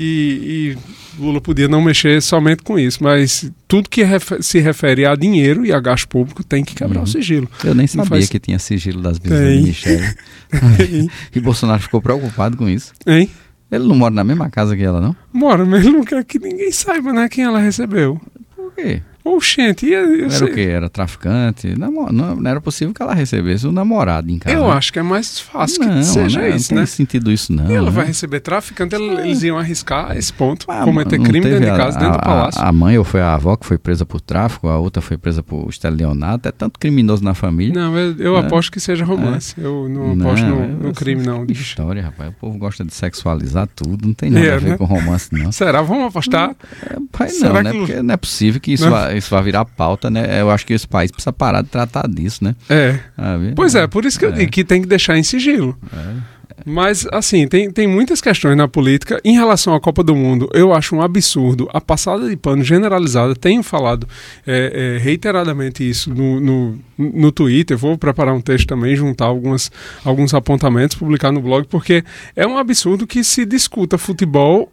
E, 0.00 0.76
e, 0.76 1.20
Lula 1.20 1.40
podia 1.40 1.66
não 1.66 1.82
mexer 1.82 2.22
somente 2.22 2.62
com 2.62 2.78
isso, 2.78 3.02
mas 3.02 3.50
tudo 3.66 3.88
que 3.88 4.04
se 4.40 4.60
refere 4.60 5.04
a 5.04 5.16
dinheiro 5.16 5.66
e 5.66 5.72
a 5.72 5.80
gasto 5.80 6.06
público 6.06 6.44
tem 6.44 6.64
que 6.64 6.72
quebrar 6.72 6.98
uhum. 6.98 7.04
o 7.04 7.06
sigilo. 7.08 7.50
Eu 7.64 7.74
nem 7.74 7.88
sabia 7.88 8.08
faz... 8.08 8.28
que 8.28 8.38
tinha 8.38 8.60
sigilo 8.60 9.02
das 9.02 9.18
visitas 9.18 9.58
de 9.58 9.62
Michelle. 9.66 10.14
e 11.34 11.40
Bolsonaro 11.40 11.82
ficou 11.82 12.00
preocupado 12.00 12.56
com 12.56 12.68
isso. 12.68 12.92
Hein? 13.04 13.28
Ele 13.72 13.88
não 13.88 13.96
mora 13.96 14.14
na 14.14 14.22
mesma 14.22 14.48
casa 14.48 14.76
que 14.76 14.84
ela, 14.84 15.00
não? 15.00 15.16
Mora, 15.32 15.66
mas 15.66 15.84
ele 15.84 15.96
não 15.96 16.04
quer 16.04 16.24
que 16.24 16.38
ninguém 16.38 16.70
saiba 16.70 17.12
né, 17.12 17.28
quem 17.28 17.42
ela 17.42 17.58
recebeu. 17.58 18.20
Por 18.54 18.72
quê? 18.72 19.02
Oxente, 19.36 19.86
ia, 19.86 19.98
era 19.98 20.30
sei. 20.30 20.48
o 20.48 20.54
quê? 20.54 20.60
Era 20.62 20.88
traficante? 20.88 21.78
Não, 21.78 21.90
não, 21.90 22.36
não, 22.36 22.50
era 22.50 22.60
possível 22.60 22.94
que 22.94 23.02
ela 23.02 23.14
recebesse 23.14 23.66
um 23.66 23.72
namorado 23.72 24.30
em 24.30 24.38
casa. 24.38 24.56
Eu 24.56 24.70
acho 24.70 24.92
que 24.92 24.98
é 24.98 25.02
mais 25.02 25.40
fácil 25.40 25.84
não, 25.84 25.98
que 25.98 26.04
seja 26.04 26.40
não, 26.40 26.48
isso, 26.48 26.72
não 26.72 26.76
né? 26.76 26.80
Não 26.80 26.86
tem 26.86 26.86
sentido 26.86 27.32
isso, 27.32 27.52
não. 27.52 27.70
E 27.70 27.74
ela 27.74 27.86
né? 27.86 27.92
vai 27.92 28.06
receber 28.06 28.40
traficante, 28.40 28.94
eles 28.94 29.42
iam 29.42 29.58
arriscar 29.58 30.16
esse 30.16 30.32
ponto, 30.32 30.66
ah, 30.68 30.84
cometer 30.84 31.18
crime 31.20 31.40
dentro 31.40 31.60
de 31.60 31.76
casa, 31.76 31.98
a, 31.98 32.00
dentro 32.00 32.18
do 32.18 32.24
palácio. 32.24 32.60
A, 32.60 32.68
a, 32.68 32.72
mãe 32.72 32.98
ou 32.98 33.04
foi 33.04 33.20
a 33.20 33.34
avó 33.34 33.56
que 33.56 33.66
foi 33.66 33.78
presa 33.78 34.04
por 34.06 34.20
tráfico, 34.20 34.68
a 34.68 34.78
outra 34.78 35.02
foi 35.02 35.16
presa 35.16 35.42
por 35.42 35.68
estelionato, 35.68 36.48
é 36.48 36.52
tanto 36.52 36.78
criminoso 36.78 37.22
na 37.22 37.34
família. 37.34 37.74
Não, 37.74 37.96
eu, 37.96 38.16
eu 38.18 38.32
né? 38.34 38.46
aposto 38.46 38.72
que 38.72 38.80
seja 38.80 39.04
romance. 39.04 39.54
É. 39.58 39.64
Eu 39.64 39.88
não, 39.88 40.12
aposto 40.12 40.46
no, 40.46 40.66
no 40.68 40.92
crime, 40.92 41.24
não. 41.24 41.44
História, 41.48 42.02
rapaz. 42.02 42.30
O 42.30 42.32
povo 42.32 42.58
gosta 42.58 42.84
de 42.84 42.94
sexualizar 42.94 43.68
tudo, 43.74 44.06
não 44.06 44.14
tem 44.14 44.30
nada 44.30 44.46
é, 44.46 44.54
a 44.54 44.58
ver 44.58 44.70
né? 44.70 44.76
com 44.76 44.84
romance, 44.84 45.28
não. 45.32 45.50
Será? 45.52 45.82
Vamos 45.82 46.06
apostar? 46.06 46.54
É, 46.82 46.96
pai, 47.10 47.28
não, 47.28 47.34
Será 47.34 47.62
né? 47.62 47.72
Que... 47.72 47.78
Porque 47.78 48.02
não 48.02 48.14
é 48.14 48.16
possível 48.16 48.60
que 48.60 48.72
isso, 48.72 48.88
vá, 48.88 49.12
isso 49.18 49.30
vá 49.30 49.40
virar 49.40 49.64
pauta 49.64 50.08
né? 50.10 50.40
Eu 50.40 50.50
acho 50.50 50.66
que 50.66 50.72
esse 50.72 50.86
país 50.86 51.10
precisa 51.10 51.32
parar 51.32 51.62
de 51.62 51.68
tratar 51.68 52.08
disso, 52.08 52.42
né? 52.44 52.54
É. 52.68 52.98
Ah, 53.16 53.36
pois 53.54 53.74
é, 53.74 53.86
por 53.86 54.04
isso 54.04 54.18
que 54.18 54.24
eu 54.24 54.30
é. 54.30 54.32
digo 54.32 54.50
que 54.50 54.64
tem 54.64 54.80
que 54.80 54.88
deixar 54.88 55.16
em 55.16 55.22
sigilo. 55.22 55.76
É. 55.92 56.38
Mas, 56.64 57.06
assim, 57.12 57.46
tem, 57.46 57.70
tem 57.70 57.86
muitas 57.86 58.20
questões 58.20 58.56
na 58.56 58.66
política. 58.66 59.20
Em 59.24 59.34
relação 59.34 59.74
à 59.74 59.80
Copa 59.80 60.02
do 60.02 60.14
Mundo, 60.14 60.48
eu 60.52 60.74
acho 60.74 60.94
um 60.96 61.02
absurdo 61.02 61.68
a 61.72 61.80
passada 61.80 62.28
de 62.28 62.36
pano 62.36 62.62
generalizada. 62.64 63.34
Tenho 63.34 63.62
falado 63.62 64.08
é, 64.46 64.96
é, 64.96 64.98
reiteradamente 64.98 65.88
isso 65.88 66.12
no, 66.12 66.40
no, 66.40 66.78
no 66.98 67.32
Twitter. 67.32 67.76
Vou 67.76 67.96
preparar 67.96 68.34
um 68.34 68.40
texto 68.40 68.66
também, 68.66 68.96
juntar 68.96 69.26
algumas, 69.26 69.70
alguns 70.04 70.34
apontamentos, 70.34 70.96
publicar 70.96 71.32
no 71.32 71.40
blog, 71.40 71.66
porque 71.68 72.04
é 72.34 72.46
um 72.46 72.58
absurdo 72.58 73.06
que 73.06 73.22
se 73.22 73.46
discuta 73.46 73.96
futebol 73.96 74.70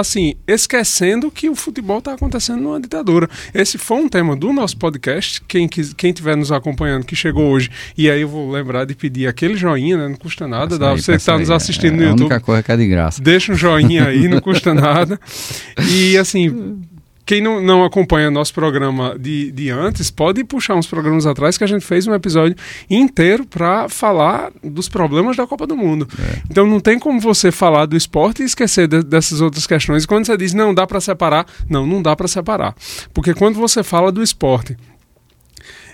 assim, 0.00 0.34
esquecendo 0.46 1.30
que 1.30 1.48
o 1.48 1.54
futebol 1.54 1.98
está 1.98 2.14
acontecendo 2.14 2.60
numa 2.60 2.80
ditadura. 2.80 3.28
Esse 3.54 3.78
foi 3.78 3.98
um 3.98 4.08
tema 4.08 4.36
do 4.36 4.52
nosso 4.52 4.76
podcast. 4.76 5.42
Quem 5.46 5.68
quem 5.68 6.10
estiver 6.10 6.36
nos 6.36 6.52
acompanhando, 6.52 7.04
que 7.04 7.16
chegou 7.16 7.50
hoje, 7.50 7.70
e 7.96 8.10
aí 8.10 8.22
eu 8.22 8.28
vou 8.28 8.50
lembrar 8.50 8.84
de 8.84 8.94
pedir 8.94 9.26
aquele 9.26 9.56
joinha, 9.56 9.96
né? 9.96 10.08
Não 10.08 10.16
custa 10.16 10.46
nada. 10.46 10.78
Dá, 10.78 10.92
você 10.92 11.12
que 11.12 11.18
está 11.18 11.38
nos 11.38 11.50
assistindo 11.50 11.94
é, 11.94 11.96
no 11.96 12.02
YouTube. 12.02 12.22
A 12.22 12.24
única 12.24 12.40
coisa 12.40 12.62
que 12.62 12.72
é 12.72 12.76
de 12.76 12.86
graça. 12.86 13.22
Deixa 13.22 13.52
um 13.52 13.54
joinha 13.54 14.08
aí, 14.08 14.28
não 14.28 14.40
custa 14.40 14.72
nada. 14.74 15.18
E 15.90 16.16
assim 16.16 16.80
quem 17.26 17.40
não, 17.40 17.60
não 17.60 17.84
acompanha 17.84 18.30
nosso 18.30 18.54
programa 18.54 19.18
de, 19.18 19.50
de 19.50 19.68
antes, 19.68 20.12
pode 20.12 20.44
puxar 20.44 20.76
uns 20.76 20.86
programas 20.86 21.26
atrás 21.26 21.58
que 21.58 21.64
a 21.64 21.66
gente 21.66 21.84
fez 21.84 22.06
um 22.06 22.14
episódio 22.14 22.56
inteiro 22.88 23.44
para 23.44 23.88
falar 23.88 24.52
dos 24.62 24.88
problemas 24.88 25.36
da 25.36 25.44
Copa 25.44 25.66
do 25.66 25.76
Mundo. 25.76 26.08
É. 26.16 26.42
Então 26.48 26.64
não 26.64 26.78
tem 26.78 27.00
como 27.00 27.20
você 27.20 27.50
falar 27.50 27.86
do 27.86 27.96
esporte 27.96 28.42
e 28.42 28.46
esquecer 28.46 28.86
de, 28.86 29.02
dessas 29.02 29.40
outras 29.40 29.66
questões. 29.66 30.04
E 30.04 30.06
quando 30.06 30.24
você 30.24 30.36
diz, 30.36 30.54
não, 30.54 30.72
dá 30.72 30.86
para 30.86 31.00
separar, 31.00 31.44
não, 31.68 31.84
não 31.84 32.00
dá 32.00 32.14
para 32.14 32.28
separar. 32.28 32.76
Porque 33.12 33.34
quando 33.34 33.56
você 33.56 33.82
fala 33.82 34.12
do 34.12 34.22
esporte 34.22 34.76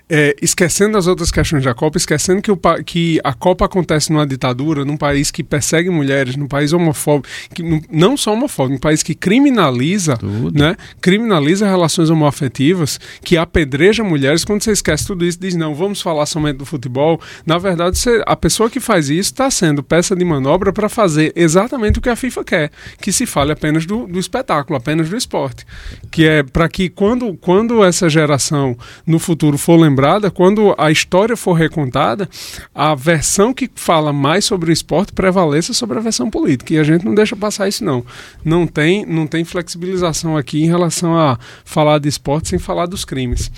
é, 0.09 0.37
esquecendo 0.43 0.99
as 0.99 1.07
outras 1.07 1.31
questões 1.31 1.65
da 1.65 1.75
Copa, 1.75 1.97
esquecendo 1.97 2.43
que, 2.43 2.51
o, 2.51 2.59
que 2.85 3.21
a 3.25 3.33
Copa 3.33 3.65
acontece 3.65 4.13
numa 4.13 4.27
ditadura, 4.27 4.85
num 4.85 4.97
país 4.97 5.31
que 5.31 5.43
persegue 5.43 5.89
mulheres, 5.89 6.37
num 6.37 6.47
país 6.47 6.73
homofóbico, 6.73 7.29
que, 7.55 7.63
não 7.91 8.15
só 8.17 8.35
homofóbico, 8.35 8.77
um 8.77 8.81
país 8.81 9.03
que 9.03 9.15
criminaliza, 9.15 10.19
né, 10.53 10.77
criminaliza 11.01 11.67
relações 11.67 12.11
homoafetivas, 12.11 13.01
que 13.25 13.37
apedreja 13.37 14.05
mulheres. 14.05 14.45
Quando 14.45 14.63
você 14.63 14.73
esquece 14.73 15.07
tudo 15.07 15.25
isso, 15.25 15.41
diz 15.41 15.55
não, 15.55 15.75
vamos 15.75 16.03
falar 16.03 16.27
somente 16.27 16.59
do 16.59 16.67
futebol. 16.67 17.19
Na 17.47 17.57
verdade, 17.57 17.99
você, 17.99 18.23
a 18.27 18.37
pessoa 18.37 18.69
que 18.69 18.81
faz 18.81 19.09
isso 19.09 19.33
está 19.33 19.51
sendo 19.51 19.83
peça 19.83 20.15
de 20.15 20.25
manobra 20.25 20.73
para 20.73 20.89
fazer 20.91 21.33
exatamente 21.35 21.99
o 21.99 22.03
que 22.03 22.11
a 22.11 22.17
FIFA 22.17 22.45
quer, 22.45 22.71
que 23.01 23.13
se 23.13 23.25
fale 23.25 23.53
apenas 23.53 23.87
do, 23.87 24.07
do 24.07 24.19
espetáculo, 24.19 24.77
apenas 24.77 25.09
do 25.09 25.17
esporte, 25.17 25.65
que 26.11 26.27
é 26.27 26.43
para 26.43 26.69
que 26.69 26.91
quando, 26.91 27.35
quando 27.35 27.83
essa 27.83 28.11
geração 28.11 28.77
no 29.07 29.19
futuro 29.19 29.57
for 29.57 29.77
lembrar 29.77 30.02
lembrada 30.03 30.31
quando 30.33 30.75
a 30.77 30.91
história 30.91 31.37
for 31.37 31.53
recontada, 31.53 32.29
a 32.75 32.93
versão 32.95 33.55
que 33.55 33.71
fala 33.75 34.13
mais 34.13 34.45
sobre 34.45 34.71
o 34.71 34.73
esporte 34.73 35.13
prevaleça 35.13 35.73
sobre 35.73 35.97
a 35.99 36.01
versão 36.01 36.29
política. 36.29 36.75
E 36.75 36.79
a 36.79 36.83
gente 36.83 37.05
não 37.05 37.15
deixa 37.15 37.37
passar 37.37 37.69
isso, 37.69 37.85
não. 37.85 38.05
Não 38.45 38.67
tem, 38.67 39.07
não 39.07 39.29
tem 39.29 39.45
flexibilização 39.45 40.37
aqui 40.37 40.65
em 40.65 40.67
relação 40.67 41.17
a 41.17 41.39
falar 41.65 41.99
de 42.01 42.09
esporte 42.09 42.49
sem 42.49 42.59
falar 42.59 42.87
dos 42.87 43.05
crimes. 43.05 43.51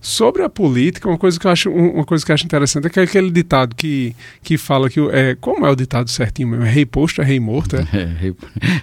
Sobre 0.00 0.42
a 0.42 0.48
política, 0.48 1.08
uma 1.08 1.18
coisa 1.18 1.38
que 1.38 1.46
eu 1.46 1.50
acho, 1.50 1.70
uma 1.70 2.04
coisa 2.04 2.24
que 2.24 2.32
eu 2.32 2.34
acho 2.34 2.44
interessante 2.44 2.88
é 2.88 2.90
que 2.90 2.98
é 2.98 3.04
aquele 3.04 3.30
ditado 3.30 3.76
que, 3.76 4.16
que 4.42 4.58
fala 4.58 4.90
que. 4.90 5.00
É, 5.12 5.36
como 5.40 5.64
é 5.64 5.70
o 5.70 5.76
ditado 5.76 6.10
certinho 6.10 6.48
mesmo? 6.48 6.64
É 6.64 6.70
rei 6.70 6.84
posto, 6.84 7.22
é 7.22 7.24
rei 7.24 7.38
morto? 7.38 7.76
É, 7.76 7.80
é 7.94 8.04
rei, 8.04 8.34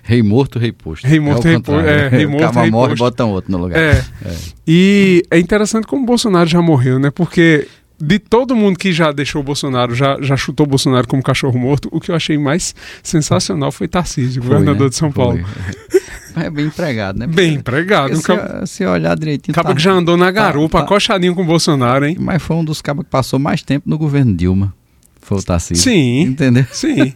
rei, 0.03 0.23
morto, 0.23 0.57
rei 0.57 0.71
posto. 0.71 1.05
Rei 1.05 1.19
morto, 1.19 1.45
é 1.45 1.51
rei 1.51 1.59
posto. 1.59 1.87
É, 1.87 2.07
rei 2.07 2.25
morto, 2.25 2.59
rei 2.59 2.71
morre, 2.71 2.89
posto. 2.89 3.03
botam 3.03 3.31
outro 3.31 3.51
no 3.51 3.57
lugar. 3.57 3.77
É. 3.77 4.03
é. 4.23 4.60
E 4.73 5.25
é 5.29 5.37
interessante 5.37 5.85
como 5.85 6.03
o 6.03 6.05
Bolsonaro 6.05 6.49
já 6.49 6.61
morreu, 6.61 6.97
né? 6.97 7.11
Porque 7.11 7.67
de 7.99 8.17
todo 8.17 8.55
mundo 8.55 8.79
que 8.79 8.93
já 8.93 9.11
deixou 9.11 9.41
o 9.41 9.43
Bolsonaro, 9.43 9.93
já, 9.93 10.17
já 10.21 10.37
chutou 10.37 10.65
o 10.65 10.69
Bolsonaro 10.69 11.05
como 11.09 11.21
cachorro 11.21 11.59
morto, 11.59 11.89
o 11.91 11.99
que 11.99 12.09
eu 12.09 12.15
achei 12.15 12.37
mais 12.37 12.73
sensacional 13.03 13.69
foi 13.73 13.89
Tarcísio, 13.89 14.41
governador 14.41 14.83
né? 14.83 14.89
de 14.89 14.95
São 14.95 15.11
Paulo. 15.11 15.43
É 16.37 16.49
bem 16.49 16.67
empregado, 16.67 17.19
né? 17.19 17.27
Bem 17.27 17.55
empregado. 17.55 18.15
Se, 18.15 18.23
cabo, 18.23 18.65
se 18.65 18.85
olhar 18.85 19.17
direitinho. 19.19 19.51
Acaba 19.51 19.71
tá, 19.71 19.75
que 19.75 19.81
já 19.81 19.91
andou 19.91 20.15
na 20.15 20.31
garupa, 20.31 20.77
tá, 20.77 20.85
tá, 20.85 20.85
acochadinho 20.85 21.35
com 21.35 21.41
o 21.41 21.45
Bolsonaro, 21.45 22.05
hein? 22.05 22.15
Mas 22.17 22.41
foi 22.41 22.55
um 22.55 22.63
dos 22.63 22.81
cabos 22.81 23.03
que 23.03 23.11
passou 23.11 23.37
mais 23.37 23.61
tempo 23.61 23.89
no 23.89 23.97
governo 23.97 24.33
Dilma. 24.33 24.73
Foi 25.19 25.37
o 25.37 25.43
Tarcísio. 25.43 25.83
Sim. 25.83 26.21
Entendeu? 26.21 26.65
Sim. 26.71 27.13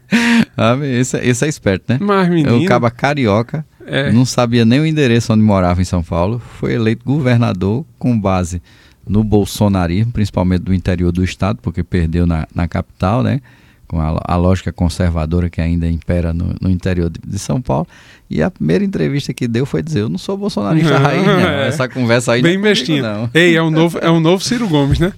ah, 0.56 0.78
esse, 0.82 1.18
esse 1.18 1.44
é 1.44 1.48
esperto, 1.50 1.92
né? 1.92 1.98
Mas, 2.00 2.30
menino... 2.30 2.62
O 2.62 2.64
caba 2.64 2.90
carioca 2.90 3.62
é. 3.86 4.12
Não 4.12 4.24
sabia 4.24 4.64
nem 4.64 4.80
o 4.80 4.86
endereço 4.86 5.32
onde 5.32 5.42
morava 5.42 5.80
em 5.80 5.84
São 5.84 6.02
Paulo. 6.02 6.40
Foi 6.58 6.74
eleito 6.74 7.04
governador 7.04 7.84
com 7.98 8.18
base 8.18 8.60
no 9.06 9.22
bolsonarismo, 9.22 10.12
principalmente 10.12 10.62
do 10.62 10.72
interior 10.72 11.12
do 11.12 11.22
estado, 11.22 11.58
porque 11.60 11.82
perdeu 11.82 12.26
na, 12.26 12.46
na 12.54 12.66
capital, 12.66 13.22
né? 13.22 13.40
Com 13.86 14.00
a, 14.00 14.18
a 14.24 14.36
lógica 14.36 14.72
conservadora 14.72 15.50
que 15.50 15.60
ainda 15.60 15.86
impera 15.86 16.32
no, 16.32 16.54
no 16.60 16.70
interior 16.70 17.10
de, 17.10 17.20
de, 17.24 17.38
São 17.38 17.60
Paulo. 17.60 17.86
E 18.30 18.42
a 18.42 18.50
primeira 18.50 18.82
entrevista 18.82 19.34
que 19.34 19.46
deu 19.46 19.66
foi 19.66 19.82
dizer: 19.82 20.00
Eu 20.00 20.08
não 20.08 20.16
sou 20.16 20.38
bolsonarista 20.38 20.96
raiz, 20.98 21.26
não. 21.26 21.40
É. 21.40 21.68
Essa 21.68 21.86
conversa 21.86 22.32
aí 22.32 22.42
Bem 22.42 22.54
não 22.54 22.62
bestinha. 22.62 23.02
Não. 23.02 23.30
Ei, 23.34 23.54
é 23.54 23.62
o, 23.62 23.70
novo, 23.70 23.98
é 23.98 24.10
o 24.10 24.20
novo 24.20 24.42
Ciro 24.42 24.66
Gomes, 24.66 24.98
né? 24.98 25.12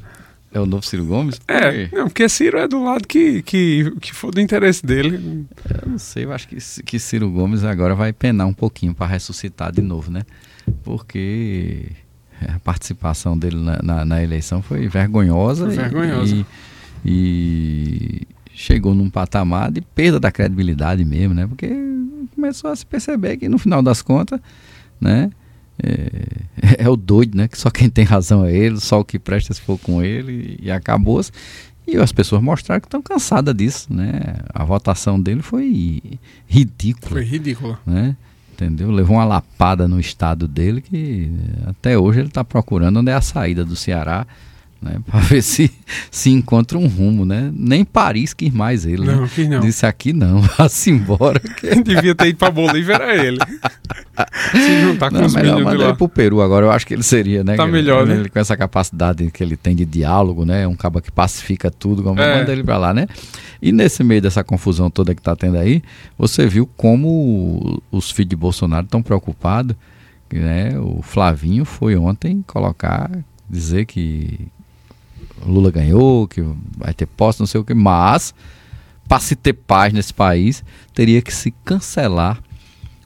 É 0.57 0.61
o 0.61 0.65
novo 0.65 0.87
Ciro 0.87 1.05
Gomes? 1.05 1.39
É, 1.47 1.91
não, 1.93 2.05
porque 2.05 2.27
Ciro 2.31 2.57
é 2.57 2.67
do 2.67 2.83
lado 2.83 3.07
que, 3.07 3.43
que, 3.43 3.93
que 4.01 4.15
for 4.15 4.31
do 4.31 4.41
interesse 4.41 4.85
dele. 4.87 5.47
Eu 5.69 5.91
não 5.91 5.99
sei, 5.99 6.25
eu 6.25 6.33
acho 6.33 6.49
que, 6.49 6.57
que 6.83 6.99
Ciro 6.99 7.31
Gomes 7.31 7.63
agora 7.63 7.95
vai 7.95 8.11
penar 8.11 8.47
um 8.47 8.55
pouquinho 8.55 8.95
para 8.95 9.07
ressuscitar 9.07 9.71
de 9.71 9.83
novo, 9.83 10.11
né? 10.11 10.23
Porque 10.83 11.91
a 12.49 12.59
participação 12.59 13.37
dele 13.37 13.59
na, 13.59 13.83
na, 13.83 14.05
na 14.07 14.23
eleição 14.23 14.63
foi 14.63 14.89
vergonhosa. 14.89 15.67
Foi 15.67 15.77
vergonhosa. 15.77 16.35
E, 16.35 16.47
e, 17.05 18.23
chegou 18.55 18.95
num 18.95 19.11
patamar 19.11 19.71
de 19.71 19.83
perda 19.83 20.19
da 20.19 20.33
credibilidade 20.33 21.05
mesmo, 21.05 21.35
né? 21.35 21.47
Porque 21.47 21.69
começou 22.35 22.71
a 22.71 22.77
se 22.77 22.87
perceber 22.87 23.37
que 23.37 23.47
no 23.47 23.59
final 23.59 23.83
das 23.83 24.01
contas, 24.01 24.41
né? 24.99 25.31
É, 25.83 26.79
é, 26.85 26.89
o 26.89 26.97
doido, 26.97 27.37
né? 27.37 27.49
Que 27.49 27.59
só 27.59 27.71
quem 27.71 27.89
tem 27.89 28.05
razão 28.05 28.45
é 28.45 28.55
ele, 28.55 28.81
só 28.81 29.01
o 29.01 29.05
que 29.05 29.19
presta 29.19 29.53
se 29.53 29.61
for 29.61 29.79
com 29.79 30.03
ele 30.03 30.59
e, 30.63 30.71
acabou-se. 30.71 31.31
E 31.87 31.97
as 31.97 32.11
pessoas 32.11 32.43
mostraram 32.43 32.81
que 32.81 32.87
estão 32.89 33.01
cansadas 33.01 33.55
disso, 33.55 33.93
né? 33.93 34.21
A 34.53 34.65
votação 34.65 35.21
dele 35.21 35.43
foi 35.43 36.03
ridícula. 36.47 37.13
Foi 37.13 37.25
ridícula. 37.25 37.79
Né? 37.87 38.17
Entendeu? 38.53 38.91
Levou 38.91 39.17
uma 39.17 39.25
lapada 39.25 39.87
no 39.87 40.01
estado 40.01 40.49
dele 40.49 40.81
que 40.81 41.31
até 41.67 41.97
hoje 41.97 42.21
ele 42.21 42.29
está 42.29 42.43
procurando 42.43 42.99
onde 42.99 43.11
é 43.11 43.15
a 43.15 43.21
saída 43.21 43.65
do 43.65 43.77
Ceará 43.77 44.27
né, 44.81 44.99
para 45.07 45.21
ver 45.21 45.43
se 45.43 45.71
se 46.11 46.31
encontra 46.31 46.79
um 46.79 46.87
rumo, 46.87 47.25
né? 47.25 47.51
Nem 47.55 47.85
Paris 47.85 48.33
quis 48.33 48.53
mais 48.53 48.87
ele. 48.87 49.05
Não, 49.05 49.23
né? 49.23 49.31
quis 49.33 49.49
não. 49.49 49.61
Disse 49.61 49.87
aqui 49.87 50.13
não, 50.13 50.41
vá-se 50.59 50.91
embora. 50.91 51.41
Quem 51.41 51.83
devia 51.83 52.15
ter 52.15 52.29
ido 52.29 52.39
para 52.39 52.51
Bolívia 52.51 52.95
era 52.95 53.27
ele. 53.27 53.39
se 54.53 54.81
juntar 54.81 55.11
com 55.11 55.17
não, 55.19 55.27
os 55.27 55.35
melhor 55.35 55.63
mandar 55.63 55.85
ele 55.85 55.95
pro 55.95 56.09
Peru 56.09 56.41
agora, 56.41 56.67
eu 56.67 56.71
acho 56.71 56.87
que 56.87 56.95
ele 56.95 57.03
seria, 57.03 57.45
né? 57.45 57.57
Tá 57.57 57.65
ele, 57.65 57.73
melhor, 57.73 58.07
né? 58.07 58.15
Ele, 58.15 58.29
com 58.29 58.39
essa 58.39 58.57
capacidade 58.57 59.31
que 59.31 59.43
ele 59.43 59.57
tem 59.57 59.77
de 59.77 59.85
diálogo, 59.85 60.45
né? 60.45 60.67
Um 60.67 60.75
cabo 60.75 61.01
que 61.01 61.11
pacifica 61.11 61.71
tudo, 61.71 62.03
como 62.03 62.21
é. 62.21 62.39
manda 62.39 62.53
ele 62.53 62.65
para 62.65 62.79
lá, 62.79 62.95
né? 62.95 63.07
E 63.61 63.73
nesse 63.73 64.03
meio 64.05 64.23
dessa 64.23 64.45
confusão 64.45 64.91
toda 64.91 65.15
que 65.15 65.23
tá 65.23 65.35
tendo 65.35 65.59
aí, 65.59 65.83
você 66.19 66.47
viu 66.47 66.69
como 66.77 67.83
os 67.91 68.11
filhos 68.11 68.31
de 68.31 68.37
Bolsonaro 68.37 68.85
estão 68.85 69.03
preocupados, 69.03 69.77
né? 70.33 70.79
O 70.79 71.03
Flavinho 71.03 71.65
foi 71.65 71.97
ontem 71.97 72.43
colocar 72.47 73.11
dizer 73.49 73.87
que 73.87 74.49
Lula 75.45 75.71
ganhou, 75.71 76.27
que 76.27 76.43
vai 76.77 76.93
ter 76.93 77.07
posse, 77.07 77.41
não 77.41 77.47
sei 77.47 77.61
o 77.61 77.65
que, 77.65 77.75
mas 77.75 78.35
para 79.09 79.21
se 79.21 79.37
ter 79.37 79.53
paz 79.53 79.93
nesse 79.93 80.13
país, 80.13 80.65
teria 80.93 81.23
que 81.23 81.33
se 81.33 81.53
cancelar 81.65 82.43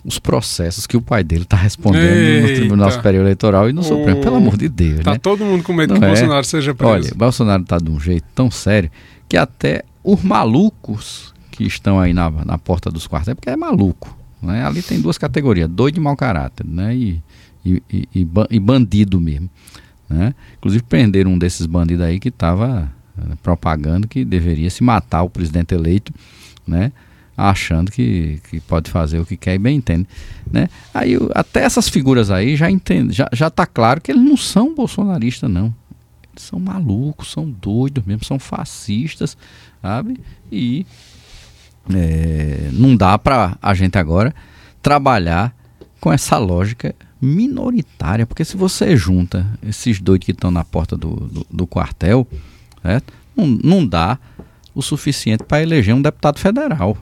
os 0.04 0.18
processos 0.18 0.86
que 0.86 0.96
o 0.96 1.02
pai 1.02 1.22
dele 1.22 1.42
está 1.42 1.56
respondendo 1.56 2.02
Eita. 2.02 2.48
no 2.48 2.54
Tribunal 2.54 2.90
Superior 2.90 3.22
Eleitoral 3.22 3.68
e 3.68 3.72
no 3.72 3.82
Supremo, 3.82 4.20
pelo 4.20 4.36
amor 4.36 4.56
de 4.56 4.68
Deus. 4.68 5.00
Tá 5.00 5.12
né? 5.12 5.18
todo 5.18 5.44
mundo 5.44 5.62
com 5.62 5.72
medo 5.72 5.94
não 5.94 6.00
que 6.00 6.06
o 6.06 6.08
é? 6.08 6.10
Bolsonaro 6.10 6.44
seja 6.44 6.74
preso. 6.74 6.92
Olha, 6.92 7.10
Bolsonaro 7.14 7.62
está 7.62 7.78
de 7.78 7.90
um 7.90 8.00
jeito 8.00 8.26
tão 8.34 8.50
sério 8.50 8.90
que 9.28 9.36
até 9.36 9.84
os 10.02 10.22
malucos 10.22 11.34
que 11.50 11.64
estão 11.64 12.00
aí 12.00 12.12
na, 12.12 12.30
na 12.30 12.56
porta 12.56 12.90
dos 12.90 13.06
quartéis, 13.06 13.34
porque 13.34 13.50
é 13.50 13.56
maluco. 13.56 14.16
Né? 14.40 14.64
Ali 14.64 14.82
tem 14.82 15.00
duas 15.00 15.18
categorias, 15.18 15.68
doido 15.68 15.98
e 15.98 16.00
mau 16.00 16.16
caráter, 16.16 16.66
né? 16.66 16.96
E, 16.96 17.22
e, 17.64 17.82
e, 17.92 18.26
e 18.50 18.58
bandido 18.58 19.20
mesmo. 19.20 19.50
Né? 20.08 20.34
Inclusive 20.56 20.82
prenderam 20.84 21.32
um 21.32 21.38
desses 21.38 21.66
bandidos 21.66 22.04
aí 22.04 22.18
que 22.18 22.30
estava 22.30 22.90
eh, 23.18 23.34
propagando 23.42 24.08
que 24.08 24.24
deveria 24.24 24.70
se 24.70 24.82
matar 24.82 25.22
o 25.22 25.30
presidente 25.30 25.74
eleito, 25.74 26.12
né? 26.66 26.90
Achando 27.48 27.90
que, 27.90 28.40
que 28.50 28.60
pode 28.60 28.90
fazer 28.90 29.18
o 29.18 29.24
que 29.24 29.36
quer 29.36 29.54
e 29.54 29.58
bem 29.58 29.78
entende. 29.78 30.06
Né? 30.50 30.68
Aí 30.92 31.16
até 31.34 31.62
essas 31.62 31.88
figuras 31.88 32.30
aí 32.30 32.56
já 32.56 32.70
entende, 32.70 33.14
já, 33.14 33.28
já 33.32 33.48
tá 33.48 33.64
claro 33.64 34.00
que 34.00 34.12
eles 34.12 34.22
não 34.22 34.36
são 34.36 34.74
bolsonaristas, 34.74 35.50
não. 35.50 35.74
Eles 36.32 36.44
são 36.44 36.60
malucos, 36.60 37.32
são 37.32 37.50
doidos 37.50 38.04
mesmo, 38.04 38.24
são 38.24 38.38
fascistas, 38.38 39.36
sabe? 39.80 40.20
E 40.52 40.86
é, 41.94 42.68
não 42.72 42.94
dá 42.94 43.18
para 43.18 43.56
a 43.62 43.74
gente 43.74 43.96
agora 43.96 44.34
trabalhar 44.82 45.54
com 46.00 46.12
essa 46.12 46.36
lógica 46.38 46.94
minoritária, 47.20 48.26
porque 48.26 48.44
se 48.44 48.56
você 48.56 48.96
junta 48.96 49.46
esses 49.62 50.00
dois 50.00 50.20
que 50.20 50.30
estão 50.30 50.50
na 50.50 50.64
porta 50.64 50.96
do, 50.96 51.14
do, 51.14 51.46
do 51.50 51.66
quartel, 51.66 52.26
certo? 52.82 53.12
Não, 53.36 53.46
não 53.46 53.86
dá 53.86 54.18
o 54.74 54.82
suficiente 54.82 55.44
para 55.44 55.62
eleger 55.62 55.94
um 55.94 56.02
deputado 56.02 56.38
federal. 56.38 56.96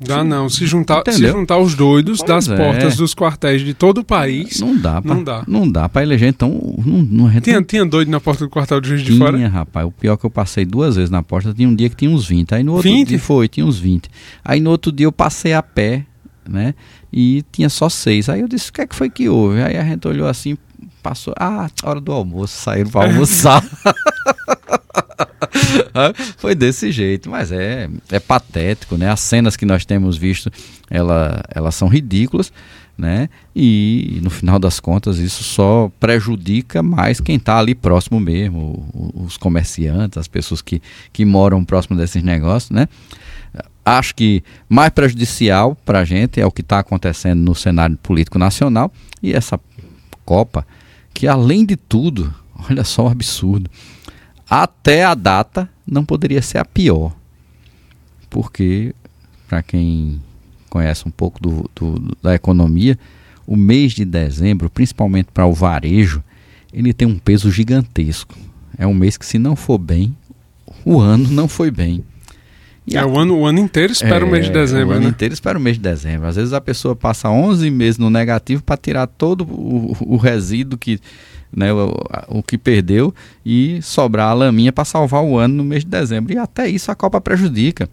Dá 0.00 0.22
não. 0.22 0.48
Se 0.48 0.66
juntar, 0.66 1.02
se 1.10 1.26
juntar 1.26 1.58
os 1.58 1.74
doidos 1.74 2.18
pois 2.18 2.28
das 2.28 2.48
é. 2.48 2.56
portas 2.56 2.96
dos 2.96 3.14
quartéis 3.14 3.62
de 3.62 3.74
todo 3.74 3.98
o 3.98 4.04
país. 4.04 4.60
Não 4.60 4.76
dá 4.76 5.02
pra, 5.02 5.14
não 5.14 5.24
dá. 5.24 5.44
Não 5.46 5.70
dá 5.70 5.88
para 5.88 6.02
eleger, 6.02 6.28
então. 6.28 6.50
Não, 6.84 7.02
não, 7.02 7.40
tinha, 7.40 7.62
tinha 7.62 7.84
doido 7.84 8.10
na 8.10 8.20
porta 8.20 8.44
do 8.44 8.50
quartel 8.50 8.80
de 8.80 8.88
Juiz 8.88 9.02
de 9.02 9.16
Fora? 9.16 9.36
Tinha, 9.36 9.48
rapaz. 9.48 9.86
O 9.86 9.90
pior 9.90 10.14
é 10.14 10.16
que 10.16 10.26
eu 10.26 10.30
passei 10.30 10.64
duas 10.64 10.96
vezes 10.96 11.10
na 11.10 11.22
porta, 11.22 11.52
tinha 11.52 11.68
um 11.68 11.74
dia 11.74 11.88
que 11.88 11.96
tinha 11.96 12.10
uns 12.10 12.26
20. 12.26 12.54
Aí 12.54 12.62
no 12.62 12.74
outro 12.74 12.90
20? 12.90 13.08
dia 13.08 13.18
foi, 13.18 13.48
tinha 13.48 13.66
uns 13.66 13.78
20. 13.78 14.08
Aí 14.44 14.60
no 14.60 14.70
outro 14.70 14.92
dia 14.92 15.06
eu 15.06 15.12
passei 15.12 15.52
a 15.52 15.62
pé, 15.62 16.04
né? 16.48 16.74
E 17.12 17.44
tinha 17.50 17.68
só 17.68 17.88
seis. 17.88 18.28
Aí 18.28 18.40
eu 18.40 18.48
disse, 18.48 18.70
o 18.70 18.72
que 18.72 18.82
é 18.82 18.86
que 18.86 18.94
foi 18.94 19.10
que 19.10 19.28
houve? 19.28 19.62
Aí 19.62 19.76
a 19.76 19.84
gente 19.84 20.06
olhou 20.06 20.28
assim, 20.28 20.56
passou. 21.02 21.34
Ah, 21.38 21.68
hora 21.82 22.00
do 22.00 22.12
almoço, 22.12 22.56
saíram 22.60 22.90
para 22.90 23.08
almoçar. 23.10 23.62
Foi 26.38 26.54
desse 26.54 26.92
jeito, 26.92 27.28
mas 27.30 27.50
é, 27.52 27.88
é 28.10 28.20
patético, 28.20 28.96
né? 28.96 29.10
As 29.10 29.20
cenas 29.20 29.56
que 29.56 29.66
nós 29.66 29.84
temos 29.84 30.16
visto, 30.16 30.50
ela, 30.90 31.42
elas 31.54 31.74
são 31.74 31.88
ridículas, 31.88 32.52
né? 32.96 33.28
E 33.54 34.18
no 34.22 34.30
final 34.30 34.58
das 34.58 34.80
contas 34.80 35.18
isso 35.18 35.44
só 35.44 35.90
prejudica 36.00 36.82
mais 36.82 37.20
quem 37.20 37.36
está 37.36 37.58
ali 37.58 37.74
próximo 37.74 38.18
mesmo, 38.18 39.12
os 39.14 39.36
comerciantes, 39.36 40.18
as 40.18 40.28
pessoas 40.28 40.60
que, 40.60 40.82
que 41.12 41.24
moram 41.24 41.64
próximo 41.64 41.96
desses 41.96 42.22
negócios, 42.22 42.70
né? 42.70 42.88
Acho 43.84 44.14
que 44.14 44.42
mais 44.68 44.90
prejudicial 44.90 45.74
para 45.84 46.00
a 46.00 46.04
gente 46.04 46.38
é 46.38 46.44
o 46.44 46.50
que 46.50 46.60
está 46.60 46.80
acontecendo 46.80 47.40
no 47.40 47.54
cenário 47.54 47.96
político 48.02 48.38
nacional 48.38 48.92
e 49.22 49.32
essa 49.32 49.58
Copa, 50.28 50.66
que 51.14 51.26
além 51.26 51.64
de 51.64 51.74
tudo, 51.74 52.34
olha 52.68 52.84
só 52.84 53.06
o 53.06 53.10
absurdo, 53.10 53.70
até 54.48 55.02
a 55.02 55.14
data 55.14 55.70
não 55.86 56.04
poderia 56.04 56.42
ser 56.42 56.58
a 56.58 56.66
pior. 56.66 57.16
Porque, 58.28 58.94
para 59.48 59.62
quem 59.62 60.20
conhece 60.68 61.08
um 61.08 61.10
pouco 61.10 61.40
do, 61.40 61.70
do, 61.74 62.14
da 62.22 62.34
economia, 62.34 62.98
o 63.46 63.56
mês 63.56 63.92
de 63.92 64.04
dezembro, 64.04 64.68
principalmente 64.68 65.30
para 65.32 65.46
o 65.46 65.54
varejo, 65.54 66.22
ele 66.74 66.92
tem 66.92 67.08
um 67.08 67.18
peso 67.18 67.50
gigantesco. 67.50 68.36
É 68.76 68.86
um 68.86 68.92
mês 68.92 69.16
que, 69.16 69.24
se 69.24 69.38
não 69.38 69.56
for 69.56 69.78
bem, 69.78 70.14
o 70.84 71.00
ano 71.00 71.30
não 71.30 71.48
foi 71.48 71.70
bem. 71.70 72.04
É, 72.92 73.04
o, 73.04 73.18
ano, 73.18 73.38
o 73.38 73.46
ano 73.46 73.58
inteiro 73.58 73.92
espera 73.92 74.24
é, 74.24 74.28
o 74.28 74.30
mês 74.30 74.46
de 74.46 74.52
dezembro, 74.52 74.88
O 74.88 74.92
ano 74.92 75.04
né? 75.04 75.08
inteiro 75.08 75.34
espera 75.34 75.58
o 75.58 75.60
mês 75.60 75.76
de 75.76 75.82
dezembro. 75.82 76.26
Às 76.26 76.36
vezes 76.36 76.52
a 76.52 76.60
pessoa 76.60 76.94
passa 76.94 77.28
11 77.28 77.70
meses 77.70 77.98
no 77.98 78.10
negativo 78.10 78.62
para 78.62 78.76
tirar 78.76 79.06
todo 79.06 79.42
o, 79.44 79.96
o 80.00 80.16
resíduo 80.16 80.78
que 80.78 81.00
né, 81.54 81.72
o, 81.72 81.94
o, 82.28 82.42
que 82.42 82.58
perdeu 82.58 83.14
e 83.44 83.80
sobrar 83.82 84.30
a 84.30 84.34
laminha 84.34 84.72
para 84.72 84.84
salvar 84.84 85.22
o 85.22 85.38
ano 85.38 85.54
no 85.54 85.64
mês 85.64 85.84
de 85.84 85.90
dezembro. 85.90 86.32
E 86.32 86.38
até 86.38 86.68
isso 86.68 86.90
a 86.90 86.94
Copa 86.94 87.20
prejudica. 87.20 87.88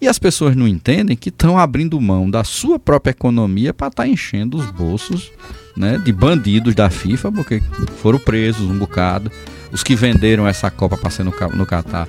E 0.00 0.06
as 0.06 0.18
pessoas 0.18 0.54
não 0.54 0.68
entendem 0.68 1.16
que 1.16 1.28
estão 1.28 1.58
abrindo 1.58 2.00
mão 2.00 2.30
da 2.30 2.44
sua 2.44 2.78
própria 2.78 3.10
economia 3.10 3.74
para 3.74 3.88
estar 3.88 4.02
tá 4.04 4.08
enchendo 4.08 4.56
os 4.56 4.70
bolsos 4.70 5.32
né, 5.76 5.98
de 5.98 6.12
bandidos 6.12 6.74
da 6.74 6.90
FIFA, 6.90 7.32
porque 7.32 7.62
foram 7.96 8.18
presos 8.18 8.70
um 8.70 8.78
bocado. 8.78 9.30
Os 9.72 9.82
que 9.82 9.94
venderam 9.94 10.46
essa 10.46 10.70
Copa 10.70 10.96
para 10.96 11.10
ser 11.10 11.24
no, 11.24 11.34
no 11.54 11.66
Catar 11.66 12.08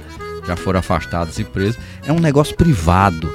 já 0.49 0.55
foram 0.55 0.79
afastados 0.79 1.37
e 1.39 1.43
presos. 1.43 1.79
É 2.05 2.11
um 2.11 2.19
negócio 2.19 2.55
privado 2.55 3.29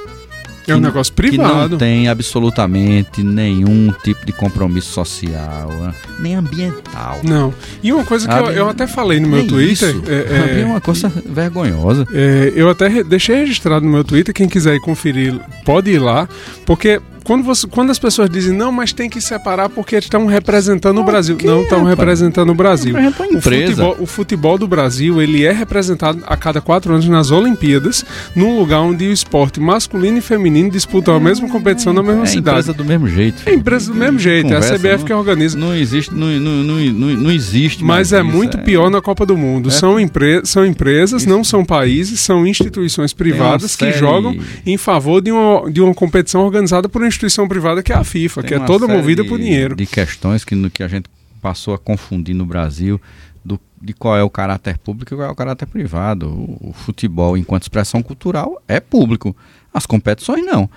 é 0.67 0.75
um 0.75 0.79
negócio 0.79 1.13
privado. 1.13 1.63
Que 1.63 1.71
não 1.71 1.77
tem 1.77 2.07
absolutamente 2.07 3.23
nenhum 3.23 3.93
tipo 4.03 4.25
de 4.25 4.31
compromisso 4.31 4.91
social, 4.91 5.69
né? 5.69 5.93
nem 6.19 6.35
ambiental. 6.35 7.19
Não. 7.23 7.53
E 7.83 7.93
uma 7.93 8.03
coisa 8.03 8.27
que 8.27 8.33
eu, 8.33 8.51
eu, 8.51 8.69
até 8.69 8.87
falei 8.87 9.19
no 9.19 9.27
meu 9.27 9.41
é 9.41 9.43
Twitter. 9.43 9.89
Isso. 9.89 10.03
É, 10.07 10.61
é, 10.61 10.65
uma 10.65 10.81
coisa 10.81 11.11
vergonhosa. 11.25 12.07
É, 12.11 12.51
eu 12.55 12.69
até 12.69 13.03
deixei 13.03 13.35
registrado 13.37 13.85
no 13.85 13.91
meu 13.91 14.03
Twitter. 14.03 14.33
Quem 14.33 14.47
quiser 14.47 14.75
ir 14.75 14.79
conferir, 14.79 15.39
pode 15.63 15.91
ir 15.91 15.99
lá. 15.99 16.27
Porque 16.65 16.99
quando, 17.25 17.43
você, 17.43 17.67
quando 17.67 17.89
as 17.89 17.97
pessoas 17.97 18.29
dizem, 18.29 18.55
não, 18.55 18.71
mas 18.71 18.93
tem 18.93 19.09
que 19.09 19.19
separar 19.19 19.67
porque 19.67 19.97
estão 19.97 20.27
representando 20.27 21.01
o 21.01 21.03
Brasil. 21.03 21.35
Não 21.43 21.63
estão 21.63 21.83
representando 21.83 22.51
o 22.51 22.55
Brasil. 22.55 22.95
O 22.95 23.41
futebol, 23.41 23.97
o 23.99 24.05
futebol 24.05 24.57
do 24.57 24.67
Brasil, 24.67 25.19
ele 25.19 25.43
é 25.43 25.51
representado 25.51 26.23
a 26.25 26.37
cada 26.37 26.61
quatro 26.61 26.93
anos 26.93 27.07
nas 27.07 27.31
Olimpíadas, 27.31 28.05
num 28.35 28.59
lugar 28.59 28.81
onde 28.81 29.07
o 29.07 29.11
esporte 29.11 29.59
masculino 29.59 30.19
e 30.19 30.21
feminino 30.21 30.69
disputam 30.69 31.15
a 31.15 31.19
mesma 31.19 31.49
competição 31.49 31.91
na 31.93 32.03
mesma 32.03 32.23
é 32.23 32.27
cidade. 32.27 32.57
É 32.57 32.61
empresa 32.61 32.73
do 32.73 32.85
mesmo 32.85 33.07
jeito. 33.07 33.41
É 33.45 33.53
empresa 33.53 33.91
do 33.91 33.97
mesmo 33.97 34.19
jeito. 34.19 34.43
Conversa, 34.43 34.73
é 34.73 34.75
a 34.75 34.77
CBF 34.77 34.97
não, 34.97 35.05
que 35.05 35.13
organiza. 35.13 35.57
Não 35.57 35.75
existe, 35.75 36.13
não, 36.13 36.27
não, 36.27 36.63
não, 36.63 37.07
não 37.15 37.31
existe. 37.31 37.83
Mas 37.83 38.13
é 38.13 38.21
muito 38.21 38.57
é... 38.57 38.61
pior 38.61 38.91
na 38.91 39.01
Copa 39.01 39.25
do 39.25 39.35
Mundo. 39.35 39.69
É. 39.69 39.71
São, 39.71 39.99
empre 39.99 40.45
são 40.45 40.63
empresas, 40.63 41.23
Isso. 41.23 41.29
não 41.29 41.43
são 41.43 41.65
países, 41.65 42.19
são 42.19 42.45
instituições 42.45 43.13
privadas 43.13 43.75
que 43.75 43.91
jogam 43.93 44.37
em 44.63 44.77
favor 44.77 45.21
de 45.21 45.31
uma, 45.31 45.71
de 45.71 45.81
uma 45.81 45.93
competição 45.93 46.41
organizada 46.45 46.87
por 46.87 47.01
uma 47.01 47.14
instituição 47.15 47.47
privada 47.47 47.81
que 47.81 47.91
é 47.91 47.95
a 47.95 48.03
FIFA, 48.03 48.41
Tem 48.41 48.49
que 48.49 48.55
é 48.55 48.65
toda 48.65 48.87
movida 48.87 49.23
por 49.23 49.39
dinheiro. 49.39 49.75
De 49.75 49.85
questões 49.85 50.43
que, 50.43 50.69
que 50.69 50.83
a 50.83 50.87
gente 50.87 51.09
passou 51.41 51.73
a 51.73 51.79
confundir 51.79 52.35
no 52.35 52.45
Brasil 52.45 52.99
do, 53.43 53.59
de 53.81 53.93
qual 53.93 54.17
é 54.17 54.23
o 54.23 54.29
caráter 54.29 54.77
público 54.77 55.13
e 55.13 55.17
qual 55.17 55.29
é 55.29 55.31
o 55.31 55.35
caráter 55.35 55.65
privado. 55.65 56.27
O, 56.27 56.69
o 56.69 56.73
futebol, 56.73 57.37
enquanto 57.37 57.63
expressão 57.63 58.03
cultural, 58.03 58.61
é 58.67 58.79
público. 58.79 59.35
As 59.73 59.85
competições 59.85 60.43
não. 60.45 60.69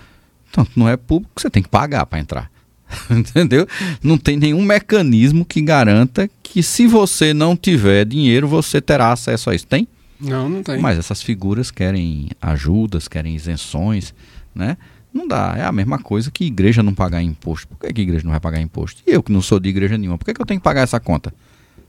Tanto 0.51 0.71
não 0.75 0.87
é 0.87 0.97
público, 0.97 1.39
você 1.39 1.49
tem 1.49 1.61
que 1.61 1.69
pagar 1.69 2.05
para 2.05 2.19
entrar. 2.19 2.51
Entendeu? 3.09 3.67
Não 4.01 4.17
tem 4.17 4.37
nenhum 4.37 4.63
mecanismo 4.63 5.45
que 5.45 5.61
garanta 5.61 6.29
que 6.41 6.63
se 6.63 6.87
você 6.87 7.33
não 7.33 7.55
tiver 7.55 8.05
dinheiro, 8.05 8.47
você 8.47 8.81
terá 8.81 9.11
acesso 9.11 9.49
a 9.49 9.55
isso. 9.55 9.67
Tem? 9.67 9.87
Não, 10.19 10.49
não 10.49 10.63
tem. 10.63 10.79
Mas 10.79 10.97
essas 10.97 11.21
figuras 11.21 11.71
querem 11.71 12.29
ajudas, 12.41 13.07
querem 13.07 13.35
isenções, 13.35 14.13
né? 14.53 14.75
Não 15.13 15.27
dá. 15.27 15.55
É 15.57 15.63
a 15.63 15.71
mesma 15.71 15.99
coisa 15.99 16.29
que 16.29 16.45
igreja 16.45 16.83
não 16.83 16.93
pagar 16.93 17.21
imposto. 17.21 17.67
Por 17.67 17.79
que, 17.79 17.93
que 17.93 18.01
a 18.01 18.03
igreja 18.03 18.23
não 18.23 18.31
vai 18.31 18.39
pagar 18.39 18.61
imposto? 18.61 19.01
E 19.05 19.11
eu 19.11 19.23
que 19.23 19.31
não 19.31 19.41
sou 19.41 19.59
de 19.59 19.69
igreja 19.69 19.97
nenhuma, 19.97 20.17
por 20.17 20.25
que, 20.25 20.33
que 20.33 20.41
eu 20.41 20.45
tenho 20.45 20.59
que 20.59 20.63
pagar 20.63 20.81
essa 20.81 20.99
conta? 20.99 21.33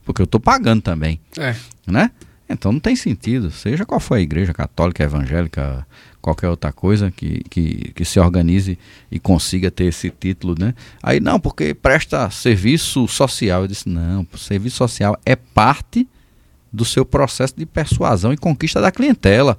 Porque 0.04 0.22
eu 0.22 0.24
estou 0.24 0.40
pagando 0.40 0.82
também. 0.82 1.20
É. 1.38 1.54
Né? 1.86 2.10
Então 2.48 2.72
não 2.72 2.80
tem 2.80 2.96
sentido. 2.96 3.50
Seja 3.50 3.84
qual 3.84 4.00
for 4.00 4.14
a 4.14 4.20
igreja, 4.20 4.52
católica, 4.52 5.04
evangélica, 5.04 5.86
qualquer 6.20 6.48
outra 6.48 6.72
coisa 6.72 7.10
que, 7.10 7.44
que, 7.48 7.92
que 7.94 8.04
se 8.04 8.18
organize 8.18 8.78
e 9.10 9.20
consiga 9.20 9.70
ter 9.70 9.84
esse 9.84 10.10
título, 10.10 10.56
né? 10.58 10.74
Aí 11.02 11.20
não, 11.20 11.38
porque 11.38 11.74
presta 11.74 12.28
serviço 12.30 13.06
social. 13.06 13.62
Eu 13.62 13.68
disse, 13.68 13.88
não, 13.88 14.26
serviço 14.36 14.78
social 14.78 15.18
é 15.24 15.36
parte 15.36 16.08
do 16.72 16.84
seu 16.84 17.04
processo 17.04 17.54
de 17.56 17.66
persuasão 17.66 18.32
e 18.32 18.36
conquista 18.36 18.80
da 18.80 18.90
clientela. 18.90 19.58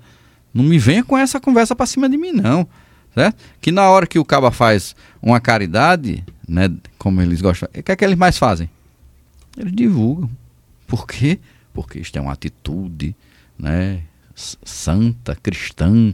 Não 0.53 0.63
me 0.63 0.77
venha 0.77 1.03
com 1.03 1.17
essa 1.17 1.39
conversa 1.39 1.75
para 1.75 1.85
cima 1.85 2.09
de 2.09 2.17
mim, 2.17 2.31
não 2.31 2.67
certo? 3.13 3.37
Que 3.59 3.71
na 3.71 3.89
hora 3.89 4.07
que 4.07 4.19
o 4.19 4.25
caba 4.25 4.51
faz 4.51 4.95
uma 5.21 5.39
caridade, 5.39 6.23
né, 6.47 6.71
como 6.97 7.21
eles 7.21 7.41
gostam, 7.41 7.69
o 7.75 7.83
que 7.83 7.91
é 7.91 7.95
que 7.95 8.05
eles 8.05 8.17
mais 8.17 8.37
fazem? 8.37 8.69
Eles 9.57 9.73
divulgam. 9.73 10.29
Por 10.87 11.07
quê? 11.07 11.39
Porque 11.73 11.99
isto 11.99 12.17
é 12.17 12.21
uma 12.21 12.33
atitude, 12.33 13.15
né, 13.57 14.01
santa, 14.35 15.35
cristã, 15.35 16.13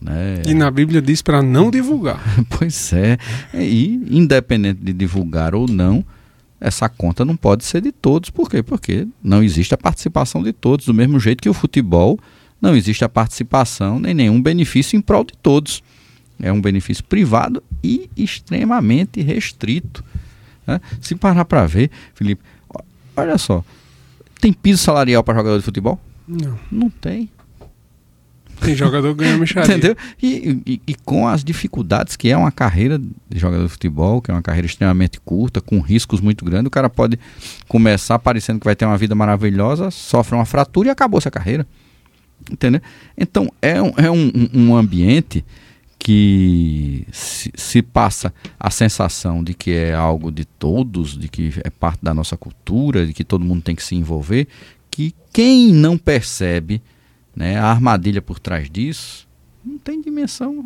né? 0.00 0.42
E 0.46 0.54
na 0.54 0.70
Bíblia 0.70 1.02
diz 1.02 1.22
para 1.22 1.42
não 1.42 1.70
divulgar. 1.70 2.22
pois 2.50 2.92
é. 2.92 3.18
E 3.54 4.00
independente 4.10 4.80
de 4.80 4.92
divulgar 4.92 5.54
ou 5.54 5.66
não, 5.66 6.04
essa 6.60 6.88
conta 6.88 7.24
não 7.24 7.36
pode 7.36 7.64
ser 7.64 7.80
de 7.80 7.92
todos. 7.92 8.30
Por 8.30 8.48
quê? 8.48 8.62
Porque 8.62 9.06
não 9.22 9.42
existe 9.42 9.74
a 9.74 9.78
participação 9.78 10.42
de 10.42 10.52
todos, 10.52 10.86
do 10.86 10.94
mesmo 10.94 11.18
jeito 11.18 11.42
que 11.42 11.48
o 11.48 11.54
futebol 11.54 12.18
não 12.60 12.74
existe 12.74 13.04
a 13.04 13.08
participação 13.08 13.98
nem 13.98 14.14
nenhum 14.14 14.42
benefício 14.42 14.96
em 14.96 15.00
prol 15.00 15.24
de 15.24 15.34
todos. 15.40 15.82
É 16.40 16.52
um 16.52 16.60
benefício 16.60 17.04
privado 17.04 17.62
e 17.82 18.08
extremamente 18.16 19.20
restrito. 19.20 20.04
Né? 20.66 20.80
Se 21.00 21.14
parar 21.14 21.44
para 21.44 21.66
ver, 21.66 21.90
Felipe, 22.14 22.42
olha 23.16 23.38
só, 23.38 23.64
tem 24.40 24.52
piso 24.52 24.82
salarial 24.82 25.24
para 25.24 25.34
jogador 25.34 25.58
de 25.58 25.64
futebol? 25.64 26.00
Não. 26.26 26.58
Não 26.70 26.90
tem. 26.90 27.30
Tem 28.60 28.74
jogador 28.74 29.14
que 29.14 29.24
ganha 29.24 29.36
mexaria. 29.38 29.76
Entendeu? 29.76 29.96
E, 30.20 30.60
e, 30.66 30.82
e, 30.86 30.94
com 30.94 31.26
as 31.26 31.44
dificuldades 31.44 32.16
que 32.16 32.28
é 32.28 32.36
uma 32.36 32.50
carreira 32.50 32.98
de 32.98 33.38
jogador 33.38 33.64
de 33.64 33.70
futebol, 33.70 34.20
que 34.20 34.30
é 34.30 34.34
uma 34.34 34.42
carreira 34.42 34.66
extremamente 34.66 35.20
curta, 35.20 35.60
com 35.60 35.80
riscos 35.80 36.20
muito 36.20 36.44
grandes, 36.44 36.66
o 36.66 36.70
cara 36.70 36.90
pode 36.90 37.18
começar 37.66 38.18
parecendo 38.18 38.58
que 38.58 38.64
vai 38.64 38.76
ter 38.76 38.84
uma 38.84 38.98
vida 38.98 39.14
maravilhosa, 39.14 39.90
sofre 39.90 40.34
uma 40.34 40.44
fratura 40.44 40.88
e 40.88 40.90
acabou 40.90 41.18
essa 41.18 41.30
carreira. 41.30 41.66
Entendeu? 42.50 42.80
Então 43.16 43.50
é 43.60 43.80
um, 43.80 43.92
é 43.96 44.10
um, 44.10 44.32
um 44.54 44.76
ambiente 44.76 45.44
que 45.98 47.06
se, 47.10 47.50
se, 47.54 47.82
passa 47.82 48.32
a 48.58 48.70
sensação 48.70 49.42
de 49.42 49.52
que 49.52 49.72
é 49.72 49.94
algo 49.94 50.30
de 50.30 50.44
todos, 50.44 51.18
de 51.18 51.28
que 51.28 51.52
é 51.64 51.70
parte 51.70 51.98
da 52.02 52.14
nossa 52.14 52.36
cultura, 52.36 53.06
de 53.06 53.12
que 53.12 53.24
todo 53.24 53.44
mundo 53.44 53.62
tem 53.62 53.74
que 53.74 53.82
se 53.82 53.96
envolver, 53.96 54.46
que 54.90 55.14
quem 55.32 55.72
não 55.72 55.98
percebe 55.98 56.80
né, 57.34 57.58
a 57.58 57.66
armadilha 57.66 58.22
por 58.22 58.38
trás 58.38 58.70
disso 58.70 59.28
não 59.64 59.78
tem 59.78 60.00
dimensão 60.00 60.64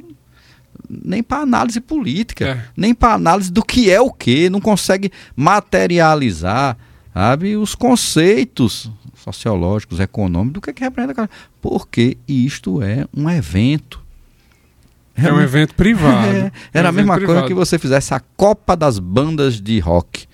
nem 0.88 1.22
para 1.22 1.42
análise 1.42 1.80
política, 1.80 2.48
é. 2.48 2.64
nem 2.76 2.94
para 2.94 3.14
análise 3.14 3.50
do 3.50 3.64
que 3.64 3.90
é 3.90 4.00
o 4.00 4.10
que, 4.10 4.50
não 4.50 4.60
consegue 4.60 5.10
materializar 5.34 6.76
sabe, 7.12 7.56
os 7.56 7.74
conceitos 7.74 8.90
sociológicos, 9.14 10.00
econômicos, 10.00 10.54
do 10.54 10.60
que, 10.60 10.70
é 10.70 10.72
que 10.72 10.82
representa. 10.82 11.28
Porque 11.60 12.16
isto 12.26 12.82
é 12.82 13.06
um 13.14 13.28
evento 13.28 14.01
é 15.16 15.32
um 15.32 15.40
evento 15.40 15.74
privado. 15.74 16.32
É, 16.72 16.78
era 16.78 16.88
um 16.88 16.90
a 16.90 16.92
mesma 16.92 17.14
privado. 17.14 17.34
coisa 17.34 17.48
que 17.48 17.54
você 17.54 17.78
fizesse 17.78 18.14
a 18.14 18.20
Copa 18.20 18.76
das 18.76 18.98
Bandas 18.98 19.60
de 19.60 19.78
Rock. 19.78 20.26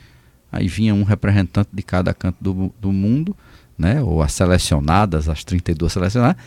Aí 0.50 0.66
vinha 0.68 0.94
um 0.94 1.02
representante 1.02 1.68
de 1.72 1.82
cada 1.82 2.14
canto 2.14 2.36
do, 2.40 2.72
do 2.80 2.92
mundo, 2.92 3.36
né? 3.76 4.00
Ou 4.02 4.22
as 4.22 4.32
selecionadas, 4.32 5.28
as 5.28 5.44
32 5.44 5.92
selecionadas, 5.92 6.40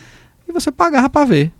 e 0.48 0.52
você 0.52 0.72
pagava 0.72 1.08
para 1.08 1.26
ver. 1.26 1.52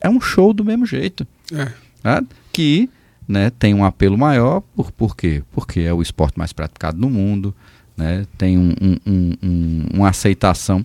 É 0.00 0.08
um 0.08 0.20
show 0.20 0.52
do 0.52 0.64
mesmo 0.64 0.84
jeito. 0.84 1.26
É. 1.52 1.72
Né? 2.02 2.26
Que 2.52 2.90
né, 3.26 3.50
tem 3.50 3.72
um 3.72 3.84
apelo 3.84 4.18
maior, 4.18 4.60
por, 4.74 4.90
por 4.90 5.16
quê? 5.16 5.42
Porque 5.52 5.80
é 5.80 5.92
o 5.92 6.02
esporte 6.02 6.38
mais 6.38 6.52
praticado 6.52 6.98
no 6.98 7.08
mundo, 7.08 7.54
né? 7.96 8.26
tem 8.36 8.58
um, 8.58 8.74
um, 8.80 9.36
um, 9.42 9.86
uma 9.94 10.08
aceitação 10.08 10.84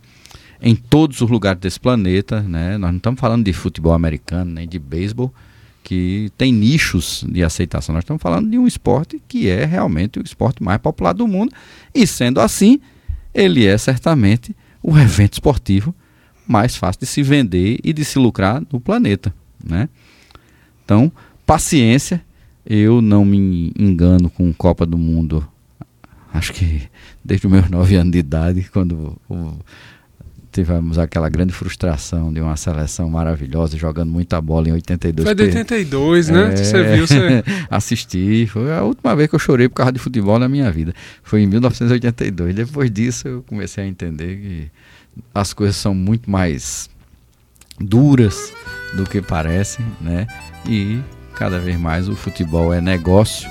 em 0.65 0.75
todos 0.75 1.21
os 1.21 1.29
lugares 1.29 1.61
desse 1.61 1.79
planeta, 1.79 2.41
né? 2.41 2.75
Nós 2.75 2.89
não 2.89 2.97
estamos 2.97 3.19
falando 3.19 3.45
de 3.45 3.53
futebol 3.53 3.93
americano 3.93 4.51
nem 4.51 4.67
de 4.67 4.79
beisebol 4.79 5.31
que 5.83 6.31
tem 6.35 6.51
nichos 6.51 7.23
de 7.29 7.43
aceitação. 7.43 7.93
Nós 7.93 8.03
estamos 8.03 8.19
falando 8.19 8.49
de 8.49 8.57
um 8.57 8.65
esporte 8.65 9.21
que 9.27 9.47
é 9.47 9.63
realmente 9.63 10.17
o 10.17 10.23
esporte 10.23 10.63
mais 10.63 10.79
popular 10.79 11.13
do 11.13 11.27
mundo 11.27 11.53
e 11.93 12.07
sendo 12.07 12.41
assim, 12.41 12.81
ele 13.31 13.67
é 13.67 13.77
certamente 13.77 14.55
o 14.81 14.97
evento 14.97 15.33
esportivo 15.33 15.93
mais 16.47 16.75
fácil 16.75 17.01
de 17.01 17.05
se 17.05 17.21
vender 17.21 17.77
e 17.83 17.93
de 17.93 18.03
se 18.03 18.17
lucrar 18.17 18.59
no 18.73 18.79
planeta, 18.79 19.31
né? 19.63 19.87
Então, 20.83 21.11
paciência. 21.45 22.25
Eu 22.65 22.99
não 22.99 23.23
me 23.23 23.71
engano 23.77 24.27
com 24.31 24.51
Copa 24.51 24.87
do 24.87 24.97
Mundo. 24.97 25.47
Acho 26.33 26.51
que 26.51 26.81
desde 27.23 27.45
os 27.45 27.53
meus 27.53 27.69
nove 27.69 27.95
anos 27.95 28.11
de 28.11 28.17
idade, 28.17 28.67
quando 28.73 29.15
o 29.29 29.53
tivemos 30.55 30.97
aquela 30.97 31.27
grande 31.27 31.51
frustração 31.51 32.31
de 32.31 32.39
uma 32.39 32.55
seleção 32.55 33.09
maravilhosa 33.09 33.77
jogando 33.77 34.09
muita 34.09 34.39
bola 34.39 34.69
em 34.69 34.71
82. 34.71 35.27
Foi 35.27 35.35
de 35.35 35.43
82, 35.43 36.29
né? 36.29 36.53
É, 36.53 36.55
você 36.55 36.83
viu? 36.95 37.05
Você... 37.05 37.43
assisti. 37.69 38.47
Foi 38.47 38.71
a 38.71 38.81
última 38.81 39.13
vez 39.15 39.29
que 39.29 39.35
eu 39.35 39.39
chorei 39.39 39.67
por 39.67 39.75
causa 39.75 39.91
de 39.91 39.99
futebol 39.99 40.39
na 40.39 40.47
minha 40.47 40.71
vida. 40.71 40.93
Foi 41.21 41.41
em 41.41 41.47
1982. 41.47 42.55
Depois 42.55 42.89
disso 42.89 43.27
eu 43.27 43.43
comecei 43.43 43.83
a 43.83 43.87
entender 43.87 44.37
que 44.37 44.71
as 45.33 45.53
coisas 45.53 45.75
são 45.75 45.93
muito 45.93 46.31
mais 46.31 46.89
duras 47.77 48.53
do 48.95 49.03
que 49.03 49.21
parece, 49.21 49.81
né? 49.99 50.25
E 50.65 51.01
cada 51.35 51.59
vez 51.59 51.77
mais 51.77 52.07
o 52.07 52.15
futebol 52.15 52.73
é 52.73 52.79
negócio 52.79 53.49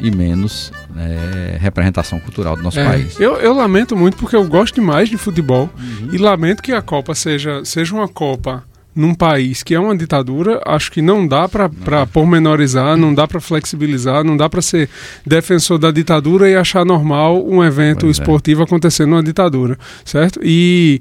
e 0.00 0.10
menos 0.10 0.72
é, 0.96 1.58
representação 1.58 2.18
cultural 2.20 2.56
do 2.56 2.62
nosso 2.62 2.78
É, 2.80 2.84
país. 2.84 3.20
Eu, 3.20 3.36
eu 3.36 3.52
lamento 3.54 3.96
muito 3.96 4.16
porque 4.16 4.34
eu 4.36 4.44
gosto 4.46 4.74
demais 4.74 5.08
de 5.08 5.16
futebol 5.16 5.68
e 6.12 6.18
lamento 6.18 6.62
que 6.62 6.72
a 6.72 6.82
Copa 6.82 7.14
seja, 7.14 7.64
seja 7.64 7.94
uma 7.94 8.08
Copa 8.08 8.64
num 8.94 9.14
país 9.14 9.62
que 9.62 9.74
é 9.74 9.80
uma 9.80 9.96
ditadura. 9.96 10.60
Acho 10.66 10.90
que 10.90 11.00
não 11.00 11.26
dá 11.26 11.48
para 11.48 11.68
pormenorizar, 12.06 12.96
não 12.96 13.14
dá 13.14 13.26
para 13.26 13.40
flexibilizar, 13.40 14.24
não 14.24 14.36
dá 14.36 14.48
para 14.48 14.60
ser 14.62 14.88
defensor 15.26 15.78
da 15.78 15.90
ditadura 15.90 16.48
e 16.50 16.56
achar 16.56 16.84
normal 16.84 17.46
um 17.46 17.62
evento 17.62 18.00
Pois 18.00 18.18
é. 18.18 18.20
esportivo 18.22 18.62
acontecendo 18.62 19.10
numa 19.10 19.22
ditadura, 19.22 19.78
certo? 20.04 20.40
E 20.42 21.00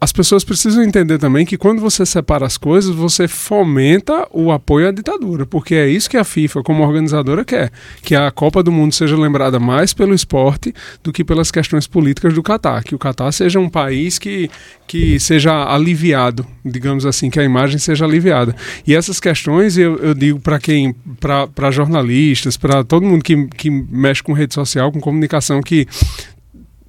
as 0.00 0.12
pessoas 0.12 0.42
precisam 0.42 0.82
entender 0.82 1.18
também 1.18 1.44
que 1.44 1.58
quando 1.58 1.80
você 1.80 2.06
separa 2.06 2.46
as 2.46 2.56
coisas, 2.56 2.94
você 2.94 3.28
fomenta 3.28 4.26
o 4.32 4.50
apoio 4.50 4.88
à 4.88 4.90
ditadura, 4.92 5.44
porque 5.44 5.74
é 5.74 5.86
isso 5.86 6.08
que 6.08 6.16
a 6.16 6.24
FIFA, 6.24 6.62
como 6.62 6.82
organizadora, 6.82 7.44
quer: 7.44 7.70
que 8.02 8.14
a 8.14 8.30
Copa 8.30 8.62
do 8.62 8.72
Mundo 8.72 8.94
seja 8.94 9.14
lembrada 9.14 9.58
mais 9.58 9.92
pelo 9.92 10.14
esporte 10.14 10.72
do 11.04 11.12
que 11.12 11.22
pelas 11.22 11.50
questões 11.50 11.86
políticas 11.86 12.32
do 12.32 12.42
Catar. 12.42 12.82
Que 12.82 12.94
o 12.94 12.98
Catar 12.98 13.30
seja 13.30 13.60
um 13.60 13.68
país 13.68 14.18
que, 14.18 14.50
que 14.86 15.20
seja 15.20 15.70
aliviado, 15.70 16.46
digamos 16.64 17.04
assim, 17.04 17.28
que 17.28 17.38
a 17.38 17.44
imagem 17.44 17.78
seja 17.78 18.06
aliviada. 18.06 18.56
E 18.86 18.94
essas 18.94 19.20
questões 19.20 19.76
eu, 19.76 19.96
eu 19.98 20.14
digo 20.14 20.40
para 20.40 20.58
quem, 20.58 20.94
para 21.54 21.70
jornalistas, 21.70 22.56
para 22.56 22.82
todo 22.82 23.04
mundo 23.04 23.22
que, 23.22 23.46
que 23.48 23.68
mexe 23.68 24.22
com 24.22 24.32
rede 24.32 24.54
social, 24.54 24.90
com 24.90 24.98
comunicação, 24.98 25.60
que 25.60 25.86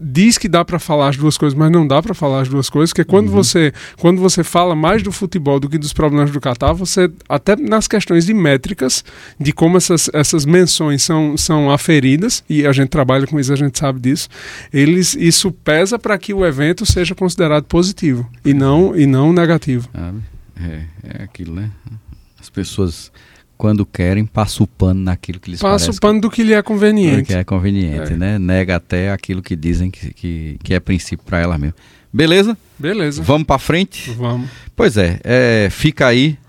diz 0.01 0.37
que 0.37 0.49
dá 0.49 0.65
para 0.65 0.79
falar 0.79 1.09
as 1.09 1.17
duas 1.17 1.37
coisas, 1.37 1.57
mas 1.57 1.71
não 1.71 1.85
dá 1.85 2.01
para 2.01 2.13
falar 2.13 2.41
as 2.41 2.49
duas 2.49 2.69
coisas, 2.69 2.91
porque 2.91 3.03
quando 3.03 3.29
você 3.29 3.71
quando 3.99 4.19
você 4.19 4.43
fala 4.43 4.75
mais 4.75 5.03
do 5.03 5.11
futebol 5.11 5.59
do 5.59 5.69
que 5.69 5.77
dos 5.77 5.93
problemas 5.93 6.31
do 6.31 6.41
Catar, 6.41 6.73
você 6.73 7.11
até 7.29 7.55
nas 7.55 7.87
questões 7.87 8.25
de 8.25 8.33
métricas, 8.33 9.03
de 9.39 9.51
como 9.51 9.77
essas, 9.77 10.09
essas 10.13 10.45
menções 10.45 11.03
são, 11.03 11.37
são 11.37 11.69
aferidas 11.69 12.43
e 12.49 12.65
a 12.65 12.71
gente 12.71 12.89
trabalha 12.89 13.27
com 13.27 13.39
isso, 13.39 13.53
a 13.53 13.55
gente 13.55 13.77
sabe 13.77 13.99
disso. 13.99 14.27
Eles 14.73 15.15
isso 15.15 15.51
pesa 15.51 15.99
para 15.99 16.17
que 16.17 16.33
o 16.33 16.45
evento 16.45 16.85
seja 16.85 17.13
considerado 17.13 17.65
positivo 17.65 18.27
e 18.43 18.53
não 18.53 18.95
e 18.95 19.05
não 19.05 19.31
negativo. 19.31 19.87
sabe? 19.93 20.19
É, 20.59 20.83
é 21.03 21.23
aquilo, 21.23 21.55
né? 21.55 21.69
As 22.39 22.49
pessoas, 22.49 23.11
quando 23.61 23.85
querem, 23.85 24.25
passam 24.25 24.63
o 24.63 24.67
pano 24.67 24.99
naquilo 25.03 25.39
que 25.39 25.51
lhes 25.51 25.59
Passa 25.61 25.85
parece 25.85 25.95
o 25.95 26.01
pano 26.01 26.19
do 26.19 26.31
que 26.31 26.41
lhe 26.41 26.51
é 26.51 26.57
que, 26.57 26.63
conveniente. 26.63 27.25
que 27.27 27.33
é 27.35 27.43
conveniente, 27.43 28.13
É. 28.13 28.15
né? 28.17 28.39
Nega 28.39 28.75
até 28.77 29.11
aquilo 29.11 29.39
que 29.39 29.55
dizem 29.55 29.91
que, 29.91 30.11
que, 30.15 30.57
que 30.63 30.73
é 30.73 30.79
princípio 30.79 31.23
para 31.23 31.37
elas 31.41 31.59
mesmo. 31.59 31.75
Beleza? 32.11 32.57
Beleza. 32.79 33.21
Vamos 33.21 33.45
para 33.45 33.59
frente? 33.59 34.09
Vamos. 34.13 34.49
Pois 34.75 34.97
é, 34.97 35.19
é, 35.23 35.69
fica 35.69 36.07
aí 36.07 36.39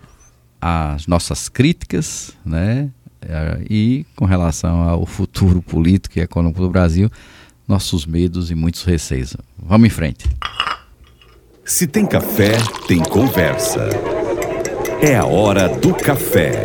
as 0.58 1.06
nossas 1.06 1.50
críticas, 1.50 2.32
né? 2.46 2.88
É, 3.20 3.58
E 3.68 4.06
com 4.16 4.24
relação 4.24 4.80
ao 4.88 5.04
futuro 5.04 5.60
político 5.60 6.18
e 6.18 6.22
econômico 6.22 6.62
do 6.62 6.70
Brasil, 6.70 7.10
nossos 7.68 8.06
medos 8.06 8.50
e 8.50 8.54
muitos 8.54 8.84
receios. 8.84 9.36
Vamos 9.62 9.86
em 9.86 9.90
frente. 9.90 10.24
Se 11.62 11.86
tem 11.86 12.06
café, 12.06 12.52
tem 12.88 13.00
conversa. 13.00 13.90
É 15.04 15.16
a 15.16 15.26
hora 15.26 15.68
do 15.68 15.92
café. 15.92 16.62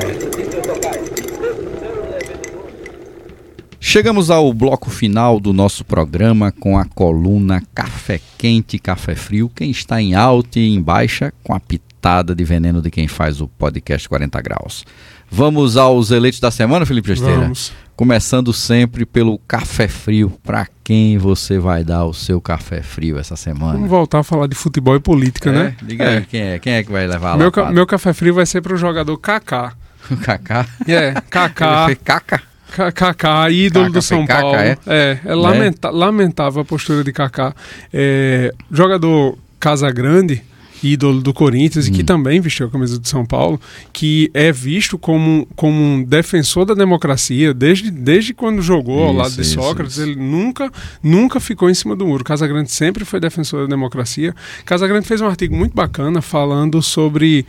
Chegamos 3.80 4.30
ao 4.30 4.54
bloco 4.54 4.92
final 4.92 5.40
do 5.40 5.52
nosso 5.52 5.84
programa 5.84 6.52
com 6.52 6.78
a 6.78 6.86
coluna 6.86 7.64
Café 7.74 8.22
Quente 8.38 8.78
Café 8.78 9.16
Frio. 9.16 9.50
Quem 9.56 9.72
está 9.72 10.00
em 10.00 10.14
alta 10.14 10.60
e 10.60 10.72
em 10.72 10.80
baixa, 10.80 11.34
com 11.44 11.52
a 11.52 11.60
pitada 11.60 11.87
de 12.36 12.44
veneno 12.44 12.82
de 12.82 12.90
quem 12.90 13.08
faz 13.08 13.42
o 13.42 13.48
podcast 13.48 14.08
40 14.08 14.42
Graus. 14.42 14.86
Vamos 15.30 15.76
aos 15.76 16.10
eleitos 16.12 16.40
da 16.40 16.50
semana, 16.50 16.86
Felipe 16.86 17.10
Gesteira? 17.10 17.42
Vamos. 17.42 17.74
Começando 17.98 18.54
sempre 18.54 19.06
pelo 19.06 19.38
café 19.40 19.88
frio. 19.88 20.32
Para 20.44 20.68
quem 20.84 21.18
você 21.18 21.58
vai 21.60 21.84
dar 21.84 22.06
o 22.06 22.14
seu 22.14 22.40
café 22.40 22.82
frio 22.82 23.18
essa 23.20 23.36
semana? 23.36 23.74
Vamos 23.74 23.90
voltar 23.90 24.20
a 24.20 24.24
falar 24.24 24.48
de 24.48 24.56
futebol 24.56 24.96
e 24.96 25.00
política, 25.00 25.52
né? 25.52 25.76
É? 25.82 25.86
Diga 25.86 26.10
aí, 26.10 26.22
quem 26.26 26.42
é? 26.42 26.60
Quem 26.60 26.74
é 26.74 26.84
que 26.84 26.92
vai 26.92 27.06
levar 27.08 27.32
lá? 27.32 27.38
Meu, 27.38 27.52
ca- 27.52 27.72
meu 27.72 27.86
café 27.86 28.14
frio 28.14 28.36
vai 28.36 28.46
ser 28.46 28.62
para 28.62 28.74
o 28.74 28.78
jogador 28.78 29.18
Kaká. 29.18 29.74
Kaká. 30.24 30.66
É, 30.88 31.14
Kaká. 31.30 31.78
Ele 31.88 31.96
fez 31.96 32.00
Caca? 32.06 32.42
Ka- 32.72 32.92
Kaká, 32.92 33.50
ídolo 33.50 33.86
Kaká 33.88 33.94
do 33.98 34.02
São 34.02 34.26
Kaká, 34.26 34.42
Paulo. 34.42 34.56
é? 34.58 34.78
É, 34.88 35.20
é, 35.26 35.36
lamenta- 35.36 35.90
lamentável 35.90 36.62
a 36.62 36.66
postura 36.66 37.04
de 37.04 37.12
Kaká. 37.12 37.54
É, 37.92 38.54
jogador 38.72 39.38
Casagrande, 39.60 40.42
ídolo 40.84 41.22
do 41.22 41.34
Corinthians 41.34 41.88
e 41.88 41.92
Hum. 41.92 41.94
que 41.94 42.04
também 42.04 42.40
vestiu 42.40 42.68
a 42.68 42.70
camisa 42.70 43.00
do 43.00 43.08
São 43.08 43.26
Paulo, 43.26 43.60
que 43.92 44.30
é 44.34 44.52
visto 44.52 44.98
como, 44.98 45.48
como 45.56 45.76
um 45.82 46.04
defensor 46.04 46.66
da 46.66 46.74
democracia 46.74 47.54
desde, 47.54 47.90
desde 47.92 48.34
quando 48.34 48.62
jogou 48.62 49.04
ao 49.04 49.10
Isso, 49.12 49.18
lado 49.18 49.36
de 49.36 49.42
isso, 49.42 49.54
Sócrates. 49.56 49.94
isso. 49.98 50.04
Ele 50.04 50.16
nunca, 50.16 50.72
nunca 51.02 51.40
ficou 51.40 51.70
em 51.70 51.74
cima 51.74 51.96
do 51.96 52.06
muro. 52.06 52.24
Casagrande 52.24 52.72
sempre 52.72 53.06
foi 53.06 53.20
defensor 53.20 53.62
da 53.62 53.68
democracia. 53.76 54.34
Casagrande 54.66 55.08
fez 55.08 55.22
um 55.22 55.28
artigo 55.28 55.56
muito 55.56 55.74
bacana 55.74 56.22
falando 56.22 56.82
sobre 56.82 57.46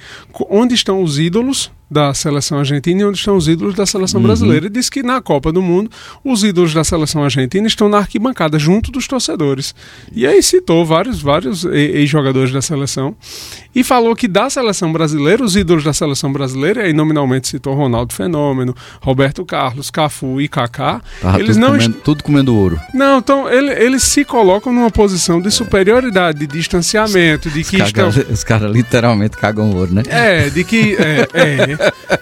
onde 0.50 0.74
estão 0.74 1.02
os 1.02 1.18
ídolos 1.18 1.70
da 1.90 2.12
seleção 2.12 2.58
argentina 2.58 3.00
e 3.00 3.04
onde 3.04 3.18
estão 3.18 3.36
os 3.36 3.48
ídolos 3.48 3.74
da 3.74 3.86
seleção 3.86 4.20
Uhum. 4.20 4.26
brasileira. 4.26 4.66
E 4.66 4.70
disse 4.70 4.90
que 4.90 5.02
na 5.02 5.20
Copa 5.20 5.50
do 5.52 5.62
Mundo 5.62 5.90
os 6.24 6.44
ídolos 6.44 6.74
da 6.74 6.84
seleção 6.84 7.24
argentina 7.24 7.66
estão 7.66 7.88
na 7.88 7.98
arquibancada 7.98 8.58
junto 8.58 8.90
dos 8.92 9.06
torcedores. 9.08 9.74
E 10.12 10.26
aí 10.26 10.42
citou 10.42 10.84
vários, 10.84 11.20
vários 11.22 11.64
ex-jogadores 11.64 12.52
da 12.52 12.60
seleção 12.60 13.16
e 13.74 13.82
falou 13.84 14.14
que 14.16 14.28
da 14.28 14.50
seleção 14.50 14.92
brasileira, 14.92 15.42
os 15.42 15.56
ídolos 15.56 15.84
da 15.84 15.92
seleção 15.92 16.32
brasileira, 16.32 16.82
e 16.82 16.86
aí 16.86 16.92
nominalmente 16.92 17.48
citou 17.48 17.74
Ronaldo 17.74 18.12
Fenômeno, 18.12 18.74
Roberto 19.00 19.44
Carlos, 19.44 19.90
Cafu 19.90 20.40
e 20.40 20.48
Kaká, 20.48 21.00
Tava 21.20 21.38
eles 21.40 21.56
tudo, 21.56 21.60
não 21.66 21.72
comendo, 21.72 21.94
tudo 22.04 22.22
comendo 22.24 22.54
ouro. 22.56 22.80
não, 22.92 23.18
então 23.18 23.48
ele- 23.50 23.72
eles 23.72 24.02
se 24.02 24.24
colocam 24.24 24.72
numa 24.72 24.90
posição 24.90 25.40
de 25.40 25.50
superioridade, 25.50 26.40
de 26.40 26.46
distanciamento, 26.46 27.50
de 27.50 27.62
que 27.64 27.76
Os 27.80 27.86
estão. 27.88 28.08
os 28.30 28.44
caras 28.44 28.70
literalmente 28.72 29.36
cagam 29.36 29.70
ouro, 29.70 29.92
né? 29.94 30.02
É, 30.08 30.50
de 30.50 30.64
que 30.64 30.96
é, 30.96 31.28
é, 31.32 31.77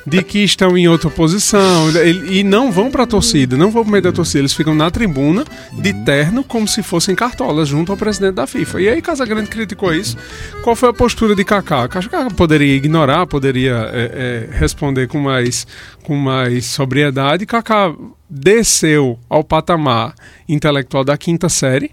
de 0.07 0.23
que 0.23 0.39
estão 0.45 0.77
em 0.77 0.89
outra 0.89 1.11
posição 1.11 1.91
e 2.31 2.43
não 2.43 2.71
vão 2.71 2.91
pra 2.91 3.07
torcida, 3.07 3.57
não 3.57 3.71
vão 3.71 3.83
pro 3.83 3.93
meio 3.93 4.03
da 4.03 4.13
torcida, 4.13 4.41
eles 4.41 4.53
ficam 4.53 4.75
na 4.75 4.91
tribuna 4.91 5.45
de 5.73 5.93
terno 6.05 6.45
como 6.45 6.67
se 6.67 6.83
fossem 6.83 7.15
cartolas 7.15 7.69
junto 7.69 7.93
ao 7.93 7.99
presidente 7.99 8.35
da 8.35 8.47
FIFA. 8.47 8.81
E 8.81 8.89
aí 8.89 9.03
Casagrande 9.03 9.49
criticou 9.49 9.93
isso. 9.95 10.17
Qual 10.63 10.77
foi 10.77 10.89
a 10.89 10.93
postura 10.93 11.35
de 11.35 11.45
Kaká? 11.45 11.89
Kaká 11.89 12.29
poderia 12.31 12.75
ignorar, 12.75 13.27
poderia 13.27 13.91
é, 13.93 14.49
é, 14.53 14.57
responder 14.57 15.09
com 15.09 15.19
mais 15.19 15.67
com 16.07 16.15
mais 16.17 16.67
sobriedade. 16.67 17.45
Kaká 17.47 17.93
desceu 18.29 19.19
ao 19.29 19.45
patamar 19.45 20.15
intelectual 20.49 21.05
da 21.05 21.17
quinta 21.17 21.49
série 21.49 21.91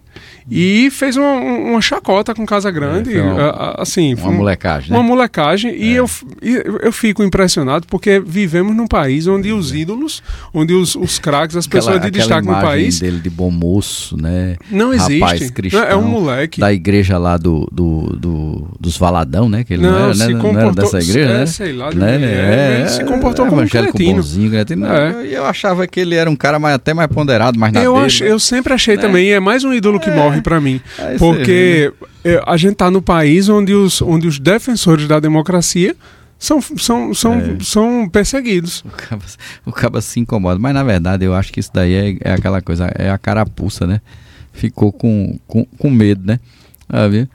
e 0.50 0.90
fez 0.92 1.16
uma, 1.16 1.32
uma 1.34 1.82
chacota 1.82 2.34
com 2.34 2.44
Casa 2.46 2.70
Grande, 2.72 3.16
É, 3.18 3.22
uma- 3.22 3.50
a- 3.50 3.82
assim, 3.84 4.14
Uma 4.16 4.30
um- 4.30 4.34
molecagem, 4.34 4.92
né? 4.92 4.98
uma 4.98 5.04
molecagem 5.04 5.76
e 5.76 5.94
eu, 5.94 6.10
eu 6.82 6.92
fico 6.92 7.24
impressionado 7.24 7.86
porque 7.88 8.20
vivemos 8.20 8.76
num 8.76 8.88
país 8.88 9.28
onde 9.28 9.52
os 9.52 9.74
ídolos, 9.74 10.22
onde 10.54 10.74
os, 10.74 10.96
os 10.96 11.18
craques, 11.20 11.56
as 11.56 11.68
pessoas 11.68 12.02
de 12.02 12.08
aquela 12.08 12.12
destaque 12.24 12.48
no 12.48 12.54
país 12.62 13.00
dele 13.00 13.20
de 13.20 13.30
bom 13.30 13.50
moço, 13.52 14.16
né? 14.20 14.56
não 14.72 14.90
Rapaz 14.96 15.34
existe. 15.34 15.54
cristão, 15.54 15.84
é 15.84 15.96
um 15.96 16.08
moleque. 16.08 16.60
Da 16.60 16.74
igreja 16.74 17.18
lá 17.20 17.38
do, 17.38 17.68
do, 17.72 18.16
do- 18.18 18.68
dos 18.80 18.98
Valadão, 18.98 19.48
né? 19.48 19.64
Que 19.64 19.74
ele 19.76 19.84
não, 19.84 19.92
Não, 19.92 20.04
era, 20.06 20.14
se 20.16 20.20
né? 20.20 20.28
não 20.34 20.40
era 20.40 20.42
comportou- 20.72 20.84
dessa 20.84 20.98
igreja, 21.00 21.30
é, 21.30 21.38
né? 21.40 21.46
sei 21.46 21.74
lá 21.74 21.90
de 21.92 21.98
né? 21.98 22.16
onde 22.16 22.26
é, 22.26 22.78
ele 22.80 22.90
se 22.90 23.04
comportou 23.06 23.46
como 23.46 23.58
um 23.58 23.62
evangélico 23.62 23.98
bonzinho, 24.12 24.50
cretino. 24.52 24.86
É. 24.88 25.26
E 25.28 25.34
eu 25.34 25.46
achava 25.46 25.86
que 25.88 26.00
ele 26.00 26.16
era 26.16 26.30
um 26.30 26.36
cara 26.36 26.58
mais, 26.60 26.76
até 26.76 26.94
mais 26.94 27.08
ponderado, 27.08 27.58
mais 27.60 27.72
na 27.72 27.84
Eu, 27.84 27.94
dele, 27.94 28.06
acho, 28.06 28.24
né? 28.24 28.32
eu 28.32 28.40
sempre 28.40 28.74
achei 28.74 28.96
Né? 28.96 29.02
também, 29.02 29.32
é 29.32 29.40
mais 29.40 29.64
um 29.64 29.74
ídolo 29.74 30.00
que 30.00 30.10
morre 30.12 30.42
pra 30.42 30.60
mim. 30.60 30.82
Aí 31.00 31.18
Porque 31.18 31.92
é, 32.24 32.42
a 32.46 32.58
gente 32.58 32.76
tá 32.76 32.90
no 32.92 33.02
país 33.02 33.48
onde 33.50 33.74
os, 33.74 34.02
onde 34.02 34.28
os 34.28 34.40
defensores 34.40 35.08
da 35.08 35.20
democracia 35.20 35.96
são, 36.40 36.62
são, 36.62 37.14
são, 37.14 37.34
É. 37.36 37.58
são 37.62 38.10
perseguidos. 38.10 38.84
O 38.86 38.90
caba, 38.90 39.24
o 39.66 39.72
caba 39.72 40.02
se 40.02 40.20
incomoda. 40.20 40.60
Mas 40.60 40.74
na 40.74 40.84
verdade 40.84 41.24
eu 41.26 41.34
acho 41.34 41.54
que 41.54 41.60
isso 41.60 41.72
daí 41.74 41.94
é, 41.94 42.32
é 42.32 42.34
aquela 42.34 42.62
coisa, 42.62 42.92
é 42.98 43.10
a 43.10 43.18
carapuça, 43.18 43.86
né? 43.88 44.02
Ficou 44.52 44.92
com, 44.92 45.40
com, 45.48 45.66
com 45.78 45.90
medo, 45.90 46.22
né? 46.26 46.40
Sabe? 46.92 47.28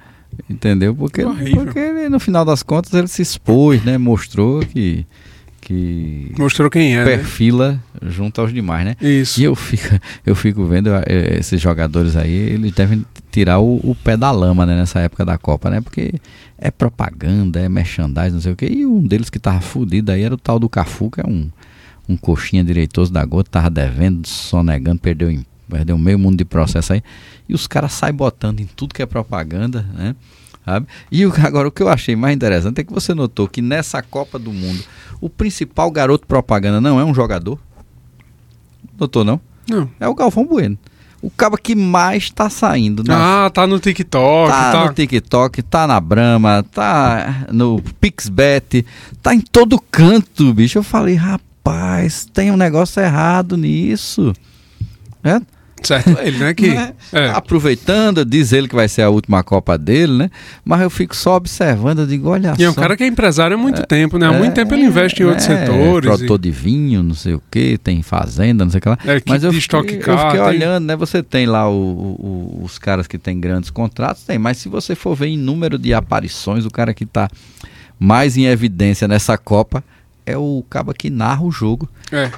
Entendeu? 0.48 0.94
Porque, 0.94 1.24
Horrível. 1.24 1.64
porque 1.64 1.78
ele, 1.78 2.08
no 2.08 2.20
final 2.20 2.44
das 2.44 2.62
contas 2.62 2.92
ele 2.94 3.08
se 3.08 3.22
expôs, 3.22 3.82
né? 3.82 3.98
Mostrou 3.98 4.60
que, 4.60 5.04
que 5.68 6.32
Mostrou 6.38 6.70
quem 6.70 6.96
é. 6.96 7.04
né? 7.04 7.04
perfila 7.04 7.78
junto 8.02 8.40
aos 8.40 8.54
demais, 8.54 8.86
né? 8.86 8.96
Isso. 9.02 9.38
E 9.38 9.44
eu 9.44 9.54
fico, 9.54 10.00
eu 10.24 10.34
fico 10.34 10.64
vendo 10.64 10.88
eh, 10.94 11.36
esses 11.38 11.60
jogadores 11.60 12.16
aí, 12.16 12.32
eles 12.32 12.72
devem 12.72 13.04
tirar 13.30 13.58
o, 13.58 13.76
o 13.84 13.94
pé 13.94 14.16
da 14.16 14.30
lama 14.30 14.64
né, 14.64 14.74
nessa 14.74 15.00
época 15.00 15.26
da 15.26 15.36
Copa, 15.36 15.68
né? 15.68 15.82
Porque 15.82 16.14
é 16.56 16.70
propaganda, 16.70 17.60
é 17.60 17.68
merchandising, 17.68 18.32
não 18.32 18.40
sei 18.40 18.52
o 18.52 18.56
quê. 18.56 18.66
E 18.66 18.86
um 18.86 19.02
deles 19.02 19.28
que 19.28 19.38
tava 19.38 19.60
fudido 19.60 20.10
aí 20.10 20.22
era 20.22 20.32
o 20.32 20.38
tal 20.38 20.58
do 20.58 20.70
Cafu, 20.70 21.10
que 21.10 21.20
é 21.20 21.26
um, 21.26 21.50
um 22.08 22.16
coxinha 22.16 22.64
direitoso 22.64 23.12
da 23.12 23.22
gota, 23.26 23.50
tava 23.50 23.68
devendo, 23.68 24.26
sonegando, 24.26 24.98
perdeu, 25.00 25.38
perdeu 25.68 25.98
meio 25.98 26.18
mundo 26.18 26.38
de 26.38 26.46
processo 26.46 26.94
aí. 26.94 27.02
E 27.46 27.52
os 27.52 27.66
caras 27.66 27.92
saem 27.92 28.14
botando 28.14 28.60
em 28.60 28.66
tudo 28.66 28.94
que 28.94 29.02
é 29.02 29.06
propaganda, 29.06 29.82
né? 29.94 30.16
Sabe? 30.68 30.86
E 31.10 31.24
o- 31.26 31.32
agora 31.44 31.68
o 31.68 31.72
que 31.72 31.82
eu 31.82 31.88
achei 31.88 32.14
mais 32.14 32.34
interessante 32.34 32.80
é 32.80 32.84
que 32.84 32.92
você 32.92 33.14
notou 33.14 33.48
que 33.48 33.62
nessa 33.62 34.02
Copa 34.02 34.38
do 34.38 34.52
Mundo 34.52 34.82
o 35.20 35.28
principal 35.30 35.90
garoto 35.90 36.26
propaganda 36.26 36.80
não 36.80 37.00
é 37.00 37.04
um 37.04 37.14
jogador. 37.14 37.58
Notou 38.98 39.24
não? 39.24 39.40
Não. 39.68 39.88
É 40.00 40.08
o 40.08 40.14
Galvão 40.14 40.44
Bueno. 40.46 40.78
O 41.20 41.30
cabo 41.30 41.56
que 41.56 41.74
mais 41.74 42.30
tá 42.30 42.48
saindo 42.48 43.02
na 43.02 43.46
Ah, 43.46 43.50
tá 43.50 43.66
no 43.66 43.80
TikTok, 43.80 44.50
Tá, 44.52 44.72
tá. 44.72 44.84
no 44.86 44.92
TikTok, 44.94 45.62
tá 45.64 45.84
na 45.86 45.98
Brahma, 46.00 46.62
tá 46.72 47.46
no 47.52 47.82
Pixbet, 48.00 48.86
tá 49.20 49.34
em 49.34 49.40
todo 49.40 49.80
canto, 49.90 50.54
bicho. 50.54 50.78
Eu 50.78 50.84
falei, 50.84 51.16
rapaz, 51.16 52.24
tem 52.32 52.52
um 52.52 52.56
negócio 52.56 53.02
errado 53.02 53.56
nisso. 53.56 54.32
É? 55.24 55.40
Certo 55.82 56.10
ele, 56.20 56.38
né? 56.38 56.54
Que, 56.54 56.68
Né? 56.74 56.92
é. 57.12 57.28
Aproveitando, 57.30 58.24
diz 58.24 58.52
ele 58.52 58.68
que 58.68 58.74
vai 58.74 58.88
ser 58.88 59.02
a 59.02 59.08
última 59.10 59.42
Copa 59.42 59.76
dele, 59.78 60.12
né? 60.12 60.30
Mas 60.64 60.80
eu 60.82 60.90
fico 60.90 61.14
só 61.16 61.36
observando, 61.36 62.00
eu 62.00 62.06
digo, 62.06 62.28
olha 62.28 62.54
E 62.58 62.64
é 62.64 62.70
um 62.70 62.74
só. 62.74 62.80
cara 62.80 62.96
que 62.96 63.04
é 63.04 63.06
empresário 63.06 63.56
há 63.56 63.58
muito 63.58 63.86
tempo, 63.86 64.18
né? 64.18 64.26
Há 64.26 64.32
muito 64.32 64.52
É, 64.52 64.54
tempo 64.54 64.74
ele 64.74 64.84
investe 64.84 65.22
em 65.22 65.26
outros 65.26 65.48
é, 65.48 65.64
setores. 65.66 66.08
Produtor 66.08 66.38
de 66.38 66.50
vinho, 66.50 67.02
não 67.02 67.14
sei 67.14 67.34
o 67.34 67.42
que, 67.50 67.78
tem 67.78 68.02
fazenda, 68.02 68.64
não 68.64 68.70
sei 68.70 68.78
o 68.78 68.82
que 68.82 68.88
lá. 68.88 68.98
É, 69.06 69.22
Mas 69.26 69.44
eu 69.44 69.52
fiquei, 69.52 69.78
eu 69.78 69.84
fiquei 70.18 70.30
tem- 70.30 70.40
olhando, 70.40 70.84
né? 70.86 70.96
Você 70.96 71.22
tem 71.22 71.46
lá 71.46 71.68
o- 71.68 71.74
o- 71.74 72.60
os 72.64 72.78
caras 72.78 73.06
que 73.06 73.18
têm 73.18 73.38
grandes 73.40 73.70
contratos, 73.70 74.22
tem, 74.24 74.38
mas 74.38 74.58
se 74.58 74.68
você 74.68 74.94
for 74.94 75.14
ver 75.14 75.26
em 75.28 75.38
número 75.38 75.78
de 75.78 75.94
aparições, 75.94 76.64
o 76.66 76.70
cara 76.70 76.92
que 76.92 77.04
está 77.04 77.28
mais 77.98 78.36
em 78.36 78.46
evidência 78.46 79.08
nessa 79.08 79.36
Copa 79.36 79.82
é 80.24 80.36
o 80.36 80.62
cabo 80.68 80.92
que 80.92 81.08
narra 81.08 81.42
o 81.42 81.50
jogo. 81.50 81.88
É. 82.12 82.30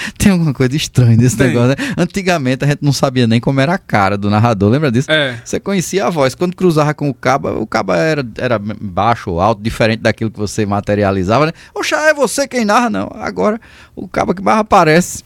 Tem 0.18 0.32
alguma 0.32 0.52
coisa 0.54 0.76
estranha 0.76 1.16
nesse 1.16 1.36
Tem. 1.36 1.48
negócio, 1.48 1.68
né? 1.70 1.74
Antigamente 1.96 2.64
a 2.64 2.68
gente 2.68 2.80
não 2.82 2.92
sabia 2.92 3.26
nem 3.26 3.40
como 3.40 3.60
era 3.60 3.74
a 3.74 3.78
cara 3.78 4.16
do 4.16 4.30
narrador, 4.30 4.70
lembra 4.70 4.90
disso? 4.90 5.10
É. 5.10 5.40
Você 5.44 5.58
conhecia 5.60 6.06
a 6.06 6.10
voz. 6.10 6.34
Quando 6.34 6.54
cruzava 6.56 6.92
com 6.94 7.08
o 7.08 7.14
caba, 7.14 7.54
o 7.58 7.66
caba 7.66 7.96
era, 7.96 8.26
era 8.38 8.58
baixo 8.58 9.30
ou 9.30 9.40
alto, 9.40 9.62
diferente 9.62 10.00
daquilo 10.00 10.30
que 10.30 10.38
você 10.38 10.64
materializava, 10.66 11.46
né? 11.46 11.52
Oxa, 11.74 11.96
é 11.96 12.14
você 12.14 12.46
quem 12.48 12.64
narra? 12.64 12.88
Não. 12.90 13.10
Agora, 13.14 13.60
o 13.96 14.06
caba 14.08 14.34
que 14.34 14.42
mais 14.42 14.58
aparece, 14.58 15.22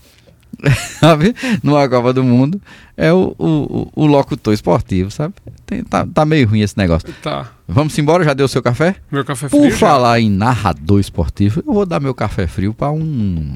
sabe? 1.00 1.34
Numa 1.62 1.88
Copa 1.88 2.12
do 2.12 2.22
Mundo, 2.22 2.60
é 2.96 3.12
o, 3.12 3.34
o, 3.38 3.46
o- 3.46 3.92
o 4.04 4.06
locutor 4.06 4.52
esportivo, 4.54 5.10
sabe? 5.10 5.34
Tem- 5.66 5.82
tá, 5.82 6.06
tá 6.06 6.24
meio 6.24 6.48
ruim 6.48 6.60
esse 6.60 6.76
negócio. 6.76 7.08
Tá. 7.22 7.48
Vamos 7.66 7.96
embora? 7.98 8.22
Já 8.24 8.34
deu 8.34 8.46
o 8.46 8.48
seu 8.48 8.62
café? 8.62 8.96
Meu 9.10 9.24
café 9.24 9.48
frio. 9.48 9.62
Por 9.62 9.70
já. 9.70 9.76
falar 9.76 10.20
em 10.20 10.30
narrador 10.30 11.00
esportivo, 11.00 11.62
eu 11.66 11.72
vou 11.72 11.86
dar 11.86 12.00
meu 12.00 12.14
café 12.14 12.46
frio 12.46 12.74
para 12.74 12.90
um 12.90 13.54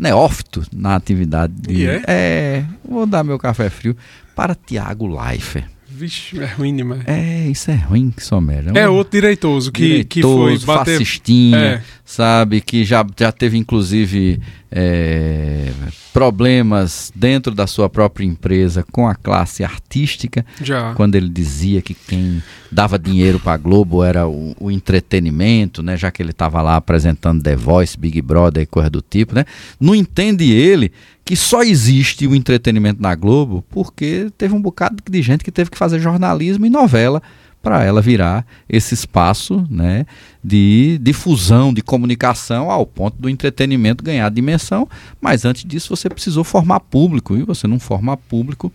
neófito 0.00 0.62
na 0.72 0.96
atividade. 0.96 1.52
de- 1.56 1.72
E 1.74 1.86
é? 1.86 2.02
é, 2.06 2.64
vou 2.88 3.06
dar 3.06 3.22
meu 3.24 3.38
café 3.38 3.68
frio 3.70 3.96
para 4.34 4.54
Tiago 4.54 5.06
Leifert. 5.06 5.66
Vixe, 5.92 6.40
é 6.40 6.46
ruim 6.46 6.74
demais. 6.74 7.02
É, 7.06 7.48
isso 7.48 7.70
é 7.70 7.74
ruim 7.74 8.10
que 8.10 8.24
só 8.24 8.40
merda. 8.40 8.72
É 8.78 8.88
Um 8.88 8.94
outro 8.94 9.12
direitoso 9.12 9.70
que, 9.72 10.04
que 10.04 10.22
foi 10.22 10.30
direitoso, 10.32 10.66
bater. 10.66 10.92
fascistinha, 10.92 11.58
É. 11.58 11.82
sabe? 12.04 12.60
Que 12.60 12.84
já, 12.84 13.04
já 13.18 13.30
teve, 13.32 13.58
inclusive, 13.58 14.40
é, 14.70 15.72
problemas 16.12 17.12
dentro 17.14 17.54
da 17.54 17.66
sua 17.66 17.88
própria 17.88 18.24
empresa 18.24 18.84
com 18.92 19.08
a 19.08 19.14
classe 19.14 19.64
artística, 19.64 20.44
Já. 20.62 20.94
quando 20.94 21.16
ele 21.16 21.28
dizia 21.28 21.82
que 21.82 21.94
quem 21.94 22.42
dava 22.70 22.98
dinheiro 22.98 23.40
para 23.40 23.54
a 23.54 23.56
Globo 23.56 24.04
era 24.04 24.28
o, 24.28 24.54
o 24.60 24.70
entretenimento, 24.70 25.82
né? 25.82 25.96
Já 25.96 26.10
que 26.10 26.22
ele 26.22 26.30
estava 26.30 26.62
lá 26.62 26.76
apresentando 26.76 27.42
The 27.42 27.56
Voice, 27.56 27.98
Big 27.98 28.22
Brother 28.22 28.62
e 28.62 28.66
coisa 28.66 28.88
do 28.88 29.02
tipo, 29.02 29.34
né? 29.34 29.44
Não 29.80 29.94
entende 29.94 30.50
ele 30.52 30.92
que 31.24 31.36
só 31.36 31.62
existe 31.62 32.26
o 32.26 32.34
entretenimento 32.34 33.02
na 33.02 33.14
Globo 33.14 33.64
porque 33.70 34.30
teve 34.36 34.54
um 34.54 34.60
bocado 34.60 34.96
de 35.08 35.22
gente 35.22 35.44
que 35.44 35.52
teve 35.52 35.70
que 35.70 35.78
fazer 35.78 36.00
jornalismo 36.00 36.66
e 36.66 36.70
novela 36.70 37.22
para 37.62 37.84
ela 37.84 38.00
virar 38.00 38.46
esse 38.68 38.94
espaço 38.94 39.66
né, 39.70 40.06
de 40.42 40.98
difusão, 41.02 41.72
de 41.72 41.82
comunicação, 41.82 42.70
ao 42.70 42.86
ponto 42.86 43.20
do 43.20 43.28
entretenimento 43.28 44.02
ganhar 44.02 44.30
dimensão. 44.30 44.88
Mas 45.20 45.44
antes 45.44 45.64
disso, 45.64 45.94
você 45.94 46.08
precisou 46.08 46.44
formar 46.44 46.80
público, 46.80 47.36
e 47.36 47.42
você 47.42 47.66
não 47.66 47.78
forma 47.78 48.16
público 48.16 48.72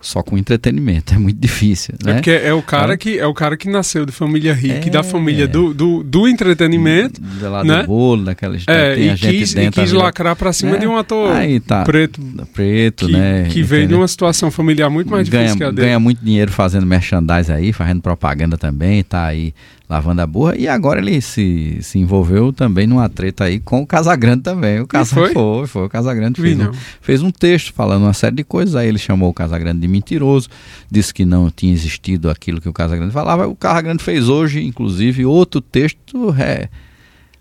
só 0.00 0.22
com 0.22 0.38
entretenimento. 0.38 1.14
É 1.18 1.18
muito 1.18 1.38
difícil. 1.38 1.94
É 2.02 2.06
Né? 2.06 2.14
porque 2.14 2.30
é 2.30 2.52
o 2.54 2.62
cara 2.62 2.94
É. 2.94 2.96
que 2.96 3.18
é 3.18 3.26
o 3.26 3.34
cara 3.34 3.56
que 3.56 3.68
nasceu 3.68 4.06
de 4.06 4.12
família 4.12 4.54
rica 4.54 4.86
e 4.86 4.90
da 4.90 5.00
É. 5.00 5.02
família 5.02 5.48
do, 5.48 5.74
do, 5.74 6.02
do 6.02 6.28
entretenimento. 6.28 7.20
De 7.20 7.44
lá 7.44 7.64
né? 7.64 7.82
do 7.82 7.86
bolo, 7.86 8.24
daquela 8.24 8.56
É, 8.66 8.94
tem 8.94 9.04
e 9.06 9.16
gente 9.16 9.38
quis, 9.38 9.54
e 9.54 9.70
quis 9.70 9.92
lacrar 9.92 10.36
pra 10.36 10.52
cima 10.52 10.72
né? 10.72 10.78
de 10.78 10.86
um 10.86 10.96
ator 10.96 11.32
Aí 11.34 11.60
tá. 11.60 11.82
preto 11.84 12.20
preto, 12.52 13.06
que, 13.06 13.12
né? 13.12 13.44
que 13.50 13.62
veio 13.62 13.80
de 13.82 13.84
entendeu? 13.86 13.98
uma 14.00 14.08
situação 14.08 14.50
familiar 14.50 14.88
muito 14.90 15.10
mais 15.10 15.28
ganha, 15.28 15.44
difícil 15.44 15.58
que 15.58 15.64
a 15.64 15.70
dele. 15.70 15.86
ganha 15.88 15.98
muito 16.00 16.24
dinheiro 16.24 16.52
fazendo 16.52 16.86
merchandising 16.86 17.52
aí, 17.52 17.72
fazendo 17.72 18.00
propaganda 18.00 18.56
também, 18.56 19.02
tá 19.02 19.24
aí 19.26 19.52
lavando 19.88 20.20
a 20.20 20.26
burra. 20.26 20.56
E 20.56 20.68
agora 20.68 21.00
ele 21.00 21.20
se, 21.20 21.78
se 21.80 21.98
envolveu 21.98 22.52
também 22.52 22.86
numa 22.86 23.08
treta 23.08 23.44
aí 23.44 23.58
com 23.58 23.82
o 23.82 23.86
Casagrande 23.86 24.42
também. 24.42 24.80
O 24.80 24.86
Casa, 24.86 25.14
foi? 25.14 25.32
foi? 25.32 25.66
Foi, 25.66 25.86
O 25.86 25.88
Casagrande 25.88 26.40
fez 26.40 26.60
um, 26.60 26.72
fez 27.00 27.22
um 27.22 27.30
texto 27.30 27.72
falando 27.72 28.02
uma 28.02 28.12
série 28.12 28.36
de 28.36 28.44
coisas. 28.44 28.76
Aí 28.76 28.88
ele 28.88 28.98
chamou 28.98 29.30
o 29.30 29.34
Casagrande 29.34 29.80
de 29.80 29.88
mentiroso, 29.88 30.48
disse 30.90 31.14
que 31.14 31.24
não 31.24 31.50
tinha 31.50 31.72
existido 31.72 32.28
aquilo 32.28 32.60
que 32.60 32.68
o 32.68 32.72
Casagrande 32.72 33.12
falava. 33.12 33.48
O 33.48 33.56
Casagrande 33.56 34.02
fez 34.02 34.28
hoje, 34.28 34.64
inclusive, 34.64 35.24
outro 35.24 35.60
texto 35.60 36.34
é, 36.38 36.68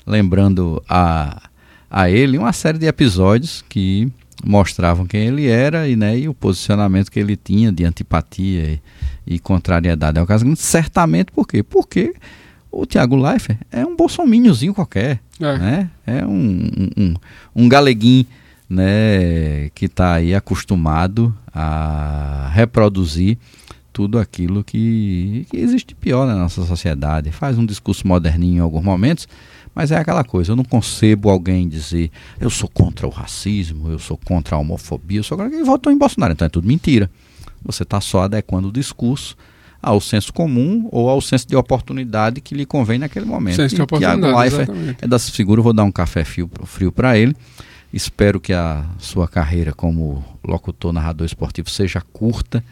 lembrando 0.06 0.82
a, 0.88 1.50
a 1.92 2.10
ele 2.10 2.38
uma 2.38 2.54
série 2.54 2.78
de 2.78 2.86
episódios 2.86 3.64
que 3.68 4.10
mostravam 4.46 5.06
quem 5.06 5.28
ele 5.28 5.48
era 5.48 5.88
e, 5.88 5.96
né, 5.96 6.18
e 6.18 6.30
o 6.30 6.34
posicionamento 6.34 7.12
que 7.12 7.20
ele 7.20 7.36
tinha 7.36 7.72
de 7.72 7.84
antipatia 7.84 8.80
e, 9.26 9.36
e 9.36 9.40
contrariedade 9.40 10.20
ao 10.20 10.28
Casagrande. 10.28 10.60
Certamente 10.60 11.32
por 11.32 11.48
quê? 11.48 11.64
Porque 11.64 12.14
o 12.72 12.86
Tiago 12.86 13.16
Leifert 13.16 13.60
é 13.72 13.86
um 13.86 13.96
bolsomíniozinho 13.96 14.74
qualquer 14.74 15.20
É. 15.40 15.58
né? 15.58 15.90
É 16.06 16.26
um, 16.26 16.70
um, 16.98 17.14
um, 17.56 17.70
galeguinho, 17.70 18.26
né? 18.70 19.70
Que 19.74 19.86
está 19.86 20.14
aí 20.14 20.36
acostumado 20.36 21.36
a 21.54 22.50
reproduzir 22.54 23.38
tudo 23.92 24.20
aquilo 24.20 24.64
que, 24.64 25.48
que 25.50 25.58
existe 25.58 25.96
pior 25.96 26.28
na 26.28 26.36
nossa 26.36 26.64
sociedade. 26.66 27.32
Faz 27.32 27.58
um 27.58 27.66
discurso 27.66 28.08
moderninho 28.08 28.58
em 28.58 28.60
alguns 28.60 28.84
momentos, 28.84 29.28
mas 29.78 29.92
é 29.92 29.96
aquela 29.96 30.24
coisa, 30.24 30.54
eu 30.54 30.56
não 30.56 30.64
concebo 30.64 31.30
alguém 31.30 31.70
dizer 31.70 32.10
eu 32.40 32.50
sou 32.50 32.68
contra 32.68 33.06
o 33.06 33.12
racismo, 33.12 33.92
eu 33.92 34.00
sou 34.00 34.18
contra 34.18 34.56
a 34.56 34.60
homofobia, 34.60 35.20
eu 35.20 35.24
sou 35.24 35.38
contra... 35.38 35.56
Ele 35.56 35.64
votou 35.64 35.94
em 35.94 35.98
Bolsonaro, 36.00 36.34
então 36.34 36.48
é 36.48 36.50
tudo 36.50 36.68
mentira. 36.68 37.08
Você 37.64 37.84
está 37.84 38.02
só 38.02 38.24
adequando 38.24 38.70
o 38.70 38.72
discurso 38.72 39.38
ao 39.80 40.02
senso 40.02 40.34
comum 40.34 40.90
ou 40.92 41.08
ao 41.08 41.22
senso 41.22 41.48
de 41.48 41.56
oportunidade 41.56 42.42
que 42.42 42.56
lhe 42.56 42.66
convém 42.66 42.98
naquele 42.98 43.28
momento. 43.28 43.58
Senso 43.58 43.76
de 43.76 43.86
Tiago 43.86 43.96
oportunidade, 43.96 44.36
Leifert 44.36 44.70
exatamente. 44.70 44.98
é 45.00 45.08
dessas 45.08 45.30
figuras, 45.30 45.60
eu 45.60 45.64
vou 45.66 45.74
dar 45.74 45.84
um 45.84 45.92
café 45.92 46.24
frio, 46.26 46.50
frio 46.64 46.92
para 46.92 47.16
ele. 47.16 47.36
Espero 47.94 48.40
que 48.40 48.54
a 48.54 48.84
sua 48.98 49.28
carreira 49.28 49.74
como 49.74 50.26
locutor, 50.44 50.92
narrador 50.92 51.28
esportivo 51.28 51.70
seja 51.70 52.02
curta, 52.02 52.64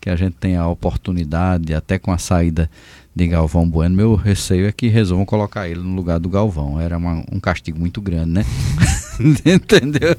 que 0.00 0.08
a 0.08 0.16
gente 0.16 0.36
tenha 0.40 0.62
a 0.62 0.68
oportunidade, 0.68 1.74
até 1.74 1.98
com 1.98 2.10
a 2.10 2.16
saída 2.16 2.70
de 3.14 3.26
Galvão 3.28 3.68
Bueno. 3.68 3.94
Meu 3.96 4.14
receio 4.14 4.66
é 4.66 4.72
que 4.72 4.88
resolvam 4.88 5.24
colocar 5.24 5.68
ele 5.68 5.80
no 5.80 5.94
lugar 5.94 6.18
do 6.18 6.28
Galvão. 6.28 6.80
Era 6.80 6.96
uma- 6.98 7.24
um 7.30 7.38
castigo 7.40 7.78
muito 7.78 8.00
grande, 8.00 8.30
né? 8.30 8.44
Entendeu? 9.44 10.16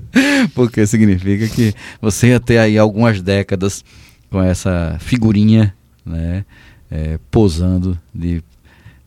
Porque 0.53 0.85
significa 0.87 1.47
que 1.47 1.73
você 2.01 2.27
ia 2.29 2.39
ter 2.39 2.57
aí 2.57 2.77
algumas 2.77 3.21
décadas 3.21 3.83
com 4.29 4.41
essa 4.41 4.97
figurinha, 4.99 5.73
né? 6.05 6.45
eh, 6.91 7.19
posando 7.31 7.97
de, 8.13 8.41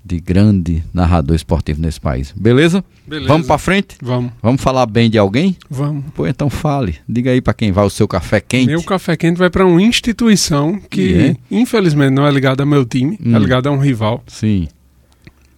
de 0.08 0.18
grande 0.20 0.82
narrador 0.92 1.36
esportivo 1.36 1.82
nesse 1.82 2.00
país. 2.00 2.32
Beleza? 2.34 2.82
Beleza. 3.06 3.28
Vamos 3.28 3.46
para 3.46 3.58
frente? 3.58 3.96
Vamos, 4.02 4.32
Vamos 4.42 4.62
falar 4.62 4.86
bem 4.86 5.10
de 5.10 5.18
alguém? 5.18 5.56
vamos. 5.68 6.04
Pô, 6.14 6.26
então 6.26 6.48
fale. 6.48 6.96
Diga 7.08 7.30
aí 7.30 7.40
para 7.42 7.52
quem 7.52 7.70
vai 7.72 7.84
o 7.84 7.90
seu 7.90 8.08
café 8.08 8.40
quente. 8.40 8.66
Meu 8.68 8.82
café 8.82 9.16
quente 9.16 9.36
vai 9.36 9.50
para 9.50 9.66
uma 9.66 9.82
instituição 9.82 10.80
que, 10.90 11.14
é? 11.14 11.36
infelizmente, 11.50 12.10
não 12.14 12.26
é 12.26 12.30
ligada 12.30 12.62
ao 12.62 12.66
meu 12.66 12.84
time, 12.84 13.18
Hum. 13.24 13.36
é 13.36 13.38
ligada 13.38 13.68
a 13.68 13.72
um 13.72 13.78
rival. 13.78 14.22
Sim. 14.26 14.66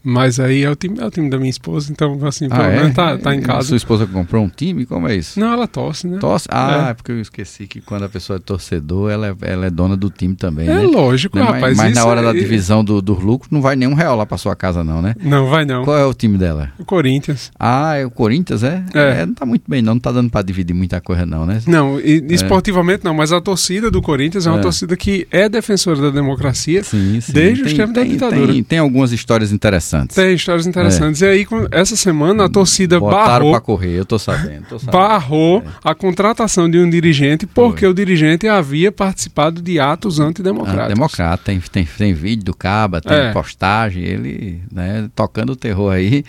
Mas 0.03 0.41
aí 0.41 0.63
é 0.65 0.71
o 0.71 0.75
time, 0.75 0.99
é 0.99 1.05
o 1.07 1.11
time 1.11 1.29
da 1.29 1.37
minha 1.39 1.51
esposa, 1.51 1.93
então, 1.93 2.19
assim, 2.27 2.49
pelo 2.49 2.63
Ah, 2.63 2.67
é? 2.69 2.77
menos 2.79 2.95
tá, 2.95 3.19
tá 3.19 3.35
em 3.35 3.41
casa. 3.43 3.69
Sua 3.69 3.77
esposa 3.77 4.07
comprou 4.07 4.43
um 4.45 4.49
time? 4.49 4.87
Como 4.87 5.07
é 5.07 5.15
isso? 5.15 5.39
Não, 5.39 5.53
ela 5.53 5.67
tosse, 5.69 6.07
né? 6.07 6.17
Torce? 6.19 6.47
Ah, 6.51 6.87
É. 6.87 6.91
é. 6.91 6.95
porque 6.95 7.13
eu 7.13 7.21
esqueci 7.21 7.67
que 7.67 7.81
quando 7.83 8.05
a 8.05 8.09
pessoa 8.09 8.39
é 8.39 8.41
torcedor, 8.41 9.11
ela 9.11 9.29
é, 9.29 9.35
ela 9.43 9.67
é 9.67 9.71
dona 9.71 9.97
do 9.99 10.09
time 10.09 10.35
também, 10.35 10.67
É 10.69 10.75
né? 10.75 10.81
lógico, 10.87 11.37
Né, 11.37 11.45
mas- 11.45 11.55
rapaz. 11.55 11.77
mas 11.77 11.95
na 11.95 12.01
isso 12.01 12.09
hora 12.09 12.21
é- 12.21 12.25
da 12.25 12.33
divisão 12.33 12.83
do, 12.83 13.03
dos 13.03 13.23
lucros 13.23 13.51
não 13.51 13.61
vai 13.61 13.77
nenhum 13.77 13.93
real 13.93 14.17
lá 14.17 14.25
pra 14.25 14.39
sua 14.39 14.57
casa, 14.57 14.83
não, 14.83 15.03
né? 15.03 15.15
Não, 15.23 15.49
vai 15.51 15.65
não. 15.67 15.85
Qual 15.85 15.97
é 15.99 16.05
o 16.07 16.15
time 16.15 16.39
dela? 16.39 16.73
O 16.79 16.85
Corinthians. 16.85 17.51
Ah, 17.59 17.97
é 17.97 18.07
o 18.07 18.11
Corinthians, 18.11 18.63
é? 18.63 18.83
É. 18.95 19.27
não 19.27 19.35
tá 19.35 19.45
muito 19.45 19.65
bem, 19.69 19.83
não. 19.83 19.91
Não 19.95 20.01
tá 20.01 20.13
dando 20.13 20.31
pra 20.31 20.41
dividir 20.41 20.73
muita 20.73 20.99
coisa, 21.01 21.27
não, 21.27 21.45
né? 21.45 21.61
Não, 21.67 22.01
e, 22.01 22.25
esportivamente 22.31 23.05
não, 23.05 23.13
mas 23.13 23.33
a 23.33 23.41
torcida 23.41 23.91
do 23.91 24.01
Corinthians 24.01 24.47
é 24.47 24.51
uma 24.51 24.61
torcida 24.61 24.97
que 24.97 25.27
é 25.31 25.47
defensora 25.49 26.01
da 26.01 26.11
democracia. 26.11 26.83
Sim, 26.85 27.21
sim. 27.21 27.33
Desde 27.33 27.65
os 27.65 27.73
tempos 27.75 27.93
da 27.95 28.03
ditadura. 28.05 28.53
Tem, 28.53 28.63
tem 28.63 28.79
algumas 28.79 29.13
histórias 29.13 29.53
interessantes 29.53 29.90
interessantes. 29.91 30.17
Tem 30.17 30.35
histórias 30.35 30.67
interessantes. 30.67 31.23
É. 31.23 31.27
E 31.27 31.29
aí, 31.31 31.47
essa 31.71 31.97
semana, 31.97 32.45
a 32.45 32.49
torcida 32.49 32.99
Botaram 33.01 33.27
barrou. 33.27 33.51
para 33.53 33.61
correr, 33.61 33.99
eu 33.99 34.05
tô 34.05 34.19
sabendo. 34.19 34.65
Tô 34.69 34.79
sabendo. 34.79 34.93
Barrou 34.93 35.63
é. 35.67 35.71
a 35.83 35.95
contratação 35.95 36.71
de 36.71 36.79
um 36.79 36.89
dirigente 36.89 37.47
porque 37.47 37.81
Foi. 37.81 37.89
o 37.89 37.95
dirigente 37.95 38.49
havia 38.49 38.93
participado 38.93 39.61
de 39.61 39.79
atos 39.81 40.21
antidemocráticos. 40.21 40.95
Democrata, 40.95 41.43
tem, 41.45 41.61
tem, 41.61 41.85
tem 41.85 42.15
vídeo 42.15 42.45
do 42.45 42.55
Caba, 42.55 43.01
tem 43.01 43.17
é. 43.17 43.33
postagem, 43.33 44.03
ele 44.03 44.63
né, 44.73 45.09
tocando 45.15 45.51
o 45.51 45.57
terror 45.57 45.93
aí. 45.93 46.25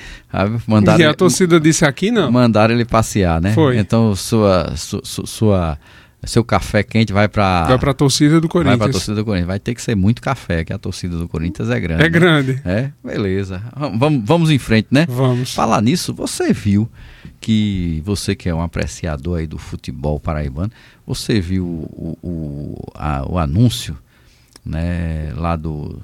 Mandaram, 0.68 1.00
e 1.00 1.06
a 1.06 1.14
torcida 1.14 1.60
disse 1.60 1.86
aqui 1.86 2.12
não. 2.12 2.32
Mandaram 2.32 2.74
ele 2.74 2.86
passear, 2.86 3.42
né? 3.42 3.54
Foi. 3.54 3.78
Então, 3.78 4.16
sua, 4.16 4.74
su, 4.76 5.02
su, 5.04 5.28
sua 5.28 5.78
seu 6.28 6.44
café 6.44 6.84
quente 6.84 7.12
vai 7.12 7.28
para 7.28 7.66
vai 7.66 7.80
para 7.80 7.92
a 7.92 7.94
torcida 7.94 8.40
do 8.40 8.48
Corinthians. 8.48 8.78
Vai 8.78 8.88
para 8.88 8.90
a 8.90 8.94
torcida 8.94 9.16
do 9.16 9.26
Corinthians. 9.26 9.48
Vai 9.48 9.60
ter 9.60 9.74
que 9.74 9.82
ser 9.82 9.96
muito 9.96 10.22
café, 10.22 10.64
que 10.64 10.72
a 10.72 10.78
torcida 10.78 11.18
do 11.18 11.28
Corinthians 11.28 11.70
é 11.70 11.80
grande. 11.80 12.04
É 12.04 12.10
grande. 12.10 12.54
Né? 12.54 12.62
É, 12.66 12.92
beleza. 13.04 13.64
Vamos, 13.98 14.22
vamos 14.24 14.52
em 14.52 14.60
frente, 14.60 14.88
né? 14.92 15.06
Vamos. 15.10 15.54
Falar 15.54 15.82
nisso, 15.82 16.14
você 16.14 16.54
viu 16.54 16.90
que 17.40 18.02
você 18.06 18.36
que 18.36 18.48
é 18.48 18.54
um 18.54 18.62
apreciador 18.62 19.40
aí 19.40 19.48
do 19.48 19.58
futebol 19.58 20.20
paraibano, 20.20 20.72
você 21.06 21.42
viu 21.42 21.66
o, 21.66 22.18
o, 22.22 22.78
a, 22.94 23.26
o 23.28 23.40
anúncio, 23.40 23.98
né, 24.64 25.34
lá 25.36 25.56
do 25.56 26.00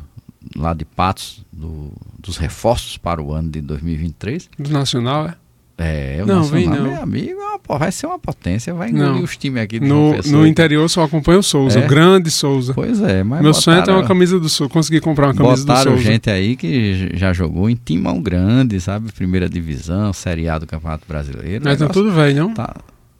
lá 0.55 0.73
de 0.73 0.85
Patos 0.85 1.45
do, 1.51 1.91
dos 2.17 2.37
reforços 2.37 2.97
para 2.97 3.21
o 3.21 3.33
ano 3.33 3.49
de 3.49 3.61
2023? 3.61 4.49
Do 4.57 4.71
Nacional, 4.71 5.27
é? 5.27 5.35
É, 5.79 6.21
o 6.23 6.25
não, 6.25 6.43
vem 6.43 6.65
não. 6.65 6.81
meu 6.81 7.01
amigo, 7.01 7.39
é 7.39 7.77
vai 7.77 7.91
ser 7.91 8.07
uma 8.07 8.17
potência, 8.17 8.73
vai 8.73 8.89
engolir 8.89 9.13
não. 9.13 9.23
os 9.23 9.37
times 9.37 9.61
aqui 9.61 9.79
no, 9.79 10.17
no 10.23 10.47
interior 10.47 10.89
só 10.89 11.03
acompanha 11.03 11.37
o 11.37 11.43
Souza, 11.43 11.79
é? 11.79 11.85
o 11.85 11.87
grande 11.87 12.31
Souza. 12.31 12.73
Pois 12.73 12.99
é, 12.99 13.21
mas 13.23 13.41
Meu 13.43 13.51
botaram, 13.51 13.61
sonho 13.61 13.77
é 13.77 13.81
ter 13.83 13.91
uma 13.91 14.03
camisa 14.03 14.39
do 14.39 14.49
Souza, 14.49 14.73
conseguir 14.73 15.01
comprar 15.01 15.27
uma 15.27 15.35
camisa 15.35 15.63
do 15.63 15.75
Souza. 15.75 16.01
gente 16.01 16.31
aí 16.31 16.55
que 16.55 17.15
já 17.15 17.31
jogou 17.31 17.69
em 17.69 17.75
timão 17.75 18.19
grande, 18.19 18.81
sabe? 18.81 19.11
Primeira 19.11 19.47
divisão, 19.47 20.11
Série 20.13 20.49
A 20.49 20.57
do 20.57 20.65
Campeonato 20.65 21.05
Brasileiro. 21.07 21.63
Mas 21.63 21.77
tá 21.77 21.87
tudo 21.87 22.11
velho, 22.11 22.47
não? 22.47 22.53
Tá, 22.55 22.75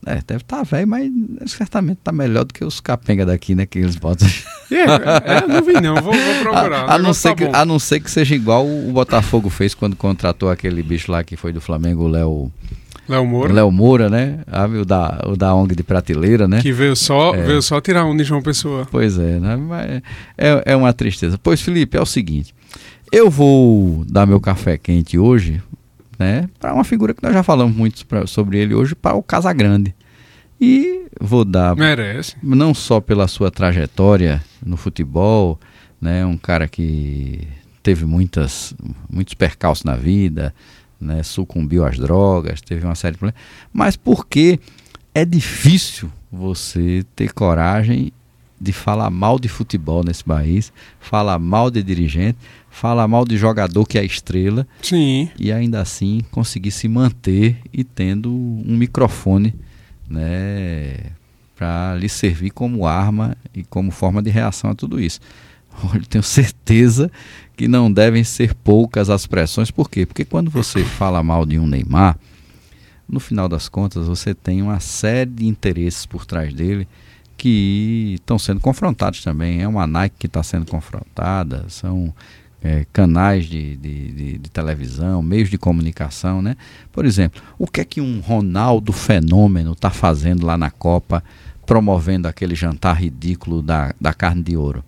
é, 0.08 0.22
deve 0.26 0.41
estar 0.41 0.58
tá 0.58 0.64
velho, 0.64 0.88
mas 0.88 1.12
certamente 1.47 1.99
tá 2.03 2.12
melhor 2.12 2.45
do 2.45 2.53
que 2.53 2.64
os 2.64 2.80
capenga 2.80 3.26
daqui, 3.26 3.53
né? 3.53 3.66
Que 3.66 3.80
eles 3.80 3.95
botam. 3.95 4.28
É, 4.70 5.38
é 5.38 5.47
não 5.47 5.64
vi 5.64 5.80
não, 5.80 5.95
vou, 5.95 6.12
vou 6.12 6.36
procurar. 6.41 6.89
A, 6.89 6.95
a 6.95 6.99
não 6.99 7.14
ser 7.14 7.30
tá 7.30 7.36
que, 7.36 7.43
a 7.45 7.64
não 7.64 7.80
ser 7.80 8.01
que 8.01 8.12
seja 8.12 8.36
igual 8.36 8.68
o 8.68 8.91
Botafogo 8.91 9.49
fez 9.49 9.74
quando 9.74 9.95
contratou 9.95 10.49
aquele 10.49 10.84
bicho 10.84 11.10
lá 11.10 11.24
que 11.24 11.38
foi 11.38 11.53
do 11.53 11.62
Flamengo, 11.62 12.03
o 12.03 12.08
Léo. 12.10 12.51
Léo 13.08 13.26
Moura. 13.26 13.53
Léo 13.53 13.72
Moura, 13.72 14.10
né? 14.10 14.39
Ah, 14.45 14.66
o, 14.66 14.84
da, 14.84 15.22
o 15.26 15.38
da 15.38 15.55
ONG 15.55 15.74
de 15.74 15.84
prateleira, 15.84 16.49
né? 16.49 16.62
Que 16.62 16.74
veio 16.74 16.97
só, 16.97 17.34
é. 17.34 17.43
veio 17.43 17.62
só 17.62 17.80
tirar 17.80 18.03
um 18.03 18.18
de 18.18 18.26
João 18.26 18.41
Pessoa. 18.41 18.86
Pois 18.91 19.18
é, 19.18 19.39
né? 19.39 19.55
Mas 19.55 20.01
é, 20.38 20.64
é 20.66 20.76
uma 20.76 20.91
tristeza. 20.91 21.39
Pois, 21.41 21.62
Felipe, 21.62 21.95
é 21.95 22.01
o 22.01 22.05
seguinte. 22.05 22.53
Eu 23.10 23.30
vou 23.30 24.03
dar 24.05 24.26
meu 24.26 24.41
café 24.41 24.78
quente 24.78 25.18
hoje, 25.18 25.62
né? 26.18 26.49
Para 26.59 26.74
uma 26.74 26.84
figura 26.84 27.13
que 27.13 27.24
nós 27.24 27.34
já 27.34 27.43
falamos 27.43 27.76
muito 27.76 28.05
pra, 28.05 28.26
sobre 28.28 28.57
ele 28.57 28.74
hoje, 28.74 28.95
para 28.95 29.15
o 29.15 29.24
Casagrande. 29.24 29.95
E 30.59 31.05
vou 31.20 31.45
dar. 31.45 31.76
Merece. 31.76 32.36
Não 32.41 32.74
só 32.74 32.99
pela 32.99 33.28
sua 33.28 33.51
trajetória 33.51 34.43
no 34.65 34.76
futebol, 34.76 35.59
né? 36.01 36.26
Um 36.26 36.38
cara 36.38 36.68
que 36.68 37.47
teve 37.84 38.05
muitas, 38.05 38.74
muitos 39.09 39.34
percalços 39.34 39.86
na 39.86 39.95
vida, 39.95 40.53
né, 40.99 41.24
sucumbiu 41.24 41.86
às 41.86 41.97
drogas, 41.97 42.59
teve 42.59 42.86
uma 42.86 42.95
série 42.95 43.13
de 43.13 43.20
problemas, 43.20 43.41
mas 43.72 43.95
porque 43.95 44.59
é 45.15 45.24
difícil 45.24 46.11
você 46.30 47.05
ter 47.15 47.32
coragem 47.32 48.11
de 48.60 48.72
falar 48.72 49.10
mal 49.10 49.39
de 49.39 49.47
futebol 49.47 50.03
nesse 50.03 50.24
país, 50.24 50.74
falar 50.99 51.38
mal 51.38 51.70
de 51.70 51.84
dirigente, 51.84 52.38
falar 52.70 53.08
mal 53.08 53.24
de 53.24 53.38
jogador 53.38 53.86
que 53.86 53.97
é 53.97 54.05
estrela, 54.05 54.68
Sim. 54.82 55.30
e 55.38 55.51
ainda 55.51 55.82
assim 55.82 56.22
conseguir 56.32 56.72
se 56.72 56.88
manter 56.88 57.58
e 57.72 57.84
tendo 57.84 58.32
um 58.32 58.76
microfone, 58.76 59.53
né, 60.10 61.12
para 61.55 61.95
lhe 61.95 62.10
servir 62.10 62.51
como 62.51 62.86
arma 62.86 63.36
e 63.53 63.64
como 63.64 63.91
forma 63.91 64.22
de 64.22 64.30
reação 64.30 64.72
a 64.72 64.76
tudo 64.76 64.99
isso. 64.99 65.20
Eu 65.93 66.05
tenho 66.05 66.24
certeza 66.24 67.12
que 67.55 67.68
não 67.68 67.91
devem 67.91 68.24
ser 68.24 68.53
poucas 68.53 69.10
as 69.10 69.26
pressões. 69.26 69.72
Por 69.72 69.89
quê? 69.89 70.05
Porque 70.05 70.26
quando 70.26 70.49
você 70.49 70.84
fala 70.86 71.22
mal 71.24 71.45
de 71.45 71.58
um 71.58 71.68
Neymar, 71.68 72.18
no 73.08 73.20
final 73.20 73.47
das 73.47 73.70
contas 73.70 74.08
você 74.08 74.34
tem 74.36 74.62
uma 74.62 74.80
série 74.80 75.30
de 75.30 75.47
interesses 75.47 76.05
por 76.05 76.26
trás 76.26 76.53
dele 76.53 76.88
que 77.38 78.16
estão 78.16 78.40
sendo 78.40 78.60
confrontados 78.60 79.24
também. 79.24 79.62
É 79.62 79.68
uma 79.68 79.86
Nike 79.86 80.16
que 80.20 80.28
está 80.28 80.42
sendo 80.42 80.66
confrontada, 80.66 81.66
são 81.70 82.14
é, 82.62 82.86
canais 82.92 83.46
de, 83.46 83.78
de, 83.78 84.12
de, 84.12 84.38
de, 84.40 84.50
televisão, 84.50 85.22
meios 85.22 85.50
de 85.50 85.58
comunicação, 85.58 86.42
né? 86.42 86.58
Por 86.92 87.06
exemplo, 87.06 87.42
o 87.58 87.68
que 87.68 87.82
é 87.82 87.86
que 87.86 88.02
um 88.02 88.20
Ronaldo 88.20 88.92
fenômeno 88.92 89.74
está 89.74 89.92
fazendo 89.92 90.46
lá 90.46 90.58
na 90.58 90.72
Copa, 90.72 91.24
promovendo 91.66 92.28
aquele 92.28 92.56
jantar 92.56 93.00
ridículo 93.00 93.62
da, 93.62 93.94
da 94.02 94.14
carne 94.14 94.42
de 94.42 94.58
ouro? 94.58 94.84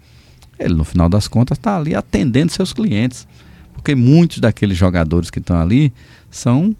ele 0.59 0.73
no 0.73 0.83
final 0.83 1.07
das 1.07 1.27
contas 1.27 1.57
está 1.57 1.77
ali 1.77 1.95
atendendo 1.95 2.51
seus 2.51 2.73
clientes. 2.73 3.25
Porque 3.73 3.95
muitos 3.95 4.39
daqueles 4.39 4.77
jogadores 4.77 5.29
que 5.29 5.39
estão 5.39 5.59
ali 5.59 5.93
são 6.29 6.75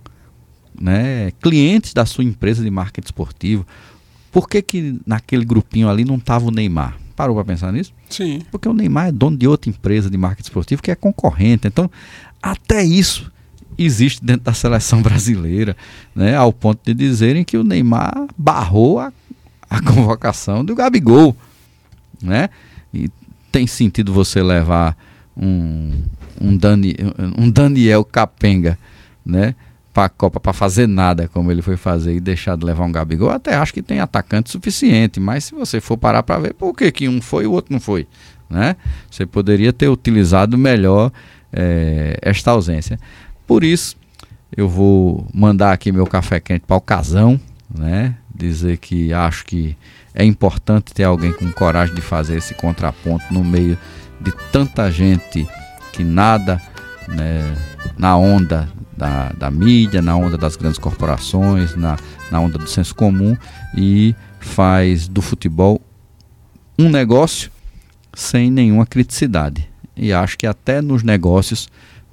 né, 0.80 1.32
clientes 1.42 1.94
da 1.94 2.06
sua 2.06 2.26
empresa 2.26 2.62
de 2.62 2.70
marketing 2.70 3.06
esportivo. 3.08 3.66
Por 4.32 4.48
que, 4.48 4.62
que 4.62 5.00
naquele 5.06 5.44
grupinho 5.44 5.90
ali 5.90 6.06
não 6.06 6.16
estava 6.16 6.46
o 6.48 6.52
Neymar? 6.52 6.98
Parou 7.16 7.36
para 7.36 7.46
pensar 7.46 7.74
nisso? 7.74 7.94
Sim. 8.10 8.42
Porque 8.52 8.70
o 8.70 8.74
Neymar 8.74 9.08
é 9.08 9.12
dono 9.12 9.36
de 9.38 9.48
outra 9.48 9.70
empresa 9.70 10.10
de 10.10 10.18
marketing 10.18 10.48
esportivo 10.48 10.82
que 10.82 10.92
é 10.92 10.96
concorrente. 10.96 11.68
Então, 11.68 11.90
até 12.42 12.84
isso 12.84 13.32
existe 13.78 14.24
dentro 14.24 14.44
da 14.44 14.54
seleção 14.54 15.02
brasileira, 15.04 15.76
né, 16.14 16.36
ao 16.36 16.52
ponto 16.52 16.80
de 16.86 16.94
dizerem 16.94 17.44
que 17.44 17.58
o 17.58 17.64
Neymar 17.64 18.28
barrou 18.38 19.00
a, 19.00 19.12
a 19.70 19.82
convocação 19.84 20.64
do 20.64 20.76
Gabigol. 20.76 21.36
Né? 22.22 22.50
E 22.94 23.10
tem 23.52 23.66
sentido 23.66 24.14
você 24.14 24.44
levar 24.44 24.98
um, 25.36 26.04
um, 26.40 26.56
Dani, 26.56 26.96
um 27.38 27.50
Daniel 27.50 28.04
Capenga, 28.04 28.78
né? 29.26 29.56
Para 30.00 30.06
a 30.06 30.10
Copa 30.10 30.40
para 30.40 30.54
fazer 30.54 30.88
nada 30.88 31.28
como 31.28 31.52
ele 31.52 31.62
foi 31.62 31.76
fazer 31.76 32.16
e 32.16 32.22
deixar 32.22 32.56
de 32.56 32.66
levar 32.66 32.86
um 32.86 32.92
Gabigol, 32.92 33.32
até 33.32 33.56
acho 33.56 33.74
que 33.74 33.82
tem 33.82 34.00
atacante 34.00 34.50
suficiente, 34.50 35.20
mas 35.20 35.44
se 35.44 35.54
você 35.54 35.82
for 35.82 35.98
parar 35.98 36.24
para 36.24 36.40
ver, 36.40 36.54
por 36.54 36.74
que, 36.74 36.90
que 36.90 37.10
um 37.10 37.22
foi 37.22 37.44
e 37.44 37.48
o 37.48 37.52
outro 37.52 37.74
não 37.74 37.82
foi? 37.82 38.08
Né? 38.50 38.78
Você 39.12 39.26
poderia 39.26 39.74
ter 39.74 39.90
utilizado 39.90 40.58
melhor 40.58 41.12
é, 41.52 42.18
esta 42.22 42.52
ausência. 42.52 42.98
Por 43.46 43.62
isso, 43.62 43.98
eu 44.56 44.70
vou 44.70 45.28
mandar 45.34 45.74
aqui 45.74 45.92
meu 45.92 46.08
café 46.08 46.40
quente 46.40 46.64
para 46.66 46.78
o 46.78 46.82
Casão, 46.82 47.38
né? 47.70 48.16
dizer 48.34 48.78
que 48.78 49.12
acho 49.12 49.44
que 49.44 49.76
é 50.16 50.24
importante 50.24 50.94
ter 50.94 51.04
alguém 51.04 51.34
com 51.34 51.52
coragem 51.52 51.94
de 51.94 52.00
fazer 52.00 52.38
esse 52.38 52.54
contraponto 52.54 53.26
no 53.34 53.44
meio 53.44 53.78
de 54.22 54.32
tanta 54.50 54.90
gente 54.90 55.46
que 55.92 56.06
nada 56.06 56.62
né, 57.06 57.54
na 57.98 58.16
onda 58.16 58.70
da, 59.00 59.32
da 59.38 59.50
mídia, 59.50 60.02
na 60.02 60.16
onda 60.16 60.38
das 60.38 60.58
grandes 60.58 60.78
corporações, 60.78 61.76
na, 61.76 61.98
na 62.30 62.40
onda 62.42 62.58
do 62.58 62.68
senso 62.68 62.94
comum 62.94 63.36
e 63.76 64.14
faz 64.40 65.08
do 65.08 65.22
futebol 65.22 65.82
um 66.78 66.90
negócio 66.90 67.50
sem 68.14 68.52
nenhuma 68.52 68.86
criticidade. 68.86 69.68
E 69.96 70.12
acho 70.12 70.38
que 70.38 70.46
até 70.46 70.82
nos 70.82 71.02
negócios 71.02 71.70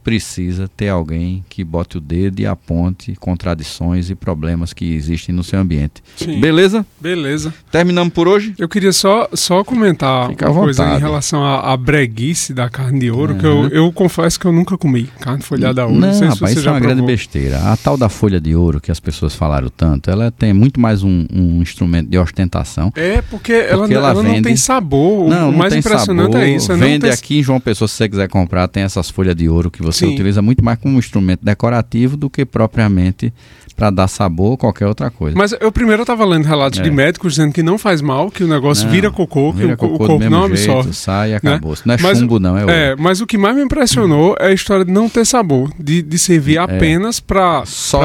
precisa 0.07 0.71
ter 0.77 0.89
alguém 0.89 1.45
que 1.49 1.65
bote 1.65 1.99
o 1.99 2.01
dedo 2.01 2.39
e 2.39 2.47
aponte 2.47 3.17
contradições 3.19 4.09
e 4.09 4.15
problemas 4.15 4.73
que 4.73 4.95
existem 4.95 5.35
no 5.35 5.43
seu 5.43 5.59
ambiente. 5.59 6.01
Sim. 6.15 6.39
Beleza? 6.39 6.87
Beleza. 7.01 7.53
Terminamos 7.73 8.15
por 8.15 8.29
hoje? 8.29 8.55
Eu 8.57 8.69
queria 8.69 8.93
só, 8.93 9.29
só 9.33 9.65
comentar 9.65 10.29
Fica 10.29 10.49
uma 10.49 10.63
coisa 10.63 10.95
em 10.95 11.01
relação 11.01 11.45
à, 11.45 11.73
à 11.73 11.77
breguice 11.77 12.55
da 12.55 12.71
carne 12.71 13.01
de 13.01 13.11
ouro, 13.11 13.33
uhum. 13.33 13.39
que 13.41 13.47
eu, 13.47 13.69
eu 13.71 13.93
confesso 13.93 14.39
que 14.39 14.47
eu 14.47 14.53
nunca 14.53 14.79
comi 14.79 15.11
carne 15.21 15.43
folhada 15.43 15.83
a 15.83 15.87
ouro. 15.87 15.99
Não, 15.99 16.07
não 16.07 16.15
sei 16.15 16.29
rapaz, 16.29 16.53
se 16.53 16.61
isso 16.61 16.69
é 16.69 16.71
uma 16.71 16.79
provou. 16.79 16.97
grande 16.97 17.13
besteira. 17.13 17.59
A 17.73 17.77
tal 17.77 17.97
da 17.97 18.09
folha 18.09 18.41
de 18.41 18.55
ouro 18.55 18.81
que 18.81 18.93
as 18.93 19.01
pessoas 19.01 19.35
falaram 19.35 19.69
tanto, 19.77 20.09
ela 20.09 20.31
tem 20.31 20.53
muito 20.53 20.79
mais 20.79 21.03
um, 21.03 21.27
um 21.35 21.61
instrumento 21.61 22.09
de 22.09 22.17
ostentação. 22.17 22.93
É, 22.95 23.23
porque, 23.23 23.55
porque 23.55 23.73
ela, 23.73 23.87
ela, 23.93 24.11
ela 24.11 24.23
vende... 24.23 24.37
não 24.37 24.43
tem 24.43 24.55
sabor. 24.55 25.29
Não, 25.29 25.51
o 25.51 25.59
mais 25.59 25.75
impressionante 25.75 26.33
sabor. 26.33 26.47
é 26.47 26.51
isso. 26.51 26.71
É 26.71 26.77
vende 26.77 27.09
aqui 27.09 27.41
em 27.41 27.43
João 27.43 27.59
Pessoa, 27.59 27.89
se 27.89 27.95
você 27.95 28.09
quiser 28.09 28.29
comprar, 28.29 28.69
tem 28.69 28.85
essas 28.85 29.11
folhas 29.11 29.35
de 29.35 29.49
ouro 29.49 29.69
que 29.69 29.83
você 29.83 29.96
você 29.97 30.07
Sim. 30.07 30.15
utiliza 30.15 30.43
muito 30.43 30.65
mais 30.65 30.79
como 30.79 30.97
um 30.97 30.99
instrumento 30.99 31.45
decorativo 31.45 32.17
do 32.17 32.29
que 32.29 32.45
propriamente 32.45 33.33
para 33.77 33.91
dar 33.91 34.09
sabor 34.09 34.53
ou 34.53 34.57
qualquer 34.57 34.87
outra 34.87 35.11
coisa. 35.11 35.37
Mas 35.37 35.55
eu 35.61 35.71
primeiro 35.71 36.03
estava 36.03 36.25
lendo 36.25 36.47
relatos 36.47 36.79
é. 36.79 36.83
de 36.83 36.91
médicos 36.91 37.35
dizendo 37.35 37.53
que 37.53 37.63
não 37.63 37.77
faz 37.77 38.01
mal, 38.01 38.31
que 38.31 38.43
o 38.43 38.49
negócio 38.49 38.87
não, 38.87 38.91
vira 38.91 39.11
cocô, 39.11 39.53
que 39.53 39.65
o, 39.65 39.77
cocô 39.77 39.95
o 39.95 39.99
corpo 39.99 40.31
não 40.31 40.45
absorve. 40.45 40.95
Sai 40.95 41.29
e 41.29 41.31
né? 41.33 41.37
acabou. 41.37 41.73
Né? 41.73 41.79
Não 41.85 41.95
é 41.95 41.99
mas, 42.01 42.19
chumbo, 42.19 42.41
não, 42.41 42.57
é, 42.57 42.93
é 42.93 42.97
Mas 42.97 43.21
o 43.21 43.27
que 43.27 43.37
mais 43.37 43.55
me 43.55 43.63
impressionou 43.63 44.35
é 44.41 44.47
a 44.47 44.53
história 44.53 44.85
de 44.85 44.91
não 44.91 45.11
ter 45.11 45.27
sabor, 45.27 45.71
de, 45.79 46.01
de 46.01 46.19
servir 46.19 46.57
é. 46.57 46.61
apenas 46.61 47.21
para 47.21 47.65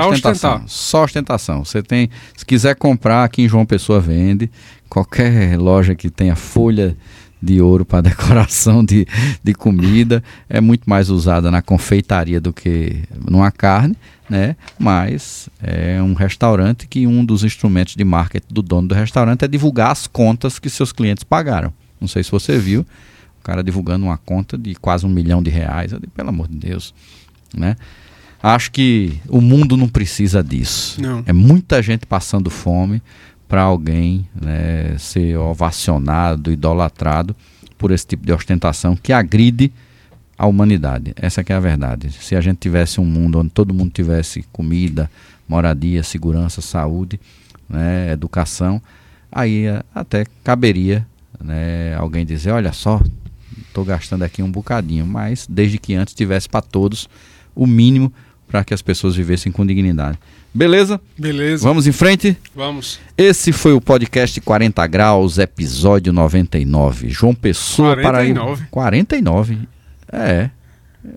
ostentar. 0.10 0.64
Só 0.68 1.04
ostentação. 1.06 1.64
Você 1.64 1.82
tem, 1.82 2.10
se 2.36 2.46
quiser 2.46 2.76
comprar, 2.76 3.24
aqui 3.24 3.44
em 3.44 3.48
João 3.48 3.66
Pessoa 3.66 4.02
vende, 4.02 4.52
qualquer 4.89 5.58
loja 5.58 5.96
que 5.96 6.10
tenha 6.10 6.36
folha 6.36 6.98
de 7.42 7.62
ouro 7.62 7.84
para 7.84 8.02
decoração 8.10 8.84
de, 8.86 9.08
de 9.44 9.54
comida, 9.54 10.24
é 10.50 10.62
muito 10.62 10.89
mais 10.89 11.10
usada 11.10 11.50
na 11.50 11.62
confeitaria 11.62 12.39
do 12.39 12.54
que 12.54 13.04
numa 13.30 13.52
carne, 13.52 13.96
né? 14.30 14.56
Mas 14.78 15.50
é 15.62 16.02
um 16.02 16.14
restaurante 16.14 16.88
que 16.88 17.08
um 17.08 17.26
dos 17.26 17.44
instrumentos 17.44 17.96
de 17.96 18.04
marketing 18.04 18.54
do 18.54 18.62
dono 18.62 18.88
do 18.89 18.96
restaurante 18.96 19.44
é 19.44 19.48
divulgar 19.48 19.92
as 19.92 20.08
contas 20.08 20.60
que 20.60 20.70
seus 20.70 20.92
clientes 20.92 21.24
pagaram. 21.24 21.74
Não 22.00 22.08
sei 22.08 22.24
se 22.24 22.32
você 22.32 22.58
viu, 22.58 22.82
o 22.82 23.44
cara 23.44 23.64
divulgando 23.64 24.06
uma 24.06 24.18
conta 24.18 24.58
de 24.58 24.76
quase 24.76 25.06
um 25.06 25.10
milhão 25.10 25.42
de 25.42 25.50
reais. 25.50 25.92
Eu 25.92 26.00
digo, 26.00 26.12
pelo 26.12 26.30
amor 26.30 26.48
de 26.48 26.56
Deus, 26.56 26.94
né? 27.56 27.76
Acho 28.44 28.72
que 28.72 29.20
o 29.28 29.39
mundo 29.39 29.78
não 29.78 29.88
precisa 29.88 30.44
disso. 30.44 31.00
Não. 31.00 31.24
É 31.28 31.34
muita 31.34 31.82
gente 31.82 32.08
passando 32.08 32.50
fome 32.50 33.02
para 33.52 33.64
alguém 33.64 34.26
né, 34.34 34.95
ser 34.97 35.36
ovacionado, 35.36 36.54
idolatrado 36.54 37.36
por 37.78 37.91
esse 37.91 38.08
tipo 38.08 38.26
de 38.26 38.32
ostentação 38.32 38.95
que 38.95 39.12
agride 39.12 39.74
a 40.38 40.47
humanidade. 40.47 41.14
Essa 41.18 41.43
é 41.45 41.54
a 41.54 41.60
verdade. 41.60 42.14
Se 42.14 42.34
a 42.34 42.39
gente 42.39 42.60
tivesse 42.60 43.02
um 43.02 43.06
mundo 43.06 43.39
onde 43.39 43.49
todo 43.49 43.74
mundo 43.74 43.91
tivesse 43.91 44.45
comida, 44.54 45.12
moradia, 45.49 46.02
segurança, 46.02 46.62
saúde, 46.62 47.20
né, 47.68 48.14
educação, 48.14 48.82
aí 49.30 49.66
eh, 49.66 49.84
até 49.93 50.26
caberia 50.45 51.06
né, 51.38 51.93
alguém 51.95 52.26
dizer, 52.26 52.52
olha 52.52 52.72
só, 52.72 53.02
estou 53.68 53.84
gastando 53.84 54.24
aqui 54.24 54.41
um 54.41 54.49
bocadinho, 54.49 55.06
mas 55.06 55.45
desde 55.45 55.78
que 55.78 55.93
antes 55.93 56.14
tivesse 56.14 56.47
para 56.47 56.62
todos 56.62 57.10
o 57.54 57.68
mínimo 57.68 58.14
para 58.52 58.64
que 58.66 58.74
as 58.74 58.82
pessoas 58.82 59.16
vivessem 59.16 59.52
com 59.52 59.66
dignidade. 59.66 60.20
Beleza? 60.54 60.99
Beleza. 61.18 61.64
Vamos 61.64 61.88
em 61.88 61.93
frente? 61.93 62.38
Vamos. 62.54 62.99
Esse 63.18 63.54
foi 63.54 63.72
o 63.72 63.80
podcast 63.80 64.39
40 64.41 64.86
Graus, 64.88 65.38
episódio 65.38 66.12
99. 66.12 67.10
João 67.10 67.34
Pessoa 67.34 67.95
49. 67.95 68.58
para 68.58 68.70
49. 68.70 69.58
É. 70.12 70.49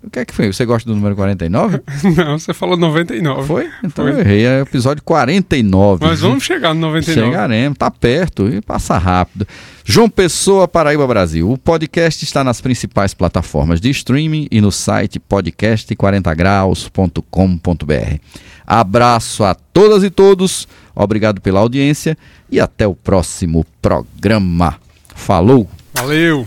O 0.03 0.11
que 0.11 0.20
é 0.20 0.24
que 0.24 0.32
foi? 0.32 0.51
Você 0.53 0.64
gosta 0.64 0.89
do 0.89 0.95
número 0.95 1.14
49? 1.14 1.82
Não, 2.16 2.39
você 2.39 2.55
falou 2.55 2.76
99. 2.76 3.47
Foi? 3.47 3.68
Então 3.82 4.05
Foi. 4.05 4.14
eu 4.14 4.20
errei. 4.20 4.47
É 4.47 4.61
episódio 4.61 5.03
49. 5.03 6.07
Mas 6.07 6.20
vamos 6.20 6.43
chegar 6.43 6.72
no 6.72 6.80
99. 6.80 7.20
Chegaremos, 7.20 7.76
tá 7.76 7.91
perto 7.91 8.49
e 8.49 8.62
passa 8.62 8.97
rápido. 8.97 9.47
João 9.85 10.09
Pessoa, 10.09 10.66
Paraíba, 10.66 11.07
Brasil. 11.07 11.51
O 11.51 11.59
podcast 11.59 12.24
está 12.24 12.43
nas 12.43 12.62
principais 12.62 13.12
plataformas 13.12 13.80
de 13.80 13.91
streaming 13.91 14.49
e 14.51 14.61
no 14.61 14.72
site 14.72 15.20
podcast40graus.com.br. 15.20 18.18
Abraço 18.66 19.45
a 19.45 19.55
todas 19.55 20.03
e 20.03 20.09
todos, 20.09 20.66
obrigado 20.95 21.39
pela 21.43 21.61
audiência 21.61 22.16
e 22.51 22.59
até 22.59 22.87
o 22.87 22.95
próximo 22.95 23.66
programa. 23.82 24.76
Falou! 25.14 25.68
Valeu. 25.93 26.47